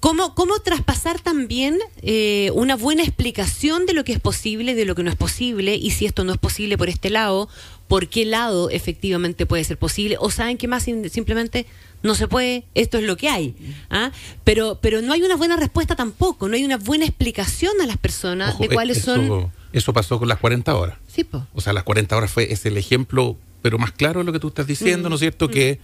¿Cómo, 0.00 0.34
cómo 0.34 0.60
traspasar 0.60 1.20
también 1.20 1.78
eh, 2.02 2.50
una 2.54 2.76
buena 2.76 3.02
explicación 3.02 3.86
de 3.86 3.92
lo 3.92 4.04
que 4.04 4.12
es 4.12 4.20
posible, 4.20 4.74
de 4.74 4.84
lo 4.84 4.94
que 4.94 5.02
no 5.02 5.10
es 5.10 5.16
posible, 5.16 5.74
y 5.74 5.90
si 5.90 6.06
esto 6.06 6.22
no 6.22 6.32
es 6.32 6.38
posible 6.38 6.76
por 6.76 6.88
este 6.88 7.10
lado, 7.10 7.48
por 7.88 8.08
qué 8.08 8.24
lado 8.24 8.70
efectivamente 8.70 9.46
puede 9.46 9.64
ser 9.64 9.78
posible? 9.78 10.16
¿O 10.20 10.30
saben 10.30 10.58
que 10.58 10.68
más 10.68 10.84
simplemente 10.84 11.66
no 12.02 12.14
se 12.14 12.28
puede, 12.28 12.64
esto 12.74 12.98
es 12.98 13.04
lo 13.04 13.16
que 13.16 13.28
hay? 13.30 13.56
¿ah? 13.90 14.12
Pero, 14.44 14.78
pero 14.80 15.00
no 15.00 15.12
hay 15.12 15.22
una 15.22 15.34
buena 15.34 15.56
respuesta 15.56 15.96
tampoco, 15.96 16.48
no 16.48 16.56
hay 16.56 16.64
una 16.64 16.76
buena 16.76 17.06
explicación 17.06 17.72
a 17.82 17.86
las 17.86 17.96
personas 17.96 18.58
de 18.58 18.68
cuáles 18.68 19.02
son... 19.02 19.50
Eso 19.76 19.92
pasó 19.92 20.18
con 20.18 20.26
las 20.26 20.38
40 20.38 20.74
horas. 20.74 20.96
Sí, 21.06 21.22
pues. 21.22 21.42
O 21.52 21.60
sea, 21.60 21.74
las 21.74 21.84
40 21.84 22.16
horas 22.16 22.30
fue, 22.30 22.50
es 22.50 22.64
el 22.64 22.78
ejemplo, 22.78 23.36
pero 23.60 23.78
más 23.78 23.92
claro 23.92 24.20
de 24.20 24.24
lo 24.24 24.32
que 24.32 24.38
tú 24.38 24.48
estás 24.48 24.66
diciendo, 24.66 25.08
mm, 25.08 25.10
¿no 25.10 25.16
es 25.16 25.20
cierto? 25.20 25.48
Mm. 25.48 25.50
Que 25.50 25.80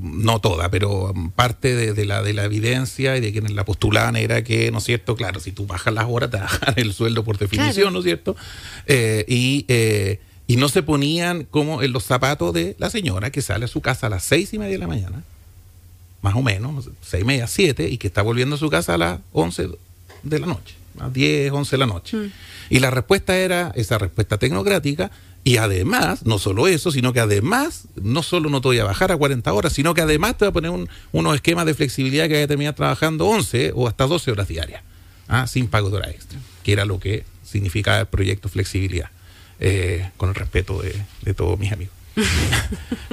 no 0.00 0.40
toda, 0.40 0.70
pero 0.70 1.12
parte 1.34 1.74
de, 1.74 2.04
la, 2.04 2.22
de 2.22 2.32
la 2.32 2.44
evidencia 2.44 3.16
y 3.16 3.20
de 3.20 3.32
quienes 3.32 3.52
la 3.52 3.64
postulaban 3.64 4.16
era 4.16 4.42
que, 4.42 4.70
¿no 4.70 4.78
es 4.78 4.84
cierto? 4.84 5.16
Claro, 5.16 5.40
si 5.40 5.52
tú 5.52 5.66
bajas 5.66 5.92
las 5.94 6.06
horas, 6.08 6.30
te 6.30 6.36
bajan 6.40 6.74
el 6.76 6.92
sueldo 6.92 7.24
por 7.24 7.38
definición, 7.38 7.92
¿no 7.92 8.00
es 8.00 8.04
cierto? 8.04 8.36
Eh, 8.86 9.24
y, 9.28 9.64
eh, 9.68 10.20
y 10.48 10.56
no 10.56 10.68
se 10.68 10.82
ponían 10.82 11.44
como 11.44 11.82
en 11.82 11.92
los 11.92 12.04
zapatos 12.04 12.52
de 12.54 12.76
la 12.78 12.90
señora 12.90 13.30
que 13.30 13.42
sale 13.42 13.66
a 13.66 13.68
su 13.68 13.80
casa 13.80 14.06
a 14.06 14.10
las 14.10 14.24
seis 14.24 14.52
y 14.52 14.58
media 14.58 14.72
de 14.72 14.78
la 14.78 14.86
mañana, 14.86 15.22
más 16.22 16.34
o 16.34 16.42
menos, 16.42 16.88
seis 17.02 17.22
y 17.22 17.26
media, 17.26 17.46
siete, 17.46 17.88
y 17.88 17.98
que 17.98 18.06
está 18.08 18.22
volviendo 18.22 18.56
a 18.56 18.58
su 18.58 18.68
casa 18.68 18.94
a 18.94 18.98
las 18.98 19.20
once 19.32 19.68
de 20.22 20.38
la 20.38 20.46
noche, 20.46 20.74
a 21.00 21.08
diez, 21.10 21.52
once 21.52 21.72
de 21.72 21.78
la 21.78 21.86
noche. 21.86 22.16
Mm. 22.16 22.32
Y 22.70 22.78
la 22.80 22.90
respuesta 22.90 23.36
era 23.36 23.72
esa 23.74 23.98
respuesta 23.98 24.38
tecnocrática 24.38 25.10
y 25.46 25.58
además, 25.58 26.26
no 26.26 26.40
solo 26.40 26.66
eso, 26.66 26.90
sino 26.90 27.12
que 27.12 27.20
además, 27.20 27.84
no 27.94 28.24
solo 28.24 28.50
no 28.50 28.60
te 28.60 28.66
voy 28.66 28.80
a 28.80 28.84
bajar 28.84 29.12
a 29.12 29.16
40 29.16 29.52
horas, 29.52 29.72
sino 29.72 29.94
que 29.94 30.00
además 30.00 30.36
te 30.36 30.44
voy 30.44 30.50
a 30.50 30.52
poner 30.52 30.72
un, 30.72 30.88
unos 31.12 31.36
esquemas 31.36 31.66
de 31.66 31.74
flexibilidad 31.74 32.26
que 32.26 32.32
vaya 32.32 32.46
a 32.46 32.48
terminar 32.48 32.74
trabajando 32.74 33.26
11 33.26 33.70
o 33.76 33.86
hasta 33.86 34.08
12 34.08 34.32
horas 34.32 34.48
diarias, 34.48 34.82
¿ah? 35.28 35.46
sin 35.46 35.68
pago 35.68 35.88
de 35.90 35.98
hora 35.98 36.10
extra, 36.10 36.40
que 36.64 36.72
era 36.72 36.84
lo 36.84 36.98
que 36.98 37.24
significaba 37.44 38.00
el 38.00 38.06
proyecto 38.06 38.48
flexibilidad, 38.48 39.10
eh, 39.60 40.10
con 40.16 40.30
el 40.30 40.34
respeto 40.34 40.82
de, 40.82 41.34
todos 41.34 41.56
mis 41.60 41.70
amigos. 41.70 41.94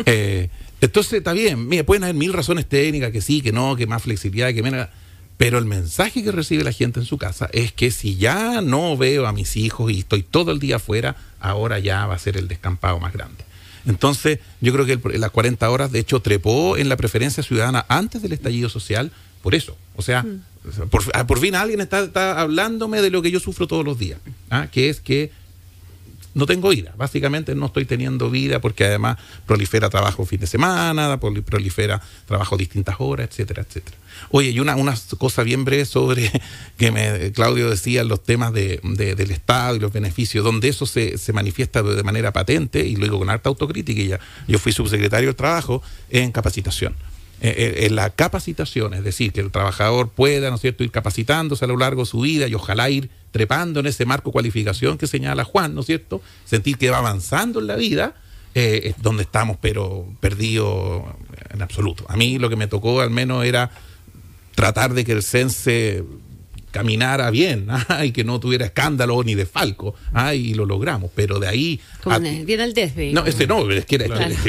Eh, 0.07 0.49
entonces, 0.81 1.13
está 1.13 1.33
bien, 1.33 1.67
mira, 1.67 1.83
pueden 1.83 2.03
haber 2.03 2.15
mil 2.15 2.33
razones 2.33 2.67
técnicas, 2.67 3.11
que 3.11 3.21
sí, 3.21 3.41
que 3.41 3.51
no, 3.51 3.75
que 3.75 3.85
más 3.85 4.01
flexibilidad, 4.01 4.51
que 4.53 4.63
menos 4.63 4.87
pero 5.43 5.57
el 5.57 5.65
mensaje 5.65 6.23
que 6.23 6.31
recibe 6.31 6.63
la 6.63 6.71
gente 6.71 7.01
en 7.01 7.05
su 7.05 7.17
casa 7.17 7.49
es 7.51 7.73
que 7.73 7.91
si 7.91 8.15
ya 8.15 8.61
no 8.61 8.95
veo 8.95 9.27
a 9.27 9.33
mis 9.33 9.57
hijos 9.57 9.91
y 9.91 9.99
estoy 9.99 10.23
todo 10.23 10.53
el 10.53 10.59
día 10.59 10.77
afuera, 10.77 11.17
ahora 11.41 11.79
ya 11.79 12.05
va 12.05 12.15
a 12.15 12.17
ser 12.17 12.37
el 12.37 12.47
descampado 12.47 12.97
más 13.01 13.11
grande. 13.11 13.43
Entonces, 13.85 14.39
yo 14.61 14.71
creo 14.71 14.85
que 14.85 14.97
las 15.19 15.31
40 15.31 15.69
horas, 15.69 15.91
de 15.91 15.99
hecho, 15.99 16.21
trepó 16.21 16.77
en 16.77 16.87
la 16.87 16.95
preferencia 16.95 17.43
ciudadana 17.43 17.85
antes 17.89 18.21
del 18.21 18.31
estallido 18.31 18.69
social 18.69 19.11
por 19.41 19.53
eso. 19.53 19.75
O 19.97 20.01
sea, 20.01 20.23
mm. 20.23 20.43
ah, 21.13 21.27
por, 21.27 21.39
fin 21.39 21.55
alguien 21.55 21.81
está, 21.81 22.39
hablándome 22.39 23.01
de 23.01 23.09
lo 23.09 23.21
que 23.21 23.29
yo 23.29 23.41
sufro 23.41 23.67
todos 23.67 23.83
los 23.83 23.99
días, 23.99 24.21
¿ah? 24.49 24.67
que 24.71 24.87
es 24.87 25.01
que 25.01 25.33
no 26.33 26.45
tengo 26.45 26.69
vida. 26.69 26.93
Básicamente 26.97 27.55
no 27.55 27.67
estoy 27.67 27.85
teniendo 27.85 28.29
vida 28.29 28.59
porque 28.59 28.85
además 28.85 29.17
prolifera 29.45 29.89
trabajo 29.89 30.25
fin 30.25 30.39
de 30.39 30.47
semana, 30.47 31.19
prolifera 31.19 32.01
trabajo 32.25 32.57
distintas 32.57 32.95
horas, 32.99 33.29
etcétera, 33.29 33.63
etcétera. 33.67 33.97
Oye, 34.29 34.49
y 34.49 34.59
una, 34.59 34.75
una 34.75 34.95
cosa 35.17 35.43
bien 35.43 35.65
breve 35.65 35.85
sobre 35.85 36.31
que 36.77 36.91
me, 36.91 37.31
Claudio 37.31 37.69
decía 37.69 38.03
los 38.03 38.23
temas 38.23 38.53
de, 38.53 38.79
del 38.83 39.31
Estado 39.31 39.75
y 39.75 39.79
los 39.79 39.93
beneficios, 39.93 40.43
donde 40.43 40.69
eso 40.69 40.85
se, 40.85 41.17
se, 41.17 41.33
manifiesta 41.33 41.83
de 41.83 42.03
manera 42.03 42.31
patente 42.31 42.85
y 42.85 42.95
luego 42.95 43.19
con 43.19 43.29
harta 43.29 43.49
autocrítica. 43.49 44.01
Y 44.01 44.07
ya, 44.07 44.19
yo 44.47 44.59
fui 44.59 44.71
subsecretario 44.71 45.27
del 45.27 45.35
Trabajo 45.35 45.81
en 46.09 46.31
capacitación. 46.31 46.95
Eh, 47.41 47.49
eh, 47.57 47.85
en 47.87 47.95
la 47.97 48.09
capacitación, 48.09 48.93
es 48.93 49.03
decir, 49.03 49.33
que 49.33 49.41
el 49.41 49.51
trabajador 49.51 50.07
pueda, 50.07 50.49
¿no 50.49 50.55
es 50.55 50.61
cierto?, 50.61 50.83
ir 50.85 50.91
capacitándose 50.91 51.65
a 51.65 51.67
lo 51.67 51.75
largo 51.75 52.03
de 52.03 52.05
su 52.05 52.21
vida 52.21 52.47
y 52.47 52.53
ojalá 52.53 52.89
ir 52.89 53.09
trepando 53.31 53.81
en 53.81 53.87
ese 53.87 54.05
marco 54.05 54.31
cualificación 54.31 54.97
que 54.97 55.07
señala 55.07 55.43
Juan, 55.43 55.75
¿no 55.75 55.81
es 55.81 55.87
cierto? 55.87 56.21
Sentir 56.45 56.77
que 56.77 56.89
va 56.89 56.99
avanzando 56.99 57.59
en 57.59 57.67
la 57.67 57.75
vida, 57.75 58.15
eh, 58.55 58.81
es 58.85 59.01
donde 59.01 59.23
estamos, 59.23 59.57
pero 59.59 60.07
perdidos 60.21 61.03
en 61.49 61.61
absoluto. 61.61 62.05
A 62.07 62.15
mí 62.15 62.39
lo 62.39 62.49
que 62.49 62.55
me 62.55 62.67
tocó 62.67 63.01
al 63.01 63.09
menos 63.09 63.43
era 63.43 63.71
tratar 64.55 64.93
de 64.93 65.03
que 65.03 65.11
el 65.11 65.23
CENSE 65.23 66.03
caminara 66.73 67.29
bien 67.29 67.67
y 68.03 68.11
que 68.11 68.23
no 68.23 68.39
tuviera 68.39 68.65
escándalo 68.65 69.23
ni 69.23 69.35
de 69.35 69.45
falco 69.45 69.95
y 70.33 70.55
lo 70.55 70.65
logramos 70.65 71.11
pero 71.15 71.39
de 71.39 71.47
ahí 71.47 71.79
viene 72.45 72.63
el 72.63 72.73
desve 72.73 73.13
no 73.13 73.25
este 73.25 73.47
no 73.47 73.69
es 73.71 73.85
que, 73.85 73.97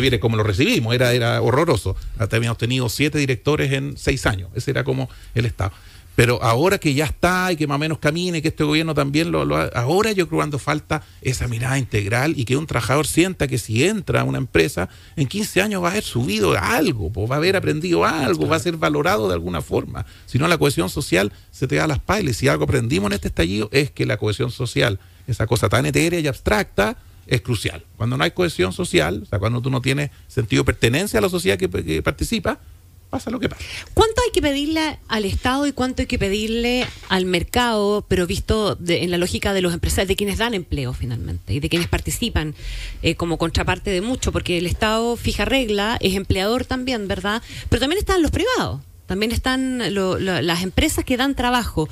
viene 0.00 0.18
como 0.18 0.36
lo 0.36 0.42
recibimos 0.42 0.94
era 0.94 1.12
era 1.12 1.40
horroroso. 1.42 1.96
Habíamos 2.18 2.58
tenido 2.58 2.88
siete 2.88 3.18
directores 3.18 3.72
en 3.72 3.96
seis 3.96 4.26
años 4.26 4.50
ese 4.54 4.70
era 4.70 4.82
como 4.84 5.08
el 5.34 5.44
estado 5.44 5.72
pero 6.16 6.42
ahora 6.42 6.78
que 6.78 6.94
ya 6.94 7.06
está 7.06 7.50
y 7.52 7.56
que 7.56 7.66
más 7.66 7.76
o 7.76 7.78
menos 7.78 7.98
camine, 7.98 8.40
que 8.40 8.48
este 8.48 8.64
gobierno 8.64 8.94
también 8.94 9.32
lo, 9.32 9.44
lo 9.44 9.56
ahora 9.76 10.12
yo 10.12 10.28
creo 10.28 10.48
que 10.50 10.58
falta 10.58 11.02
esa 11.22 11.48
mirada 11.48 11.78
integral 11.78 12.34
y 12.36 12.44
que 12.44 12.56
un 12.56 12.66
trabajador 12.66 13.06
sienta 13.06 13.48
que 13.48 13.58
si 13.58 13.84
entra 13.84 14.20
a 14.20 14.24
una 14.24 14.38
empresa, 14.38 14.88
en 15.16 15.26
15 15.26 15.62
años 15.62 15.82
va 15.82 15.88
a 15.88 15.90
haber 15.92 16.04
subido 16.04 16.56
algo, 16.56 17.10
va 17.26 17.36
a 17.36 17.38
haber 17.38 17.56
aprendido 17.56 18.04
algo, 18.04 18.46
va 18.46 18.56
a 18.56 18.60
ser 18.60 18.76
valorado 18.76 19.28
de 19.28 19.34
alguna 19.34 19.60
forma. 19.60 20.06
Si 20.26 20.38
no, 20.38 20.46
la 20.46 20.58
cohesión 20.58 20.88
social 20.90 21.32
se 21.50 21.66
te 21.66 21.76
da 21.76 21.84
a 21.84 21.88
las 21.88 21.98
pailes. 21.98 22.36
Si 22.36 22.48
algo 22.48 22.64
aprendimos 22.64 23.08
en 23.08 23.14
este 23.14 23.28
estallido 23.28 23.68
es 23.72 23.90
que 23.90 24.06
la 24.06 24.16
cohesión 24.16 24.50
social, 24.50 25.00
esa 25.26 25.46
cosa 25.46 25.68
tan 25.68 25.86
etérea 25.86 26.20
y 26.20 26.26
abstracta, 26.26 26.96
es 27.26 27.40
crucial. 27.40 27.84
Cuando 27.96 28.16
no 28.16 28.24
hay 28.24 28.32
cohesión 28.32 28.72
social, 28.72 29.22
o 29.22 29.26
sea, 29.26 29.38
cuando 29.38 29.60
tú 29.60 29.70
no 29.70 29.80
tienes 29.80 30.10
sentido 30.28 30.62
de 30.62 30.66
pertenencia 30.66 31.18
a 31.18 31.22
la 31.22 31.28
sociedad 31.28 31.58
que 31.58 32.02
participa, 32.02 32.60
lo. 33.26 33.38
¿Cuánto 33.94 34.22
hay 34.22 34.30
que 34.32 34.42
pedirle 34.42 34.98
al 35.08 35.24
Estado 35.24 35.66
y 35.66 35.72
cuánto 35.72 36.02
hay 36.02 36.06
que 36.06 36.18
pedirle 36.18 36.86
al 37.08 37.24
mercado, 37.26 38.04
pero 38.08 38.26
visto 38.26 38.78
en 38.86 39.10
la 39.10 39.18
lógica 39.18 39.52
de 39.52 39.62
los 39.62 39.72
empresarios, 39.72 40.08
de 40.08 40.16
quienes 40.16 40.38
dan 40.38 40.54
empleo 40.54 40.92
finalmente 40.92 41.54
y 41.54 41.60
de 41.60 41.68
quienes 41.68 41.88
participan 41.88 42.54
eh, 43.02 43.14
como 43.14 43.38
contraparte 43.38 43.90
de 43.90 44.00
mucho? 44.00 44.32
Porque 44.32 44.58
el 44.58 44.66
Estado 44.66 45.16
fija 45.16 45.44
regla, 45.44 45.96
es 46.00 46.14
empleador 46.14 46.64
también, 46.64 47.08
¿verdad? 47.08 47.42
Pero 47.68 47.80
también 47.80 47.98
están 47.98 48.22
los 48.22 48.30
privados, 48.30 48.80
también 49.06 49.32
están 49.32 49.78
las 49.94 50.62
empresas 50.62 51.04
que 51.04 51.16
dan 51.16 51.34
trabajo. 51.34 51.88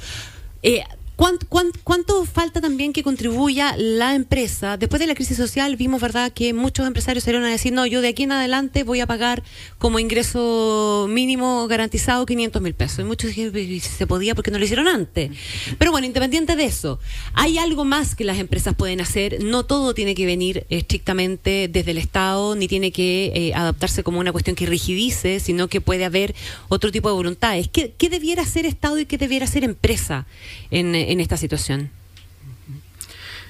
Eh, 0.63 0.83
¿Cuánto, 1.23 2.25
falta 2.25 2.61
también 2.61 2.93
que 2.93 3.05
contribuya 3.05 3.77
la 3.77 4.17
empresa? 4.17 4.77
Después 4.77 4.99
de 4.99 5.07
la 5.07 5.15
crisis 5.15 5.37
social 5.37 5.77
vimos, 5.77 6.01
¿verdad?, 6.01 6.33
que 6.33 6.53
muchos 6.53 6.85
empresarios 6.85 7.23
salieron 7.23 7.47
a 7.47 7.51
decir, 7.51 7.73
no, 7.73 7.87
yo 7.87 8.01
de 8.01 8.09
aquí 8.09 8.25
en 8.25 8.33
adelante 8.33 8.83
voy 8.83 8.99
a 8.99 9.07
pagar 9.07 9.45
como 9.79 10.01
ingreso 10.01 11.07
mínimo 11.09 11.69
garantizado 11.69 12.27
500 12.27 12.61
mil 12.61 12.75
pesos. 12.75 12.99
Y 12.99 13.05
muchos 13.05 13.31
dijeron, 13.31 13.81
se 13.81 14.07
podía 14.09 14.35
porque 14.35 14.51
no 14.51 14.59
lo 14.59 14.65
hicieron 14.65 14.89
antes. 14.89 15.31
Pero 15.79 15.93
bueno, 15.93 16.09
independiente 16.09 16.57
de 16.57 16.65
eso, 16.65 16.99
hay 17.35 17.57
algo 17.57 17.85
más 17.85 18.17
que 18.17 18.25
las 18.25 18.39
empresas 18.39 18.75
pueden 18.75 19.01
hacer. 19.01 19.45
No 19.45 19.65
todo 19.65 19.95
tiene 19.95 20.17
que 20.17 20.27
venir 20.27 20.67
estrictamente 20.71 21.69
desde 21.71 21.93
el 21.93 21.99
Estado, 21.99 22.57
ni 22.57 22.67
tiene 22.67 22.91
que 22.91 23.31
eh, 23.33 23.55
adaptarse 23.55 24.03
como 24.03 24.19
una 24.19 24.33
cuestión 24.33 24.57
que 24.57 24.67
rigidice, 24.67 25.39
sino 25.39 25.69
que 25.69 25.81
puede 25.81 26.05
haber 26.05 26.35
otro 26.69 26.91
tipo 26.91 27.09
de 27.11 27.15
voluntades. 27.15 27.69
¿Qué, 27.69 27.95
debiera 28.11 28.45
ser 28.45 28.67
Estado 28.67 28.99
y 28.99 29.07
qué 29.07 29.19
debiera 29.19 29.47
ser 29.47 29.63
empresa 29.63 30.27
en 30.73 31.12
en 31.13 31.21
esta 31.21 31.37
situación? 31.37 31.91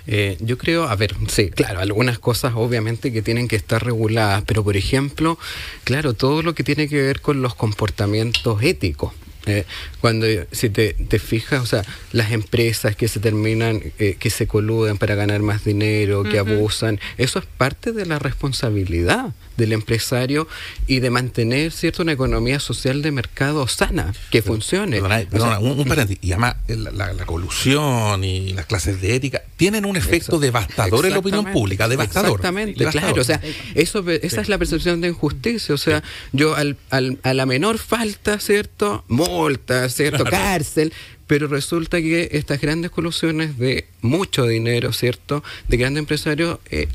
Eh, 0.07 0.37
yo 0.41 0.59
creo, 0.59 0.85
a 0.85 0.97
ver, 0.97 1.15
sí, 1.29 1.51
claro, 1.51 1.81
algunas 1.81 2.19
cosas 2.19 2.55
obviamente 2.57 3.13
que 3.13 3.23
tienen 3.23 3.47
que 3.47 3.57
estar 3.57 3.85
reguladas, 3.85 4.43
pero 4.47 4.65
por 4.65 4.77
ejemplo, 4.77 5.39
claro, 5.85 6.15
todo 6.15 6.43
lo 6.43 6.55
que 6.55 6.65
tiene 6.65 6.89
que 6.89 7.01
ver 7.01 7.21
con 7.21 7.41
los 7.41 7.55
comportamientos 7.55 8.63
éticos. 8.63 9.13
Eh, 9.47 9.65
cuando 10.01 10.27
si 10.53 10.71
te, 10.71 10.93
te, 10.95 11.19
fijas, 11.19 11.63
o 11.63 11.67
sea, 11.67 11.85
las 12.13 12.31
empresas 12.31 12.95
que 12.95 13.09
se 13.09 13.19
terminan, 13.19 13.83
eh, 13.99 14.17
que 14.19 14.31
se 14.31 14.47
coluden 14.47 14.99
para 14.99 15.17
ganar 15.17 15.41
más 15.43 15.65
dinero, 15.65 16.23
que 16.23 16.39
abusan, 16.39 17.01
eso 17.19 17.41
es 17.41 17.47
parte 17.47 17.91
de 17.91 18.07
la 18.07 18.21
responsabilidad 18.21 19.35
del 19.57 19.73
empresario 19.73 20.49
y 20.87 21.01
de 21.01 21.11
mantener 21.11 21.73
cierto 21.73 22.03
una 22.03 22.13
economía 22.13 22.61
social 22.61 23.03
de 23.03 23.11
mercado 23.11 23.67
sana, 23.69 24.13
que 24.31 24.43
funcione. 24.43 25.01
un, 25.01 26.17
y 26.21 26.33
además 26.33 26.57
la, 26.69 27.27
colusión 27.27 28.25
y 28.25 28.53
las 28.53 28.67
clases 28.67 29.01
de 29.01 29.15
ética 29.15 29.43
tienen 29.57 29.85
un 29.85 29.97
efecto 29.97 30.39
devastador 30.39 31.07
en 31.07 31.13
la 31.13 31.19
opinión 31.19 31.45
pública, 31.53 31.89
devastador. 31.89 32.31
Exactamente, 32.31 32.85
claro, 32.87 33.21
o 33.21 33.25
sea, 33.25 33.41
eso, 33.75 34.05
esa 34.09 34.41
es 34.41 34.49
la 34.49 34.59
percepción 34.59 35.01
de 35.01 35.09
injusticia, 35.09 35.75
o 35.75 35.79
sea, 35.79 36.03
yo 36.33 36.55
al, 36.55 36.77
al, 36.91 37.19
a 37.23 37.35
la 37.35 37.47
menor 37.47 37.79
falta, 37.79 38.39
¿cierto? 38.39 39.05
Multa, 39.09 39.89
¿cierto? 39.89 40.25
Cárcel, 40.25 40.93
pero 41.33 41.47
resulta 41.47 41.99
que 42.03 42.29
estas 42.33 42.61
grandes 42.61 42.91
colusiones 42.91 43.57
de 43.57 43.87
mucho 44.03 44.47
dinero, 44.47 44.93
¿cierto? 44.93 45.43
De 45.67 45.79
grandes 45.79 46.01
empresarios, 46.01 46.59
eh, 46.71 46.89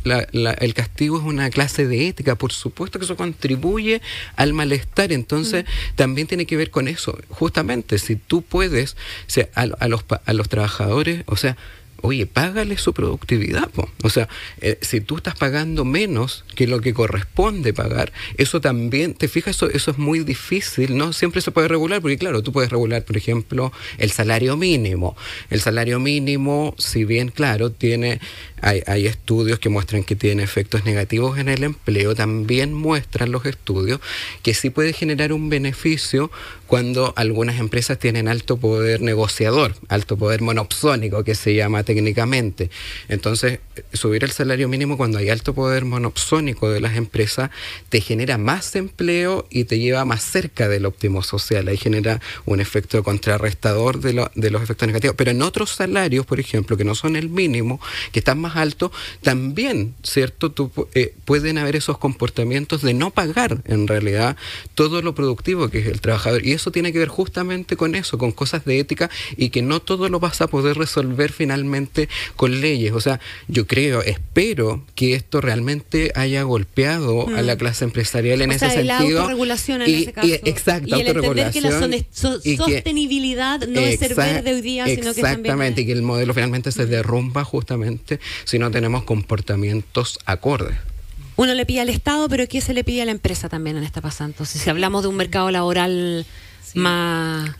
el 0.61 0.73
castigo 0.75 1.17
es 1.17 1.23
una 1.23 1.49
clase 1.49 1.88
de 1.88 2.07
ética, 2.07 2.35
por 2.35 2.51
supuesto 2.51 2.99
que 2.99 3.05
eso 3.05 3.17
contribuye 3.17 3.99
al 4.35 4.53
malestar, 4.53 5.11
entonces 5.11 5.63
mm. 5.63 5.95
también 5.95 6.27
tiene 6.27 6.45
que 6.45 6.55
ver 6.55 6.69
con 6.69 6.88
eso, 6.88 7.17
justamente, 7.29 7.97
si 7.97 8.15
tú 8.15 8.43
puedes, 8.43 8.95
a, 9.55 9.88
los, 9.88 10.05
a 10.23 10.33
los 10.33 10.49
trabajadores, 10.49 11.23
o 11.25 11.35
sea, 11.35 11.57
oye, 12.01 12.25
págale 12.25 12.77
su 12.77 12.93
productividad. 12.93 13.69
O 14.03 14.09
sea, 14.09 14.27
eh, 14.61 14.77
si 14.81 15.01
tú 15.01 15.17
estás 15.17 15.35
pagando 15.35 15.85
menos 15.85 16.45
que 16.55 16.67
lo 16.67 16.81
que 16.81 16.93
corresponde 16.93 17.73
pagar, 17.73 18.11
eso 18.37 18.61
también, 18.61 19.13
te 19.13 19.27
fijas, 19.27 19.55
eso, 19.55 19.69
eso 19.69 19.91
es 19.91 19.97
muy 19.97 20.19
difícil, 20.19 20.97
¿no? 20.97 21.13
Siempre 21.13 21.41
se 21.41 21.51
puede 21.51 21.67
regular, 21.67 22.01
porque 22.01 22.17
claro, 22.17 22.43
tú 22.43 22.51
puedes 22.51 22.69
regular, 22.69 23.03
por 23.03 23.17
ejemplo, 23.17 23.71
el 23.97 24.11
salario 24.11 24.57
mínimo. 24.57 25.15
El 25.49 25.61
salario 25.61 25.99
mínimo, 25.99 26.75
si 26.77 27.05
bien, 27.05 27.29
claro, 27.29 27.71
tiene 27.71 28.19
hay, 28.62 29.05
estudios 29.05 29.60
que 29.60 29.70
muestran 29.70 30.03
que 30.03 30.16
tiene 30.16 30.43
efectos 30.43 30.84
negativos 30.84 31.38
en 31.38 31.47
el 31.47 31.64
empleo, 31.64 32.16
también 32.16 32.74
muestran 32.74 33.32
los 33.32 33.45
estudios 33.45 33.99
que 34.41 34.53
sí 34.53 34.70
puede 34.70 34.93
generar 34.93 35.32
un 35.32 35.49
beneficio 35.49 36.32
cuando 36.66 37.14
algunas 37.16 37.60
empresas 37.60 37.99
tienen 37.99 38.28
alto 38.28 38.58
poder 38.58 39.01
negociador, 39.01 39.76
alto 39.89 40.18
poder 40.18 40.41
monopsónico 40.41 41.24
que 41.24 41.36
se 41.36 41.53
llama 41.55 41.84
técnicamente. 41.84 42.70
Entonces, 43.08 43.60
subir 43.93 44.24
el 44.24 44.32
salario 44.32 44.68
mínimo 44.68 44.97
cuando 44.97 45.20
hay 45.20 45.30
alto 45.30 45.53
poder 45.53 45.86
monopsónico 45.86 46.70
de 46.70 46.82
las 46.82 46.97
empresas 46.97 47.51
te 47.89 48.01
genera 48.01 48.38
más 48.38 48.76
empleo 48.76 49.47
y 49.49 49.64
te 49.66 49.80
lleva 49.80 50.03
más 50.03 50.24
cerca 50.24 50.68
del 50.68 50.86
óptimo 50.86 51.24
social. 51.24 51.68
Ahí 51.68 51.78
genera 51.78 52.20
un 52.45 52.60
efecto 52.60 53.01
contrarrestador 53.03 53.99
de, 53.99 54.28
de 54.36 54.51
los 54.51 54.62
efectos 54.62 54.88
negativos. 54.88 55.16
Pero 55.16 55.32
en 55.32 55.41
otros 55.41 55.72
salarios, 55.72 56.26
por 56.26 56.39
ejemplo, 56.39 56.76
que 56.76 56.84
no 56.84 56.95
son 56.95 57.16
el 57.16 57.30
mínimo, 57.30 57.80
que 58.12 58.20
están 58.20 58.39
más 58.39 58.46
alto, 58.55 58.91
también, 59.21 59.95
¿cierto? 60.03 60.51
Tú, 60.51 60.71
eh, 60.93 61.13
pueden 61.25 61.57
haber 61.57 61.75
esos 61.75 61.97
comportamientos 61.97 62.81
de 62.81 62.93
no 62.93 63.11
pagar 63.11 63.61
en 63.65 63.87
realidad 63.87 64.37
todo 64.75 65.01
lo 65.01 65.13
productivo 65.15 65.69
que 65.69 65.79
es 65.79 65.87
el 65.87 66.01
trabajador. 66.01 66.45
Y 66.45 66.53
eso 66.53 66.71
tiene 66.71 66.93
que 66.93 66.99
ver 66.99 67.07
justamente 67.07 67.75
con 67.75 67.95
eso, 67.95 68.17
con 68.17 68.31
cosas 68.31 68.65
de 68.65 68.79
ética 68.79 69.09
y 69.35 69.49
que 69.49 69.61
no 69.61 69.81
todo 69.81 70.09
lo 70.09 70.19
vas 70.19 70.41
a 70.41 70.47
poder 70.47 70.77
resolver 70.77 71.31
finalmente 71.31 72.09
con 72.35 72.61
leyes. 72.61 72.93
O 72.93 73.01
sea, 73.01 73.19
yo 73.47 73.67
creo, 73.67 74.01
espero 74.01 74.83
que 74.95 75.13
esto 75.13 75.41
realmente 75.41 76.11
haya 76.15 76.43
golpeado 76.43 77.27
a 77.35 77.41
la 77.41 77.55
mm. 77.55 77.57
clase 77.57 77.85
empresarial 77.85 78.41
en 78.41 78.51
ese 78.51 78.69
sentido. 78.69 78.85
La 78.85 78.99
autorregulación 78.99 79.81
en 79.81 79.93
ese 79.93 80.13
caso. 80.13 80.27
Y, 80.27 80.33
exacto, 80.33 80.97
y 80.97 81.01
el 81.01 81.07
entender 81.07 81.51
que 81.51 81.61
la 81.61 81.89
sostenibilidad 82.11 83.67
no 83.67 83.79
es 83.79 83.99
ser 83.99 84.15
verde 84.15 84.53
hoy 84.53 84.61
día, 84.61 84.85
sino 84.87 85.13
que 85.13 85.21
Exactamente, 85.21 85.81
y 85.81 85.85
que 85.85 85.91
el 85.91 86.01
modelo 86.01 86.33
finalmente 86.33 86.71
se 86.71 86.85
derrumba 86.85 87.43
justamente 87.43 88.19
si 88.45 88.59
no 88.59 88.71
tenemos 88.71 89.03
comportamientos 89.03 90.19
acordes. 90.25 90.77
Uno 91.35 91.53
le 91.53 91.65
pide 91.65 91.81
al 91.81 91.89
Estado, 91.89 92.27
pero 92.29 92.47
¿qué 92.47 92.61
se 92.61 92.73
le 92.73 92.83
pide 92.83 93.03
a 93.03 93.05
la 93.05 93.11
empresa 93.11 93.47
también 93.47 93.77
en 93.77 93.83
esta? 93.83 94.01
Entonces, 94.19 94.61
si 94.61 94.69
hablamos 94.69 95.03
de 95.03 95.09
un 95.09 95.15
mercado 95.15 95.51
laboral 95.51 96.25
más 96.73 97.55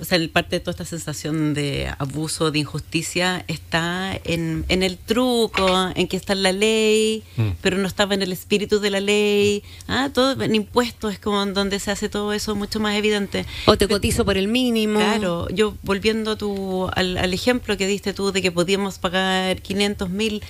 o 0.00 0.04
sea, 0.04 0.18
parte 0.32 0.56
de 0.56 0.60
toda 0.60 0.72
esta 0.72 0.84
sensación 0.84 1.54
de 1.54 1.92
abuso, 1.98 2.50
de 2.50 2.60
injusticia, 2.60 3.44
está 3.48 4.18
en, 4.24 4.64
en 4.68 4.82
el 4.82 4.96
truco, 4.98 5.90
en 5.94 6.08
que 6.08 6.16
está 6.16 6.32
en 6.32 6.42
la 6.42 6.52
ley, 6.52 7.22
mm. 7.36 7.48
pero 7.60 7.78
no 7.78 7.86
estaba 7.86 8.14
en 8.14 8.22
el 8.22 8.32
espíritu 8.32 8.80
de 8.80 8.90
la 8.90 9.00
ley. 9.00 9.62
Ah, 9.88 10.10
todo 10.12 10.40
en 10.42 10.54
impuestos 10.54 11.12
es 11.12 11.18
como 11.18 11.44
donde 11.46 11.78
se 11.80 11.90
hace 11.90 12.08
todo 12.08 12.32
eso 12.32 12.54
mucho 12.54 12.80
más 12.80 12.96
evidente. 12.96 13.46
O 13.66 13.76
te 13.76 13.88
cotizo 13.88 14.24
por 14.24 14.36
el 14.36 14.48
mínimo. 14.48 14.98
Claro, 14.98 15.48
yo 15.50 15.76
volviendo 15.82 16.36
tu, 16.36 16.88
al, 16.94 17.16
al 17.18 17.34
ejemplo 17.34 17.76
que 17.76 17.86
diste 17.86 18.12
tú 18.12 18.32
de 18.32 18.42
que 18.42 18.52
podíamos 18.52 18.98
pagar 18.98 19.60
500 19.60 20.10
mil, 20.10 20.42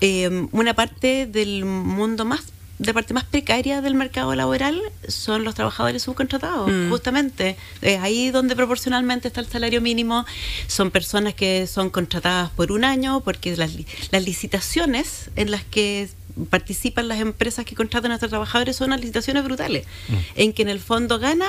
eh, 0.00 0.46
una 0.52 0.74
parte 0.74 1.26
del 1.26 1.64
mundo 1.64 2.24
más 2.24 2.52
de 2.78 2.94
parte 2.94 3.12
más 3.12 3.24
precaria 3.24 3.80
del 3.80 3.94
mercado 3.94 4.34
laboral 4.34 4.80
son 5.08 5.44
los 5.44 5.54
trabajadores 5.54 6.02
subcontratados, 6.02 6.70
mm. 6.70 6.90
justamente. 6.90 7.56
Es 7.82 8.00
ahí 8.00 8.30
donde 8.30 8.54
proporcionalmente 8.54 9.28
está 9.28 9.40
el 9.40 9.48
salario 9.48 9.80
mínimo. 9.80 10.24
Son 10.66 10.90
personas 10.90 11.34
que 11.34 11.66
son 11.66 11.90
contratadas 11.90 12.50
por 12.50 12.70
un 12.72 12.84
año, 12.84 13.20
porque 13.20 13.56
las, 13.56 13.72
las 14.10 14.24
licitaciones 14.24 15.30
en 15.36 15.50
las 15.50 15.64
que 15.64 16.08
participan 16.50 17.08
las 17.08 17.20
empresas 17.20 17.64
que 17.64 17.74
contratan 17.74 18.12
a 18.12 18.14
estos 18.14 18.30
trabajadores 18.30 18.76
son 18.76 18.88
unas 18.88 19.00
licitaciones 19.00 19.42
brutales, 19.42 19.84
mm. 20.08 20.14
en 20.36 20.52
que 20.52 20.62
en 20.62 20.68
el 20.68 20.80
fondo 20.80 21.18
gana 21.18 21.46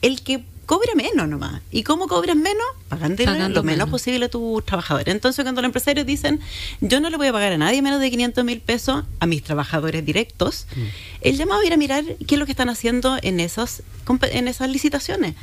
el 0.00 0.22
que 0.22 0.42
cobra 0.66 0.94
menos 0.94 1.28
nomás. 1.28 1.60
¿Y 1.70 1.82
cómo 1.82 2.06
cobras 2.06 2.36
menos? 2.36 2.66
Pagando, 2.88 3.48
lo 3.48 3.62
menos, 3.62 3.88
posible 3.88 4.26
a 4.26 4.28
tus 4.28 4.64
trabajadores. 4.64 5.12
Entonces, 5.12 5.44
cuando 5.44 5.60
los 5.62 5.68
empresarios 5.68 6.06
dicen, 6.06 6.40
yo 6.80 7.00
no 7.00 7.10
le 7.10 7.16
voy 7.16 7.28
a 7.28 7.32
pagar 7.32 7.52
a 7.52 7.58
nadie 7.58 7.82
menos 7.82 8.00
de 8.00 8.10
500 8.10 8.44
mil 8.44 8.60
pesos 8.60 9.04
a 9.20 9.26
mis 9.26 9.42
trabajadores 9.42 10.04
directos, 10.04 10.66
mm. 10.74 10.80
el 11.22 11.36
llamado 11.36 11.60
a 11.60 11.66
ir 11.66 11.72
a 11.72 11.76
mirar 11.76 12.04
qué 12.26 12.34
es 12.34 12.38
lo 12.38 12.46
que 12.46 12.52
están 12.52 12.68
haciendo 12.68 13.18
en, 13.22 13.40
esos, 13.40 13.82
en 14.30 14.48
esas 14.48 14.70
licitaciones. 14.70 15.34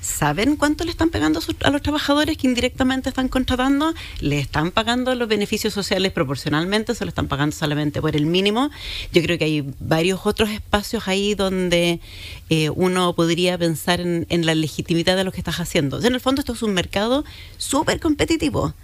¿Saben 0.00 0.56
cuánto 0.56 0.84
le 0.84 0.90
están 0.90 1.10
pagando 1.10 1.40
a 1.64 1.70
los 1.70 1.82
trabajadores 1.82 2.36
que 2.36 2.46
indirectamente 2.46 3.08
están 3.08 3.28
contratando? 3.28 3.94
¿Le 4.20 4.38
están 4.38 4.70
pagando 4.70 5.14
los 5.14 5.28
beneficios 5.28 5.74
sociales 5.74 6.12
proporcionalmente? 6.12 6.94
¿Se 6.94 7.04
lo 7.04 7.08
están 7.08 7.26
pagando 7.26 7.54
solamente 7.54 8.00
por 8.00 8.14
el 8.14 8.26
mínimo? 8.26 8.70
Yo 9.12 9.22
creo 9.22 9.38
que 9.38 9.44
hay 9.44 9.74
varios 9.80 10.20
otros 10.24 10.50
espacios 10.50 11.08
ahí 11.08 11.34
donde 11.34 12.00
eh, 12.48 12.70
uno 12.70 13.12
podría 13.14 13.58
pensar 13.58 14.00
en, 14.00 14.26
en, 14.28 14.46
la 14.46 14.54
legitimidad 14.54 15.16
de 15.16 15.24
lo 15.24 15.32
que 15.32 15.38
estás 15.38 15.58
haciendo. 15.58 16.00
en 16.00 16.14
el 16.14 16.20
fondo 16.20 16.40
esto 16.40 16.52
es 16.52 16.62
un 16.62 16.74
mercado 16.74 17.24
súper 17.56 17.98
competitivo. 17.98 18.74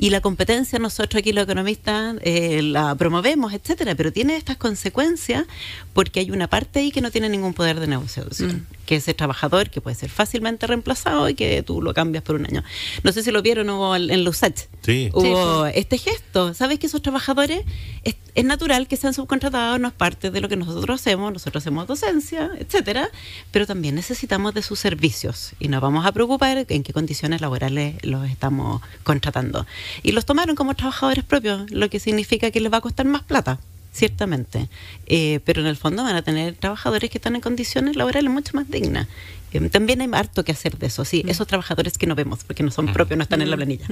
Y 0.00 0.08
la 0.08 0.22
competencia 0.22 0.78
nosotros 0.78 1.20
aquí 1.20 1.30
los 1.34 1.44
economistas 1.44 2.16
eh, 2.22 2.62
la 2.62 2.94
promovemos, 2.94 3.52
etcétera, 3.52 3.94
pero 3.94 4.10
tiene 4.10 4.36
estas 4.36 4.56
consecuencias 4.56 5.44
porque 5.92 6.20
hay 6.20 6.30
una 6.30 6.48
parte 6.48 6.78
ahí 6.78 6.90
que 6.90 7.02
no 7.02 7.10
tiene 7.10 7.28
ningún 7.28 7.52
poder 7.52 7.78
de 7.78 7.86
negociación, 7.86 8.50
mm. 8.50 8.66
Que 8.90 8.96
es 8.96 9.06
el 9.06 9.14
trabajador 9.14 9.70
que 9.70 9.80
puede 9.80 9.94
ser 9.94 10.10
fácilmente 10.10 10.66
reemplazado 10.66 11.28
y 11.28 11.34
que 11.34 11.62
tú 11.62 11.80
lo 11.80 11.94
cambias 11.94 12.24
por 12.24 12.34
un 12.34 12.44
año. 12.44 12.64
No 13.04 13.12
sé 13.12 13.22
si 13.22 13.30
lo 13.30 13.40
vieron 13.40 13.70
hubo 13.70 13.94
en 13.94 14.24
los 14.24 14.40
Sí. 14.82 15.10
Hubo 15.12 15.66
este 15.66 15.96
gesto. 15.96 16.54
¿Sabes 16.54 16.80
que 16.80 16.88
esos 16.88 17.00
trabajadores 17.00 17.62
es, 18.02 18.16
es, 18.34 18.44
natural 18.44 18.88
que 18.88 18.96
sean 18.96 19.14
subcontratados? 19.14 19.78
No 19.78 19.86
es 19.86 19.94
parte 19.94 20.32
de 20.32 20.40
lo 20.40 20.48
que 20.48 20.56
nosotros 20.56 21.00
hacemos. 21.00 21.32
Nosotros 21.32 21.62
hacemos 21.62 21.86
docencia, 21.86 22.50
etcétera, 22.58 23.08
pero 23.52 23.64
también 23.64 23.94
necesitamos 23.94 24.54
de 24.54 24.62
sus 24.62 24.80
servicios 24.80 25.52
y 25.60 25.68
nos 25.68 25.80
vamos 25.80 26.04
a 26.04 26.10
preocupar 26.10 26.66
en 26.68 26.82
qué 26.82 26.92
condiciones 26.92 27.40
laborales 27.40 27.94
los 28.02 28.28
estamos 28.28 28.82
contratando 29.04 29.68
y 30.02 30.10
los 30.10 30.26
tomaron 30.26 30.56
como 30.56 30.74
trabajadores 30.74 31.22
propios, 31.22 31.70
lo 31.70 31.88
que 31.88 32.00
significa 32.00 32.50
que 32.50 32.58
les 32.58 32.72
va 32.72 32.78
a 32.78 32.80
costar 32.80 33.06
más 33.06 33.22
plata, 33.22 33.60
ciertamente. 33.92 34.68
Eh, 35.06 35.40
pero 35.44 35.60
en 35.60 35.66
el 35.66 35.76
fondo 35.76 36.02
van 36.02 36.16
a 36.16 36.22
tener 36.22 36.54
trabajadores 36.54 37.10
que 37.10 37.18
están 37.18 37.34
en 37.34 37.40
condiciones 37.40 37.96
laborales 37.96 38.30
mucho 38.30 38.52
más 38.54 38.70
dignas. 38.70 39.08
Eh, 39.52 39.68
también 39.68 40.00
hay 40.00 40.08
harto 40.12 40.44
que 40.44 40.52
hacer 40.52 40.78
de 40.78 40.86
eso, 40.86 41.04
sí, 41.04 41.22
mm. 41.24 41.30
esos 41.30 41.46
trabajadores 41.46 41.98
que 41.98 42.06
no 42.06 42.14
vemos 42.14 42.44
porque 42.44 42.62
no 42.62 42.70
son 42.70 42.86
mm. 42.86 42.92
propios, 42.92 43.18
no 43.18 43.22
están 43.22 43.42
en 43.42 43.50
la 43.50 43.56
mm. 43.56 43.58
planilla. 43.58 43.86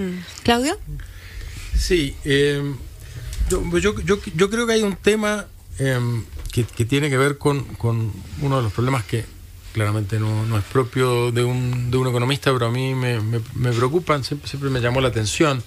¿Claudio? 0.45 0.79
Sí, 1.77 2.15
eh, 2.25 2.63
yo, 3.51 3.63
yo, 3.81 4.19
yo, 4.35 4.51
creo 4.51 4.67
que 4.67 4.73
hay 4.73 4.83
un 4.83 4.97
tema 4.97 5.47
que, 6.53 6.65
que, 6.65 6.85
tiene 6.85 7.09
que 7.09 7.17
ver 7.17 7.39
con, 7.39 7.65
con 7.65 8.13
uno 8.41 8.57
de 8.57 8.63
los 8.63 8.73
problemas 8.73 9.05
que 9.05 9.25
claramente 9.73 10.19
no, 10.19 10.45
no, 10.47 10.59
es 10.59 10.65
propio 10.65 11.31
de 11.31 11.45
un, 11.45 11.91
de 11.91 11.97
un 11.99 12.09
economista, 12.09 12.53
pero 12.53 12.67
a 12.67 12.71
mí 12.71 12.95
me, 12.95 13.21
me, 13.21 13.41
me 13.55 13.73
preocupan, 13.73 14.25
siempre, 14.25 14.49
siempre 14.49 14.71
me 14.71 14.81
llamó 14.81 15.01
la 15.01 15.09
atención 15.09 15.63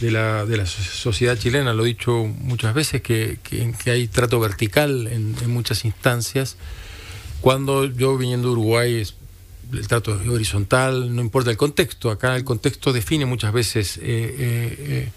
de 0.00 0.10
la, 0.10 0.44
de 0.46 0.56
la 0.56 0.66
sociedad 0.66 1.38
chilena, 1.38 1.72
lo 1.72 1.84
he 1.84 1.88
dicho 1.88 2.24
muchas 2.40 2.74
veces, 2.74 3.02
que, 3.02 3.38
que, 3.42 3.90
hay 3.90 4.08
trato 4.08 4.40
vertical 4.40 5.06
en, 5.06 5.34
muchas 5.50 5.84
instancias. 5.84 6.56
Cuando 7.40 7.84
yo 7.84 8.16
viniendo 8.16 8.48
de 8.48 8.52
Uruguay, 8.52 9.04
el 9.72 9.88
trato 9.88 10.20
es 10.20 10.28
horizontal, 10.28 11.14
no 11.14 11.22
importa 11.22 11.50
el 11.50 11.56
contexto, 11.56 12.10
acá 12.10 12.36
el 12.36 12.44
contexto 12.44 12.92
define 12.92 13.26
muchas 13.26 13.52
veces 13.52 13.96
eh, 13.98 14.02
eh, 14.02 15.08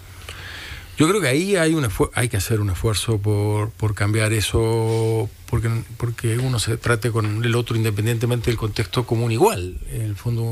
Yo 0.96 1.08
creo 1.08 1.20
que 1.20 1.28
ahí 1.28 1.56
hay, 1.56 1.74
un 1.74 1.88
hay 2.14 2.28
que 2.28 2.36
hacer 2.36 2.60
un 2.60 2.70
esfuerzo 2.70 3.18
por, 3.18 3.70
por 3.70 3.94
cambiar 3.94 4.32
eso, 4.32 5.28
porque, 5.50 5.70
porque 5.96 6.38
uno 6.38 6.58
se 6.58 6.76
trate 6.76 7.10
con 7.10 7.44
el 7.44 7.54
otro 7.54 7.76
independientemente 7.76 8.50
del 8.50 8.58
contexto 8.58 9.04
común 9.04 9.30
igual. 9.32 9.78
En 9.90 10.02
el 10.02 10.16
fondo 10.16 10.42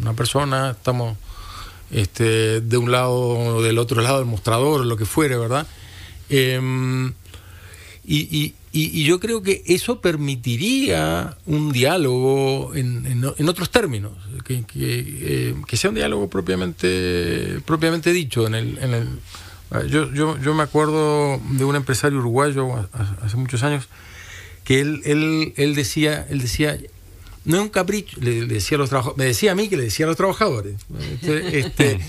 una 0.00 0.12
persona, 0.14 0.70
estamos 0.72 1.16
este, 1.90 2.60
de 2.60 2.76
un 2.76 2.90
lado 2.90 3.18
o 3.18 3.62
del 3.62 3.78
otro 3.78 4.02
lado 4.02 4.18
del 4.18 4.26
mostrador, 4.26 4.84
lo 4.86 4.96
que 4.96 5.04
fuere, 5.04 5.36
¿verdad? 5.36 5.66
Em, 6.28 7.12
y, 8.04 8.54
y, 8.72 9.04
yo 9.04 9.18
creo 9.20 9.42
que 9.42 9.62
eso 9.66 10.00
permitiría 10.00 11.36
un 11.46 11.72
diálogo 11.72 12.72
en, 12.74 13.06
en, 13.36 13.48
otros 13.48 13.70
términos, 13.70 14.12
que, 14.44 14.64
que, 14.64 15.54
eh, 15.70 15.76
sea 15.76 15.90
un 15.90 15.96
diálogo 15.96 16.28
propiamente, 16.30 17.60
propiamente 17.66 18.12
dicho. 18.12 18.46
En 18.46 18.54
el, 18.54 18.78
en 18.78 18.94
el, 18.94 19.88
yo, 19.88 20.12
yo, 20.12 20.38
yo 20.40 20.54
me 20.54 20.62
acuerdo 20.62 21.40
de 21.50 21.64
un 21.64 21.76
empresario 21.76 22.18
uruguayo 22.18 22.88
hace 23.22 23.36
muchos 23.36 23.62
años 23.62 23.88
que 24.64 24.80
él, 24.80 25.02
él, 25.04 25.52
él 25.56 25.74
decía, 25.74 26.26
él 26.30 26.40
decía, 26.40 26.78
no 27.44 27.56
es 27.56 27.62
un 27.62 27.68
capricho, 27.68 28.18
le, 28.20 28.46
decía 28.46 28.76
a 28.76 28.80
los 28.80 29.16
me 29.16 29.24
decía 29.24 29.52
a 29.52 29.54
mí 29.54 29.68
que 29.68 29.76
le 29.76 29.84
decía 29.84 30.06
a 30.06 30.08
los 30.08 30.16
trabajadores, 30.16 30.74
este, 31.22 31.58
este 31.60 32.00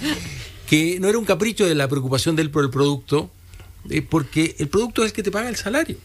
que 0.68 1.00
no 1.00 1.10
era 1.10 1.18
un 1.18 1.26
capricho 1.26 1.66
de 1.66 1.76
la 1.76 1.88
preocupación 1.88 2.36
de 2.36 2.44
él 2.44 2.50
por 2.50 2.64
el 2.64 2.70
producto, 2.70 3.30
eh, 3.90 4.02
porque 4.02 4.56
el 4.60 4.70
producto 4.70 5.04
es 5.04 5.08
el 5.08 5.14
que 5.14 5.24
te 5.24 5.32
paga 5.32 5.50
el 5.50 5.58
salario. 5.58 5.98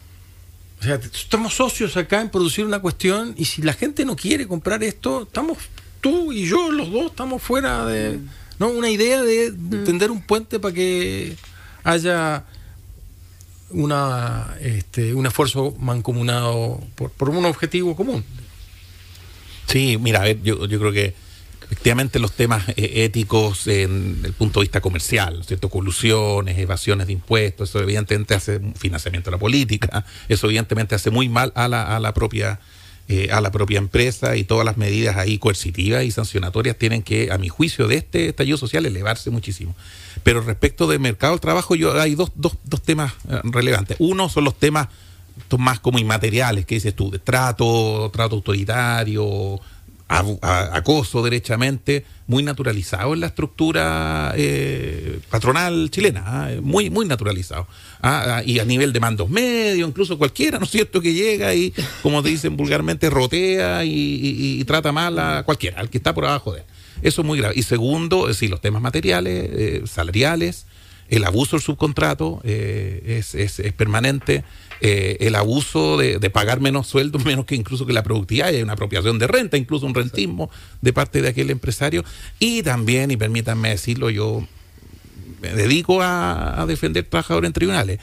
O 0.79 0.83
sea, 0.83 0.95
estamos 0.95 1.55
socios 1.55 1.97
acá 1.97 2.21
en 2.21 2.29
producir 2.29 2.65
una 2.65 2.79
cuestión 2.79 3.33
y 3.37 3.45
si 3.45 3.61
la 3.61 3.73
gente 3.73 4.05
no 4.05 4.15
quiere 4.15 4.45
comprar 4.45 4.83
esto, 4.83 5.23
estamos 5.23 5.57
tú 6.01 6.31
y 6.31 6.45
yo, 6.45 6.71
los 6.71 6.91
dos, 6.91 7.07
estamos 7.07 7.41
fuera 7.41 7.85
de... 7.85 8.19
¿no? 8.59 8.69
Una 8.69 8.89
idea 8.89 9.23
de 9.23 9.51
mm. 9.51 9.83
tender 9.85 10.11
un 10.11 10.21
puente 10.21 10.59
para 10.59 10.73
que 10.73 11.35
haya 11.83 12.45
una, 13.69 14.55
este, 14.61 15.13
un 15.13 15.25
esfuerzo 15.25 15.75
mancomunado 15.79 16.81
por, 16.95 17.11
por 17.11 17.29
un 17.29 17.45
objetivo 17.45 17.95
común. 17.95 18.23
Sí, 19.67 19.97
mira, 19.99 20.21
a 20.21 20.23
ver, 20.23 20.41
yo, 20.41 20.65
yo 20.65 20.79
creo 20.79 20.91
que 20.91 21.13
efectivamente 21.63 22.19
los 22.19 22.31
temas 22.31 22.67
eh, 22.69 23.03
éticos 23.03 23.67
en 23.67 24.21
el 24.23 24.33
punto 24.33 24.59
de 24.59 24.65
vista 24.65 24.81
comercial, 24.81 25.43
¿cierto? 25.45 25.69
Colusiones, 25.69 26.57
evasiones 26.57 27.07
de 27.07 27.13
impuestos, 27.13 27.69
eso 27.69 27.81
evidentemente 27.81 28.33
hace 28.33 28.61
financiamiento 28.75 29.29
de 29.29 29.35
la 29.35 29.39
política, 29.39 30.05
eso 30.29 30.47
evidentemente 30.47 30.95
hace 30.95 31.11
muy 31.11 31.27
mal 31.27 31.51
a 31.55 31.67
la, 31.67 31.95
a 31.95 31.99
la 31.99 32.13
propia 32.13 32.59
eh, 33.09 33.29
a 33.31 33.39
la 33.39 33.51
propia 33.51 33.77
empresa 33.77 34.35
y 34.35 34.43
todas 34.43 34.65
las 34.65 34.75
medidas 34.75 35.15
ahí 35.15 35.37
coercitivas 35.37 36.03
y 36.03 36.11
sancionatorias 36.11 36.77
tienen 36.77 37.03
que, 37.03 37.31
a 37.31 37.37
mi 37.37 37.47
juicio, 37.47 37.87
de 37.87 37.95
este 37.95 38.27
estallido 38.27 38.57
social 38.57 38.85
elevarse 38.85 39.29
muchísimo. 39.29 39.77
Pero 40.23 40.41
respecto 40.41 40.87
del 40.87 40.99
mercado 40.99 41.31
del 41.31 41.39
trabajo, 41.39 41.75
yo 41.75 41.97
hay 42.01 42.15
dos, 42.15 42.33
dos, 42.35 42.57
dos 42.65 42.81
temas 42.81 43.13
eh, 43.29 43.39
relevantes. 43.45 43.95
Uno 43.99 44.27
son 44.27 44.43
los 44.43 44.59
temas 44.59 44.89
más 45.57 45.79
como 45.79 45.99
inmateriales, 45.99 46.65
que 46.65 46.75
dices 46.75 46.95
tú, 46.95 47.11
de 47.11 47.19
trato, 47.19 48.09
trato 48.13 48.35
autoritario, 48.35 49.59
acoso 50.09 51.21
derechamente, 51.21 52.05
muy 52.27 52.41
naturalizado 52.41 53.13
en 53.13 53.19
la 53.19 53.27
estructura 53.27 54.33
eh, 54.37 55.19
patronal 55.29 55.89
chilena, 55.91 56.23
¿ah? 56.25 56.49
muy, 56.61 56.89
muy 56.89 57.05
naturalizado. 57.05 57.67
¿ah? 58.01 58.37
Ah, 58.37 58.43
y 58.45 58.59
a 58.59 58.65
nivel 58.65 58.93
de 58.93 58.99
mandos 59.01 59.29
medios, 59.29 59.87
incluso 59.87 60.17
cualquiera, 60.17 60.59
¿no 60.59 60.65
es 60.65 60.71
cierto?, 60.71 61.01
que 61.01 61.13
llega 61.13 61.53
y, 61.53 61.73
como 62.01 62.21
dicen 62.21 62.55
vulgarmente, 62.55 63.09
rotea 63.09 63.83
y, 63.83 64.63
trata 64.65 64.91
mal 64.91 65.19
a 65.19 65.43
cualquiera, 65.43 65.79
al 65.79 65.89
que 65.89 65.97
está 65.97 66.13
por 66.13 66.25
abajo 66.25 66.53
de 66.53 66.59
él. 66.61 66.65
Eso 67.01 67.21
es 67.21 67.27
muy 67.27 67.39
grave. 67.39 67.53
Y 67.57 67.63
segundo, 67.63 68.29
es 68.29 68.41
los 68.43 68.61
temas 68.61 68.81
materiales, 68.81 69.49
eh, 69.51 69.83
salariales, 69.85 70.65
el 71.09 71.23
abuso 71.23 71.55
del 71.55 71.63
subcontrato 71.63 72.41
eh, 72.43 73.17
es, 73.19 73.35
es, 73.35 73.59
es 73.59 73.73
permanente. 73.73 74.43
Eh, 74.79 75.17
el 75.21 75.35
abuso 75.35 75.97
de, 75.97 76.19
pagar 76.29 76.59
menos 76.59 76.87
sueldos, 76.87 77.25
menos 77.25 77.45
que 77.45 77.55
incluso 77.55 77.85
que 77.85 77.93
la 77.93 78.03
productividad, 78.03 78.49
hay 78.49 78.61
una 78.61 78.73
apropiación 78.73 79.19
de 79.19 79.27
renta, 79.27 79.57
incluso 79.57 79.85
un 79.85 79.95
rentismo 79.95 80.49
de 80.81 80.93
parte 80.93 81.21
de 81.21 81.29
aquel 81.29 81.49
empresario. 81.49 82.03
Y 82.39 82.63
también, 82.63 83.11
y 83.11 83.17
permítanme 83.17 83.69
decirlo, 83.69 84.09
yo 84.09 84.45
me 85.41 85.49
dedico 85.53 86.01
a, 86.01 86.65
defender 86.67 87.05
trabajadores 87.05 87.47
en 87.47 87.53
tribunales. 87.53 87.99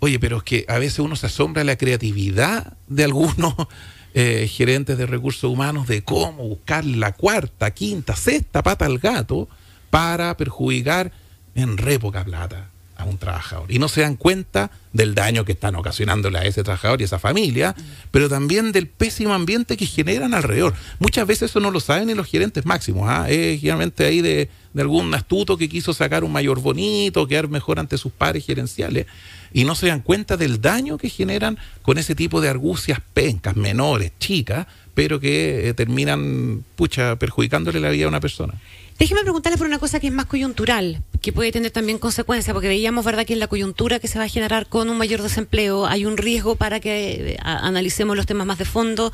Oye, 0.00 0.18
pero 0.18 0.38
es 0.38 0.42
que 0.42 0.64
a 0.68 0.78
veces 0.78 0.98
uno 0.98 1.14
se 1.14 1.26
asombra 1.26 1.62
la 1.62 1.76
creatividad 1.76 2.76
de 2.88 3.04
algunos 3.04 3.54
eh, 4.14 4.48
gerentes 4.50 4.98
de 4.98 5.06
recursos 5.06 5.44
humanos 5.44 5.86
de 5.86 6.02
cómo 6.02 6.48
buscar 6.48 6.84
la 6.84 7.12
cuarta, 7.12 7.70
quinta, 7.70 8.16
sexta 8.16 8.62
pata 8.62 8.84
al 8.84 8.98
gato 8.98 9.48
para 9.90 10.36
perjudicar 10.36 11.12
en 11.54 11.76
re 11.76 11.98
poca 11.98 12.24
plata 12.24 12.71
a 13.02 13.04
un 13.04 13.18
trabajador. 13.18 13.70
Y 13.70 13.78
no 13.78 13.88
se 13.88 14.00
dan 14.00 14.16
cuenta 14.16 14.70
del 14.92 15.14
daño 15.14 15.44
que 15.44 15.52
están 15.52 15.74
ocasionándole 15.76 16.38
a 16.38 16.42
ese 16.42 16.62
trabajador 16.62 17.00
y 17.00 17.04
a 17.04 17.06
esa 17.06 17.18
familia, 17.18 17.74
pero 18.10 18.28
también 18.28 18.72
del 18.72 18.86
pésimo 18.88 19.34
ambiente 19.34 19.76
que 19.76 19.86
generan 19.86 20.34
alrededor. 20.34 20.74
Muchas 20.98 21.26
veces 21.26 21.50
eso 21.50 21.60
no 21.60 21.70
lo 21.70 21.80
saben 21.80 22.06
ni 22.06 22.14
los 22.14 22.26
gerentes 22.26 22.66
máximos. 22.66 23.08
¿ah? 23.08 23.28
Es 23.28 23.60
generalmente 23.60 24.04
ahí 24.04 24.20
de, 24.20 24.48
de, 24.72 24.82
algún 24.82 25.12
astuto 25.14 25.56
que 25.56 25.68
quiso 25.68 25.92
sacar 25.92 26.24
un 26.24 26.32
mayor 26.32 26.60
bonito, 26.60 27.26
quedar 27.26 27.48
mejor 27.48 27.78
ante 27.78 27.98
sus 27.98 28.12
pares 28.12 28.44
gerenciales, 28.44 29.06
y 29.52 29.64
no 29.64 29.74
se 29.74 29.88
dan 29.88 30.00
cuenta 30.00 30.36
del 30.36 30.60
daño 30.60 30.98
que 30.98 31.10
generan 31.10 31.58
con 31.82 31.98
ese 31.98 32.14
tipo 32.14 32.40
de 32.40 32.48
argucias 32.48 33.00
pencas, 33.12 33.56
menores, 33.56 34.12
chicas, 34.18 34.66
pero 34.94 35.20
que 35.20 35.68
eh, 35.68 35.74
terminan, 35.74 36.64
pucha, 36.76 37.16
perjudicándole 37.16 37.80
la 37.80 37.90
vida 37.90 38.06
a 38.06 38.08
una 38.08 38.20
persona. 38.20 38.54
Déjeme 39.02 39.22
preguntarle 39.22 39.58
por 39.58 39.66
una 39.66 39.80
cosa 39.80 39.98
que 39.98 40.06
es 40.06 40.12
más 40.12 40.26
coyuntural, 40.26 41.02
que 41.20 41.32
puede 41.32 41.50
tener 41.50 41.72
también 41.72 41.98
consecuencias, 41.98 42.54
porque 42.54 42.68
veíamos, 42.68 43.04
¿verdad?, 43.04 43.26
que 43.26 43.32
en 43.32 43.40
la 43.40 43.48
coyuntura 43.48 43.98
que 43.98 44.06
se 44.06 44.16
va 44.16 44.26
a 44.26 44.28
generar 44.28 44.68
con 44.68 44.88
un 44.88 44.96
mayor 44.96 45.22
desempleo 45.22 45.86
hay 45.86 46.04
un 46.06 46.16
riesgo 46.16 46.54
para 46.54 46.78
que 46.78 47.32
eh, 47.32 47.36
analicemos 47.42 48.16
los 48.16 48.26
temas 48.26 48.46
más 48.46 48.58
de 48.58 48.64
fondo, 48.64 49.12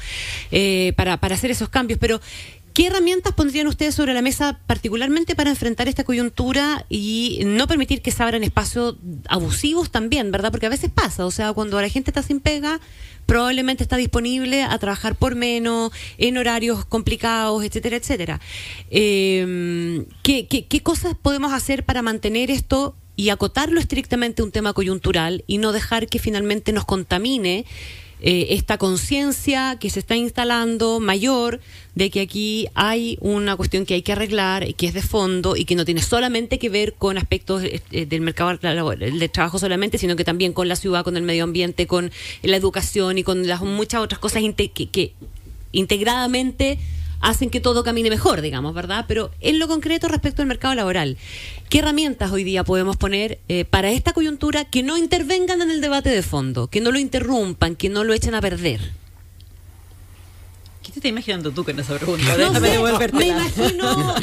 eh, 0.50 0.92
para, 0.94 1.16
para 1.16 1.36
hacer 1.36 1.50
esos 1.50 1.70
cambios. 1.70 1.98
Pero, 1.98 2.20
¿Qué 2.74 2.86
herramientas 2.86 3.32
pondrían 3.32 3.66
ustedes 3.66 3.94
sobre 3.96 4.14
la 4.14 4.22
mesa 4.22 4.60
particularmente 4.68 5.34
para 5.34 5.50
enfrentar 5.50 5.88
esta 5.88 6.04
coyuntura 6.04 6.84
y 6.88 7.40
no 7.44 7.66
permitir 7.66 8.02
que 8.02 8.12
se 8.12 8.22
abran 8.22 8.44
espacios 8.44 8.94
abusivos 9.28 9.90
también, 9.90 10.30
verdad? 10.30 10.52
Porque 10.52 10.66
a 10.66 10.68
veces 10.68 10.88
pasa, 10.88 11.26
o 11.26 11.32
sea, 11.32 11.52
cuando 11.54 11.80
la 11.80 11.88
gente 11.88 12.10
está 12.10 12.22
sin 12.22 12.38
pega, 12.38 12.78
probablemente 13.28 13.82
está 13.82 13.98
disponible 13.98 14.62
a 14.62 14.78
trabajar 14.78 15.14
por 15.14 15.34
menos, 15.34 15.92
en 16.16 16.38
horarios 16.38 16.86
complicados, 16.86 17.62
etcétera, 17.62 17.98
etcétera. 17.98 18.40
Eh, 18.90 20.06
¿qué, 20.22 20.46
qué, 20.46 20.80
cosas 20.80 21.14
podemos 21.14 21.52
hacer 21.52 21.84
para 21.84 22.00
mantener 22.00 22.50
esto 22.50 22.96
y 23.16 23.28
acotarlo 23.28 23.80
estrictamente 23.80 24.40
a 24.40 24.46
un 24.46 24.50
tema 24.50 24.72
coyuntural 24.72 25.44
y 25.46 25.58
no 25.58 25.72
dejar 25.72 26.06
que 26.06 26.18
finalmente 26.18 26.72
nos 26.72 26.86
contamine? 26.86 27.66
Eh, 28.20 28.48
esta 28.50 28.78
conciencia 28.78 29.76
que 29.78 29.90
se 29.90 30.00
está 30.00 30.16
instalando 30.16 30.98
mayor 30.98 31.60
de 31.94 32.10
que 32.10 32.20
aquí 32.20 32.66
hay 32.74 33.16
una 33.20 33.56
cuestión 33.56 33.86
que 33.86 33.94
hay 33.94 34.02
que 34.02 34.12
arreglar, 34.12 34.74
que 34.74 34.86
es 34.86 34.94
de 34.94 35.02
fondo 35.02 35.54
y 35.56 35.64
que 35.64 35.76
no 35.76 35.84
tiene 35.84 36.02
solamente 36.02 36.58
que 36.58 36.68
ver 36.68 36.94
con 36.94 37.16
aspectos 37.16 37.62
eh, 37.64 38.06
del 38.06 38.20
mercado 38.20 38.56
del 38.56 39.30
trabajo 39.30 39.58
solamente, 39.58 39.98
sino 39.98 40.16
que 40.16 40.24
también 40.24 40.52
con 40.52 40.68
la 40.68 40.76
ciudad, 40.76 41.04
con 41.04 41.16
el 41.16 41.22
medio 41.22 41.44
ambiente, 41.44 41.86
con 41.86 42.10
la 42.42 42.56
educación 42.56 43.18
y 43.18 43.22
con 43.22 43.46
las 43.46 43.62
muchas 43.62 44.00
otras 44.00 44.18
cosas 44.18 44.42
que, 44.56 44.70
que 44.70 45.12
integradamente 45.72 46.78
hacen 47.20 47.50
que 47.50 47.60
todo 47.60 47.84
camine 47.84 48.10
mejor, 48.10 48.40
digamos, 48.40 48.74
¿verdad? 48.74 49.04
Pero 49.08 49.30
en 49.40 49.58
lo 49.58 49.68
concreto 49.68 50.08
respecto 50.08 50.42
al 50.42 50.48
mercado 50.48 50.74
laboral, 50.74 51.16
¿qué 51.68 51.80
herramientas 51.80 52.30
hoy 52.32 52.44
día 52.44 52.64
podemos 52.64 52.96
poner 52.96 53.38
eh, 53.48 53.64
para 53.64 53.90
esta 53.90 54.12
coyuntura 54.12 54.64
que 54.64 54.82
no 54.82 54.96
intervengan 54.96 55.62
en 55.62 55.70
el 55.70 55.80
debate 55.80 56.10
de 56.10 56.22
fondo, 56.22 56.68
que 56.68 56.80
no 56.80 56.92
lo 56.92 56.98
interrumpan, 56.98 57.76
que 57.76 57.88
no 57.88 58.04
lo 58.04 58.14
echen 58.14 58.34
a 58.34 58.40
perder? 58.40 58.80
¿Qué 60.88 60.92
te 60.92 60.98
estás 61.00 61.10
imaginando 61.10 61.50
tú 61.50 61.64
con 61.64 61.78
esa 61.78 61.96
pregunta? 61.96 62.34
No 62.38 62.60
me 62.60 63.26
imagino 63.26 64.14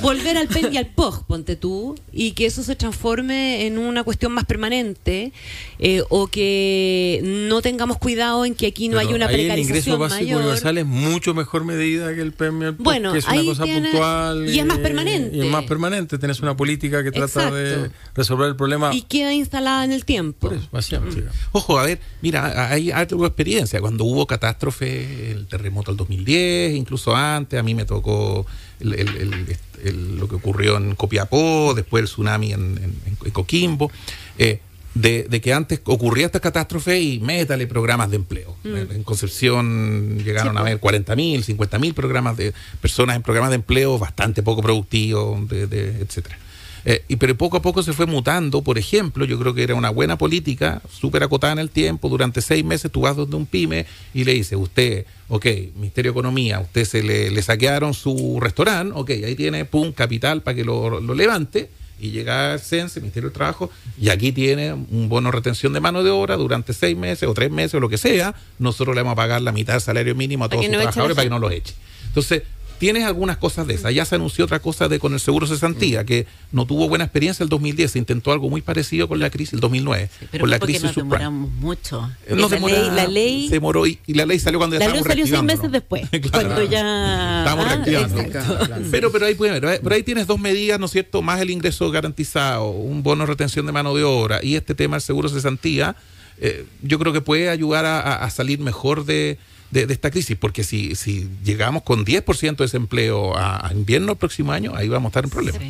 volver 0.00 0.38
al 0.38 0.48
PEN 0.48 0.72
y 0.72 0.78
al 0.78 0.86
POG, 0.86 1.26
ponte 1.26 1.54
tú, 1.54 1.96
y 2.14 2.32
que 2.32 2.46
eso 2.46 2.62
se 2.62 2.74
transforme 2.76 3.66
en 3.66 3.76
una 3.76 4.04
cuestión 4.04 4.32
más 4.32 4.46
permanente, 4.46 5.34
eh, 5.78 6.02
o 6.08 6.28
que 6.28 7.20
no 7.22 7.60
tengamos 7.60 7.98
cuidado 7.98 8.46
en 8.46 8.54
que 8.54 8.68
aquí 8.68 8.88
no 8.88 8.98
haya 8.98 9.14
una 9.14 9.26
ahí 9.26 9.34
precarización 9.34 9.76
el 9.76 9.80
ingreso 9.82 9.98
básico 9.98 10.38
universal 10.38 10.78
es 10.78 10.86
mucho 10.86 11.34
mejor 11.34 11.66
medida 11.66 12.14
que 12.14 12.22
el 12.22 12.32
PEN 12.32 12.62
y 12.62 12.64
el 12.64 12.74
POG, 12.76 12.84
bueno, 12.84 13.12
que 13.12 13.18
es 13.18 13.28
una 13.28 13.44
cosa 13.44 13.64
puntual. 13.66 14.48
Y, 14.48 14.58
es 14.60 14.64
más 14.64 14.78
permanente. 14.78 15.36
Y 15.36 15.40
es 15.42 15.50
más 15.50 15.64
permanente, 15.64 16.16
tienes 16.16 16.40
una 16.40 16.56
política 16.56 17.04
que 17.04 17.12
trata 17.12 17.50
de 17.50 17.90
resolver 18.14 18.48
el 18.48 18.56
problema. 18.56 18.94
Y 18.94 19.02
queda 19.02 19.34
instalada 19.34 19.84
en 19.84 19.92
el 19.92 20.06
tiempo. 20.06 20.48
Por 20.48 20.54
eso, 20.54 20.68
básicamente. 20.72 21.20
Mm. 21.20 21.28
Ojo, 21.52 21.78
a 21.78 21.84
ver, 21.84 22.00
mira, 22.22 22.70
hay 22.70 22.90
algo 22.90 23.26
experiencia. 23.26 23.78
Cuando 23.82 24.04
hubo 24.04 24.26
catástrofe, 24.26 25.32
el 25.32 25.46
terremoto 25.48 25.90
del 25.90 25.98
2010, 26.16 26.74
incluso 26.74 27.14
antes, 27.14 27.58
a 27.58 27.62
mí 27.62 27.74
me 27.74 27.84
tocó 27.84 28.46
lo 28.80 30.28
que 30.28 30.34
ocurrió 30.34 30.76
en 30.76 30.94
Copiapó, 30.94 31.74
después 31.74 32.02
el 32.02 32.08
tsunami 32.08 32.52
en, 32.52 32.92
Coquimbo. 33.32 33.90
Eh, 34.38 34.60
de, 34.94 35.40
que 35.42 35.52
antes 35.52 35.80
ocurría 35.84 36.26
esta 36.26 36.40
catástrofe 36.40 37.00
y 37.00 37.18
métale 37.18 37.66
programas 37.66 38.10
de 38.10 38.16
empleo. 38.16 38.56
Mm. 38.62 38.76
En 38.92 39.02
Concepción 39.02 40.18
llegaron 40.24 40.56
a 40.56 40.60
haber 40.60 40.80
40.000, 40.80 41.44
50.000 41.44 41.94
programas 41.94 42.36
de 42.36 42.54
personas 42.80 43.16
en 43.16 43.22
programas 43.22 43.50
de 43.50 43.56
empleo 43.56 43.98
bastante 43.98 44.42
poco 44.42 44.62
productivos, 44.62 45.48
de, 45.48 45.98
etcétera. 46.00 46.38
Eh, 46.84 47.02
y, 47.08 47.16
pero 47.16 47.34
poco 47.36 47.56
a 47.56 47.62
poco 47.62 47.82
se 47.82 47.92
fue 47.92 48.06
mutando. 48.06 48.62
Por 48.62 48.78
ejemplo, 48.78 49.24
yo 49.24 49.38
creo 49.38 49.54
que 49.54 49.62
era 49.62 49.74
una 49.74 49.90
buena 49.90 50.18
política, 50.18 50.82
súper 50.90 51.22
acotada 51.22 51.54
en 51.54 51.58
el 51.58 51.70
tiempo. 51.70 52.08
Durante 52.08 52.42
seis 52.42 52.64
meses 52.64 52.90
tú 52.90 53.02
vas 53.02 53.16
donde 53.16 53.36
un 53.36 53.46
pyme 53.46 53.86
y 54.12 54.24
le 54.24 54.34
dices, 54.34 54.58
usted, 54.58 55.06
ok, 55.28 55.46
Ministerio 55.76 56.12
de 56.12 56.18
Economía, 56.18 56.60
usted 56.60 56.84
se 56.84 57.02
le, 57.02 57.30
le 57.30 57.42
saquearon 57.42 57.94
su 57.94 58.38
restaurante, 58.40 58.92
ok, 58.94 59.10
ahí 59.10 59.34
tiene, 59.34 59.64
pum, 59.64 59.92
capital 59.92 60.42
para 60.42 60.54
que 60.54 60.64
lo, 60.64 61.00
lo 61.00 61.14
levante 61.14 61.70
y 62.00 62.10
llega 62.10 62.52
al 62.52 62.60
CENSE, 62.60 63.00
Ministerio 63.00 63.30
del 63.30 63.34
Trabajo, 63.34 63.70
y 63.98 64.08
aquí 64.08 64.32
tiene 64.32 64.72
un 64.72 65.08
bono 65.08 65.30
de 65.30 65.36
retención 65.36 65.72
de 65.72 65.80
mano 65.80 66.02
de 66.02 66.10
obra 66.10 66.36
durante 66.36 66.72
seis 66.72 66.96
meses 66.96 67.28
o 67.28 67.32
tres 67.32 67.50
meses 67.50 67.74
o 67.74 67.80
lo 67.80 67.88
que 67.88 67.98
sea, 67.98 68.34
nosotros 68.58 68.94
le 68.94 69.02
vamos 69.02 69.12
a 69.12 69.16
pagar 69.16 69.40
la 69.40 69.52
mitad 69.52 69.74
del 69.74 69.82
salario 69.82 70.14
mínimo 70.14 70.44
a 70.44 70.48
todos 70.48 70.66
los 70.66 70.70
trabajadores 70.70 71.14
para 71.14 71.24
que 71.24 71.30
no 71.30 71.38
los 71.38 71.52
eche. 71.52 71.74
Entonces, 72.08 72.42
tienes 72.78 73.04
algunas 73.04 73.36
cosas 73.36 73.66
de 73.66 73.74
esas. 73.74 73.94
Ya 73.94 74.04
se 74.04 74.14
anunció 74.14 74.44
otra 74.44 74.60
cosa 74.60 74.88
de 74.88 74.98
con 74.98 75.12
el 75.12 75.20
seguro 75.20 75.46
cesantía, 75.46 76.04
que 76.04 76.26
no 76.52 76.66
tuvo 76.66 76.88
buena 76.88 77.04
experiencia 77.04 77.42
el 77.42 77.48
2010. 77.48 77.90
Se 77.90 77.98
intentó 77.98 78.32
algo 78.32 78.50
muy 78.50 78.62
parecido 78.62 79.08
con 79.08 79.18
la 79.18 79.30
crisis 79.30 79.54
el 79.54 79.60
2009. 79.60 80.10
pero 80.30 80.42
con 80.42 80.50
la 80.50 80.58
crisis 80.58 80.82
nos 80.82 80.94
demoramos 80.94 81.50
mucho. 81.52 82.10
No 82.28 82.48
la, 82.48 82.58
ley, 82.58 82.90
la 82.94 83.06
ley 83.06 83.48
se 83.48 83.54
demoró 83.54 83.86
y, 83.86 83.98
la 84.08 84.26
ley 84.26 84.38
salió 84.38 84.58
cuando 84.58 84.78
ya 84.78 84.86
la 84.86 84.94
ley 84.94 85.02
salió 85.02 85.26
seis 85.26 85.42
meses 85.42 85.70
después. 85.70 86.08
cuando 86.30 86.62
ya 86.64 87.40
estábamos 87.40 87.66
ah, 87.66 87.74
reactivando. 87.76 88.90
pero, 88.90 89.12
pero 89.12 89.26
ahí 89.26 89.34
puede 89.34 89.60
ver, 89.60 89.80
pero 89.82 89.94
ahí 89.94 90.02
tienes 90.02 90.26
dos 90.26 90.38
medidas, 90.38 90.78
¿no 90.78 90.86
es 90.86 90.92
cierto? 90.92 91.22
Más 91.22 91.40
el 91.40 91.50
ingreso 91.50 91.90
garantizado, 91.90 92.70
un 92.70 93.02
bono 93.02 93.24
de 93.24 93.28
retención 93.28 93.66
de 93.66 93.72
mano 93.72 93.94
de 93.94 94.04
obra 94.04 94.40
y 94.42 94.56
este 94.56 94.74
tema 94.74 94.96
del 94.96 95.02
seguro 95.02 95.28
cesantía. 95.28 95.96
Eh, 96.38 96.66
yo 96.82 96.98
creo 96.98 97.12
que 97.12 97.20
puede 97.20 97.48
ayudar 97.48 97.86
a 97.86 98.28
salir 98.28 98.58
mejor 98.58 99.04
de, 99.04 99.38
de, 99.74 99.92
esta 99.92 100.10
crisis, 100.10 100.36
porque 100.36 100.62
si, 100.62 100.94
si 100.94 101.28
llegamos 101.44 101.82
con 101.82 102.04
10% 102.04 102.56
de 102.56 102.64
desempleo 102.64 103.36
a, 103.36 103.70
invierno 103.74 104.12
el 104.12 104.18
próximo 104.18 104.52
año, 104.52 104.72
ahí 104.76 104.88
vamos 104.88 105.08
a 105.08 105.10
estar 105.10 105.24
en 105.24 105.30
problemas. 105.30 105.60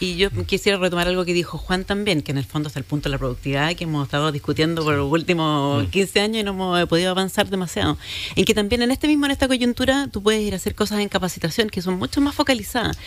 Y 0.00 0.16
yo 0.16 0.30
quisiera 0.46 0.78
retomar 0.78 1.08
algo 1.08 1.26
que 1.26 1.34
dijo 1.34 1.58
Juan 1.58 1.84
también, 1.84 2.22
que 2.22 2.32
en 2.32 2.38
el 2.38 2.44
fondo 2.44 2.70
es 2.70 2.76
el 2.76 2.84
punto 2.84 3.08
de 3.08 3.12
la 3.12 3.18
productividad 3.18 3.76
que 3.76 3.84
hemos 3.84 4.06
estado 4.06 4.32
discutiendo 4.32 4.82
por 4.82 4.94
los 4.94 5.12
últimos 5.12 5.86
15 5.88 6.18
mm. 6.18 6.24
años 6.24 6.40
y 6.40 6.42
no 6.44 6.52
hemos 6.52 6.88
podido 6.88 7.10
avanzar 7.10 7.50
demasiado. 7.50 7.98
En 8.34 8.46
que 8.46 8.54
también 8.54 8.80
en 8.80 8.90
este 8.90 9.06
mismo, 9.08 9.26
en 9.26 9.32
esta 9.32 9.46
coyuntura, 9.46 10.08
tú 10.10 10.22
puedes 10.22 10.40
ir 10.40 10.54
a 10.54 10.56
hacer 10.56 10.74
cosas 10.74 11.00
en 11.00 11.10
capacitación 11.10 11.68
que 11.68 11.82
son 11.82 11.98
mucho 11.98 12.22
más 12.22 12.34
focalizadas. 12.34 12.98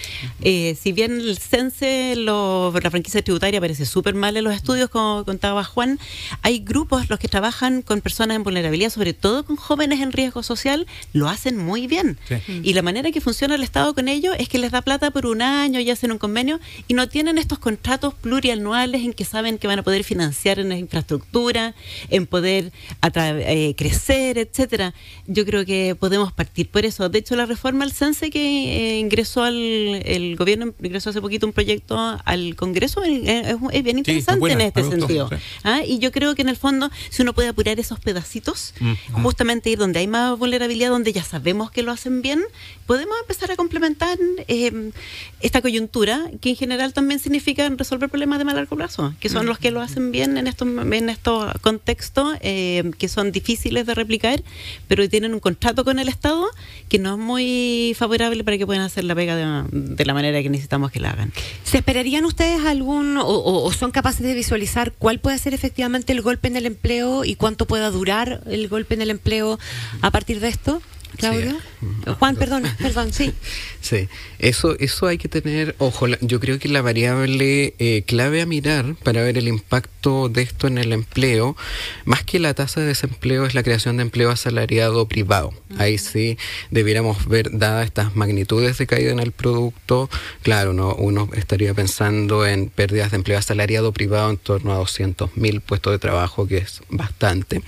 Eh, 0.41 0.77
si 0.79 0.91
bien 0.91 1.19
el 1.19 1.37
CENSE, 1.39 2.15
la 2.15 2.89
franquicia 2.91 3.23
tributaria, 3.23 3.59
parece 3.59 3.87
súper 3.87 4.13
mal 4.13 4.37
en 4.37 4.43
los 4.43 4.53
estudios, 4.53 4.89
como 4.89 5.25
contaba 5.25 5.63
Juan, 5.63 5.99
hay 6.43 6.59
grupos 6.59 7.09
los 7.09 7.17
que 7.17 7.27
trabajan 7.27 7.81
con 7.81 8.01
personas 8.01 8.35
en 8.35 8.43
vulnerabilidad, 8.43 8.91
sobre 8.91 9.13
todo 9.13 9.45
con 9.45 9.55
jóvenes 9.55 9.99
en 9.99 10.11
riesgo 10.11 10.42
social 10.43 10.87
lo 11.13 11.29
hacen 11.29 11.57
muy 11.57 11.87
bien. 11.87 12.17
Y 12.63 12.73
la 12.73 12.81
manera 12.81 13.11
que 13.11 13.21
funciona 13.21 13.55
el 13.55 13.63
Estado 13.63 13.93
con 13.93 14.07
ellos 14.07 14.35
es 14.39 14.49
que 14.49 14.57
les 14.57 14.71
da 14.71 14.81
plata 14.81 15.11
por 15.11 15.25
un 15.25 15.41
año 15.41 15.79
y 15.79 15.89
hacen 15.89 16.11
un 16.11 16.17
convenio 16.17 16.59
y 16.87 16.93
no 16.93 17.07
tienen 17.07 17.37
estos 17.37 17.59
contratos 17.59 18.13
plurianuales 18.13 19.03
en 19.03 19.13
que 19.13 19.25
saben 19.25 19.57
que 19.57 19.67
van 19.67 19.79
a 19.79 19.83
poder 19.83 20.03
financiar 20.03 20.59
en 20.59 20.69
la 20.69 20.77
infraestructura, 20.77 21.75
en 22.09 22.27
poder 22.27 22.71
eh, 23.15 23.73
crecer, 23.77 24.37
etcétera. 24.37 24.93
Yo 25.27 25.45
creo 25.45 25.65
que 25.65 25.95
podemos 25.95 26.31
partir 26.31 26.69
por 26.69 26.85
eso. 26.85 27.09
De 27.09 27.19
hecho, 27.19 27.35
la 27.35 27.45
reforma 27.45 27.83
al 27.83 27.91
CENSE 27.91 28.29
que 28.29 28.39
eh, 28.39 28.99
ingresó 28.99 29.43
al 29.43 29.53
el 29.55 30.35
gobierno, 30.35 30.73
ingresó 30.81 31.09
hace 31.09 31.21
poquito 31.21 31.45
un 31.45 31.53
proyecto 31.53 31.97
al 32.23 32.55
Congreso, 32.55 33.03
eh, 33.03 33.55
es, 33.71 33.83
bien 33.83 33.97
interesante 33.97 34.51
en 34.51 34.61
este 34.61 34.83
sentido. 34.83 35.29
¿Ah? 35.63 35.81
Y 35.85 35.99
yo 35.99 36.11
creo 36.11 36.35
que 36.35 36.41
en 36.41 36.49
el 36.49 36.57
fondo, 36.57 36.89
si 37.09 37.21
uno 37.21 37.33
puede 37.33 37.49
apurar 37.49 37.79
esos 37.79 37.99
pedacitos, 37.99 38.73
mm. 38.79 39.21
justamente 39.23 39.69
ir 39.69 39.79
donde 39.79 39.99
hay 39.99 40.07
más 40.07 40.22
vulnerabilidad 40.31 40.89
donde 40.89 41.11
ya 41.11 41.23
sabemos 41.23 41.71
que 41.71 41.83
lo 41.83 41.91
hacen 41.91 42.21
bien, 42.21 42.41
podemos 42.85 43.15
empezar 43.21 43.51
a 43.51 43.55
complementar 43.55 44.17
eh, 44.47 44.91
esta 45.41 45.61
coyuntura, 45.61 46.29
que 46.41 46.49
en 46.49 46.55
general 46.55 46.93
también 46.93 47.19
significa 47.19 47.67
resolver 47.69 48.09
problemas 48.09 48.39
de 48.39 48.45
más 48.45 48.55
largo 48.55 48.75
plazo, 48.75 49.13
que 49.19 49.29
son 49.29 49.45
los 49.45 49.59
que 49.59 49.71
lo 49.71 49.81
hacen 49.81 50.11
bien 50.11 50.37
en 50.37 50.47
estos, 50.47 50.67
en 50.67 51.09
estos 51.09 51.53
contextos 51.61 52.37
eh, 52.41 52.91
que 52.97 53.07
son 53.07 53.31
difíciles 53.31 53.85
de 53.85 53.93
replicar, 53.93 54.43
pero 54.87 55.07
tienen 55.09 55.33
un 55.33 55.39
contrato 55.39 55.83
con 55.83 55.99
el 55.99 56.07
Estado 56.07 56.47
que 56.89 56.99
no 56.99 57.13
es 57.13 57.19
muy 57.19 57.95
favorable 57.97 58.43
para 58.43 58.57
que 58.57 58.65
puedan 58.65 58.83
hacer 58.83 59.03
la 59.03 59.15
pega 59.15 59.65
de, 59.69 60.05
la 60.05 60.13
manera 60.13 60.41
que 60.41 60.49
necesitamos 60.49 60.91
que 60.91 60.99
la 60.99 61.11
hagan. 61.11 61.31
¿Se 61.63 61.77
esperarían 61.77 62.25
ustedes 62.25 62.65
algún, 62.65 63.17
o, 63.17 63.63
o 63.63 63.71
son 63.71 63.91
capaces 63.91 64.21
de 64.21 64.33
visualizar 64.33 64.91
cuál 64.91 65.19
puede 65.19 65.37
ser 65.37 65.53
efectivamente 65.53 66.13
el 66.13 66.21
golpe 66.21 66.47
en 66.47 66.57
el 66.57 66.65
empleo 66.65 67.23
y 67.23 67.35
cuánto 67.35 67.65
pueda 67.65 67.89
durar 67.89 68.41
el 68.45 68.67
golpe 68.67 68.93
en 68.95 69.01
el 69.01 69.09
empleo 69.09 69.59
a 70.01 70.11
partir 70.13 70.39
de 70.39 70.47
esto? 70.47 70.79
Claudio. 71.17 71.57
Juan, 72.19 72.35
perdón, 72.35 72.63
perdón, 72.79 73.13
sí. 73.13 73.33
Sí, 73.81 74.07
eso, 74.39 74.77
eso 74.79 75.07
hay 75.07 75.17
que 75.17 75.27
tener, 75.27 75.75
ojo, 75.77 76.07
yo 76.21 76.39
creo 76.39 76.57
que 76.57 76.69
la 76.69 76.81
variable 76.81 77.75
eh, 77.77 78.03
clave 78.05 78.41
a 78.41 78.45
mirar 78.45 78.95
para 79.03 79.21
ver 79.21 79.37
el 79.37 79.47
impacto 79.47 80.29
de 80.29 80.41
esto 80.41 80.67
en 80.67 80.77
el 80.77 80.93
empleo, 80.93 81.55
más 82.05 82.23
que 82.23 82.39
la 82.39 82.53
tasa 82.53 82.81
de 82.81 82.87
desempleo, 82.87 83.45
es 83.45 83.53
la 83.53 83.63
creación 83.63 83.97
de 83.97 84.03
empleo 84.03 84.31
asalariado 84.31 85.07
privado. 85.07 85.53
Ahí 85.77 85.97
sí 85.97 86.37
debiéramos 86.71 87.27
ver, 87.27 87.49
dadas 87.57 87.85
estas 87.85 88.15
magnitudes 88.15 88.77
de 88.77 88.87
caída 88.87 89.11
en 89.11 89.19
el 89.19 89.31
producto, 89.31 90.09
claro, 90.41 90.73
no, 90.73 90.95
uno 90.95 91.29
estaría 91.33 91.73
pensando 91.73 92.45
en 92.45 92.69
pérdidas 92.69 93.11
de 93.11 93.17
empleo 93.17 93.37
asalariado 93.37 93.91
privado 93.91 94.29
en 94.29 94.37
torno 94.37 94.73
a 94.73 94.79
200.000 94.79 95.61
puestos 95.61 95.93
de 95.93 95.99
trabajo, 95.99 96.47
que 96.47 96.57
es 96.57 96.81
bastante. 96.89 97.61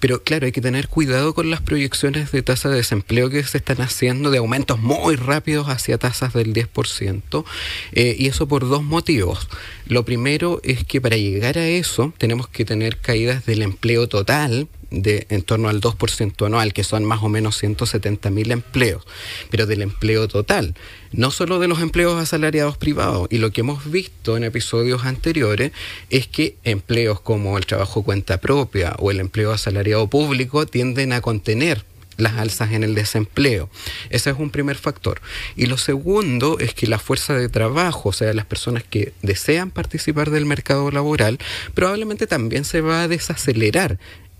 Pero 0.00 0.22
claro, 0.22 0.46
hay 0.46 0.52
que 0.52 0.60
tener 0.60 0.88
cuidado 0.88 1.34
con 1.34 1.50
las 1.50 1.60
proyecciones 1.60 2.32
de 2.32 2.42
tasa 2.42 2.68
de 2.68 2.76
desempleo 2.76 3.30
que 3.30 3.42
se 3.44 3.58
están 3.58 3.80
haciendo 3.80 4.30
de 4.30 4.38
aumentos 4.38 4.78
muy 4.78 5.16
rápidos 5.16 5.68
hacia 5.68 5.98
tasas 5.98 6.32
del 6.32 6.52
10%, 6.54 7.44
eh, 7.92 8.16
y 8.18 8.26
eso 8.26 8.46
por 8.48 8.68
dos 8.68 8.82
motivos. 8.82 9.48
Lo 9.86 10.04
primero 10.04 10.60
es 10.64 10.84
que 10.84 11.00
para 11.00 11.16
llegar 11.16 11.58
a 11.58 11.66
eso 11.66 12.12
tenemos 12.18 12.48
que 12.48 12.64
tener 12.64 12.98
caídas 12.98 13.46
del 13.46 13.62
empleo 13.62 14.08
total, 14.08 14.68
de 14.90 15.26
en 15.30 15.42
torno 15.42 15.68
al 15.68 15.80
2% 15.80 16.46
anual, 16.46 16.72
que 16.72 16.84
son 16.84 17.04
más 17.04 17.22
o 17.22 17.28
menos 17.28 17.56
170 17.58 18.30
mil 18.30 18.50
empleos, 18.50 19.04
pero 19.50 19.66
del 19.66 19.82
empleo 19.82 20.28
total, 20.28 20.74
no 21.12 21.30
solo 21.30 21.58
de 21.58 21.68
los 21.68 21.80
empleos 21.80 22.20
asalariados 22.20 22.76
privados. 22.76 23.28
Y 23.30 23.38
lo 23.38 23.52
que 23.52 23.60
hemos 23.60 23.90
visto 23.90 24.36
en 24.36 24.44
episodios 24.44 25.04
anteriores 25.04 25.72
es 26.10 26.26
que 26.26 26.56
empleos 26.64 27.20
como 27.20 27.58
el 27.58 27.66
trabajo 27.66 28.02
cuenta 28.02 28.38
propia 28.40 28.94
o 28.98 29.10
el 29.10 29.20
empleo 29.20 29.52
asalariado 29.52 30.08
público 30.08 30.66
tienden 30.66 31.12
a 31.12 31.20
contener 31.20 31.84
las 32.18 32.34
alzas 32.34 32.72
en 32.72 32.84
el 32.84 32.94
desempleo. 32.94 33.70
Ese 34.10 34.30
es 34.30 34.36
un 34.38 34.50
primer 34.50 34.76
factor. 34.76 35.22
Y 35.56 35.66
lo 35.66 35.78
segundo 35.78 36.58
es 36.58 36.74
que 36.74 36.86
la 36.86 36.98
fuerza 36.98 37.34
de 37.34 37.48
trabajo, 37.48 38.10
o 38.10 38.12
sea, 38.12 38.34
las 38.34 38.44
personas 38.44 38.82
que 38.82 39.14
desean 39.22 39.70
participar 39.70 40.30
del 40.30 40.44
mercado 40.44 40.90
laboral, 40.90 41.38
probablemente 41.74 42.26
también 42.26 42.64
se 42.64 42.80
va 42.80 43.04
a 43.04 43.08
desacelerar 43.08 43.98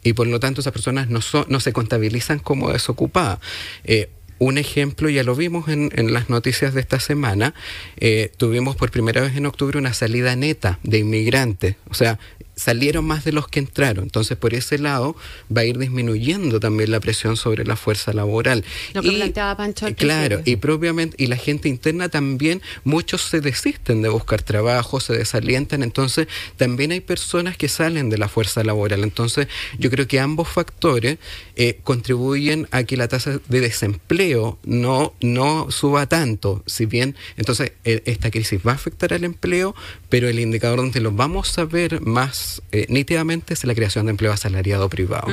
y 0.09 0.15
por 0.15 0.27
lo 0.27 0.41
tanto 0.41 0.63
esas 0.63 0.73
personas 0.73 1.11
no, 1.11 1.21
no 1.49 1.61
se 1.61 1.73
contabilizan 1.75 2.39
como 2.39 2.73
desocupadas. 2.73 3.41
Eh, 3.85 4.09
un 4.39 4.57
ejemplo, 4.57 5.11
ya 5.11 5.23
lo 5.23 5.35
vimos 5.35 5.69
en, 5.69 5.91
en 5.95 6.15
las 6.15 6.31
noticias 6.31 6.73
de 6.73 6.81
esta 6.81 6.99
semana, 6.99 7.55
eh, 7.99 8.33
tuvimos 8.37 8.75
por 8.75 8.91
primera 8.91 9.21
vez 9.21 9.37
en 9.37 9.45
octubre 9.47 9.79
una 9.79 9.93
salida 9.93 10.35
neta 10.35 10.79
de 10.83 10.99
inmigrantes. 10.99 11.77
O 11.91 11.95
sea, 11.95 12.19
salieron 12.59 13.05
más 13.05 13.25
de 13.25 13.33
los 13.33 13.49
que 13.49 13.61
entraron. 13.61 14.05
Entonces, 14.05 14.37
por 14.37 14.53
ese 14.53 14.79
lado, 14.79 15.17
va 15.55 15.63
a 15.63 15.65
ir 15.65 15.79
disminuyendo 15.79 16.61
también 16.61 16.91
la 16.91 17.01
presión 17.01 17.37
sobre 17.37 17.65
la 17.65 17.77
fuerza 17.77 18.13
laboral. 18.13 18.65
Lo 18.95 19.03
que 19.03 19.13
planteaba 19.13 19.57
Pancho. 19.57 19.87
Claro, 19.97 20.43
y 20.45 20.57
propiamente, 20.57 21.17
y 21.23 21.29
la 21.29 21.37
gente 21.37 21.69
interna 21.69 22.09
también, 22.09 22.61
muchos 22.85 23.23
se 23.23 23.41
desisten 23.41 24.03
de 24.03 24.09
buscar 24.09 24.43
trabajo, 24.43 25.01
se 25.01 25.15
desalientan, 25.15 25.83
entonces 25.83 26.27
también 26.57 26.91
hay 26.91 27.01
personas 27.01 27.57
que 27.57 27.69
salen 27.69 28.11
de 28.11 28.19
la 28.19 28.29
fuerza 28.29 28.65
laboral. 28.65 29.05
Entonces, 29.05 29.47
yo 29.79 29.89
creo 29.91 30.09
que 30.09 30.19
ambos 30.19 30.49
factores 30.49 31.19
eh, 31.55 31.79
contribuyen 31.85 32.67
a 32.73 32.83
que 32.83 32.97
la 32.97 33.07
tasa 33.07 33.41
de 33.49 33.61
desempleo 33.61 34.59
no, 34.65 35.15
no 35.21 35.71
suba 35.71 36.07
tanto. 36.07 36.65
Si 36.67 36.87
bien, 36.87 37.15
entonces, 37.37 37.73
e, 37.85 38.03
esta 38.07 38.31
crisis 38.31 38.61
va 38.67 38.73
a 38.73 38.75
afectar 38.75 39.13
al 39.13 39.23
empleo, 39.23 39.77
pero 40.09 40.29
el 40.29 40.41
indicador 40.41 40.79
donde 40.79 41.01
lo 41.01 41.13
vamos 41.13 41.57
a 41.59 41.65
ver 41.65 42.01
más 42.01 42.48
eh, 42.73 42.87
nítidamente 42.89 43.55
es 43.55 43.65
la 43.65 43.75
creación 43.75 44.07
de 44.07 44.11
empleo 44.11 44.33
asalariado 44.33 44.89
privado. 44.89 45.29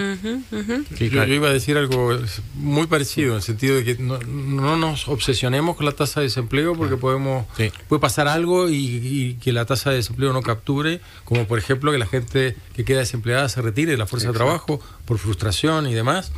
yo, 0.99 1.23
iba 1.25 1.49
a 1.49 1.53
decir 1.53 1.77
algo 1.77 2.17
muy 2.55 2.87
parecido, 2.87 3.31
en 3.31 3.37
el 3.37 3.41
sentido 3.41 3.75
de 3.75 3.83
que 3.83 3.97
no, 3.97 4.77
nos 4.77 5.07
obsesionemos 5.07 5.75
con 5.75 5.85
la 5.85 5.91
tasa 5.91 6.19
de 6.19 6.27
desempleo 6.27 6.75
porque 6.75 6.97
podemos 6.97 7.45
puede 7.87 7.99
pasar 7.99 8.27
algo 8.27 8.69
y, 8.69 9.37
que 9.41 9.51
la 9.51 9.65
tasa 9.65 9.89
de 9.89 9.97
desempleo 9.97 10.33
no 10.33 10.41
capture, 10.41 11.01
como 11.23 11.45
por 11.45 11.59
ejemplo 11.59 11.91
que 11.91 11.97
la 11.97 12.07
gente 12.07 12.55
que 12.75 12.85
queda 12.85 12.99
desempleada 12.99 13.49
se 13.49 13.61
retire 13.61 13.91
de 13.91 13.97
la 13.97 14.05
fuerza 14.05 14.27
de 14.27 14.33
trabajo 14.33 14.79
por 15.05 15.17
frustración 15.17 15.87
y 15.87 15.93
demás. 15.93 16.31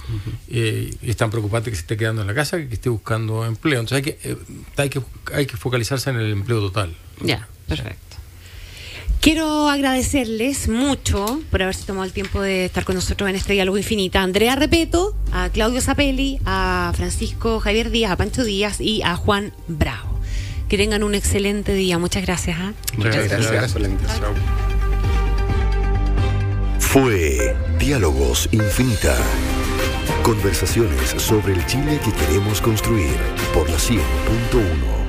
Eh, 0.50 0.96
es 1.02 1.18
tan 1.18 1.30
preocupante 1.30 1.70
que 1.70 1.76
se 1.76 1.82
esté 1.82 1.98
quedando 1.98 2.22
en 2.22 2.28
la 2.28 2.34
casa 2.34 2.58
que, 2.58 2.68
que 2.68 2.76
esté 2.76 2.90
buscando 2.90 3.46
empleo. 3.46 3.80
Entonces 3.80 3.98
hay 3.98 4.14
que, 4.14 4.30
eh, 4.30 4.38
hay 4.78 4.90
que, 4.90 5.02
hay 5.34 5.46
que 5.46 5.58
focalizarse 5.58 6.10
en 6.10 6.18
el 6.18 6.32
empleo 6.32 6.60
total. 6.60 6.96
Ya, 7.22 7.48
perfecto. 7.68 8.07
Quiero 9.22 9.70
agradecerles 9.70 10.70
mucho 10.70 11.42
por 11.52 11.62
haberse 11.62 11.86
tomado 11.86 12.06
el 12.06 12.14
tiempo 12.14 12.42
de 12.42 12.66
estar 12.66 12.86
con 12.86 12.96
nosotros 12.96 13.30
en 13.30 13.36
este 13.36 13.54
diálogo 13.54 13.78
infinita. 13.78 14.22
Andrea 14.22 14.56
Repeto, 14.56 15.16
a 15.32 15.50
Claudio 15.50 15.82
Zapelli, 15.82 16.40
a 16.46 16.94
Francisco 16.96 17.60
Javier 17.60 17.90
Díaz, 17.90 18.12
a 18.12 18.18
Pancho 18.18 18.44
Díaz 18.44 18.80
y 18.80 19.02
a 19.02 19.16
Juan 19.16 19.54
Bravo. 19.68 20.20
Que 20.70 20.78
tengan 20.78 21.04
un 21.04 21.16
excelente 21.16 21.74
día. 21.74 21.98
Muchas 21.98 22.24
gracias. 22.24 22.58
¿eh? 22.58 22.74
Muchas 22.98 23.16
gracias. 23.16 23.52
gracias. 23.52 23.74
gracias. 23.74 24.22
Fue 26.80 27.56
Diálogos 27.80 28.50
Infinita. 28.52 29.16
Conversaciones 30.24 31.10
sobre 31.18 31.54
el 31.54 31.66
Chile 31.66 32.00
que 32.04 32.12
queremos 32.12 32.62
construir 32.62 33.16
por 33.54 33.70
la 33.70 33.78
100.1. 33.78 35.07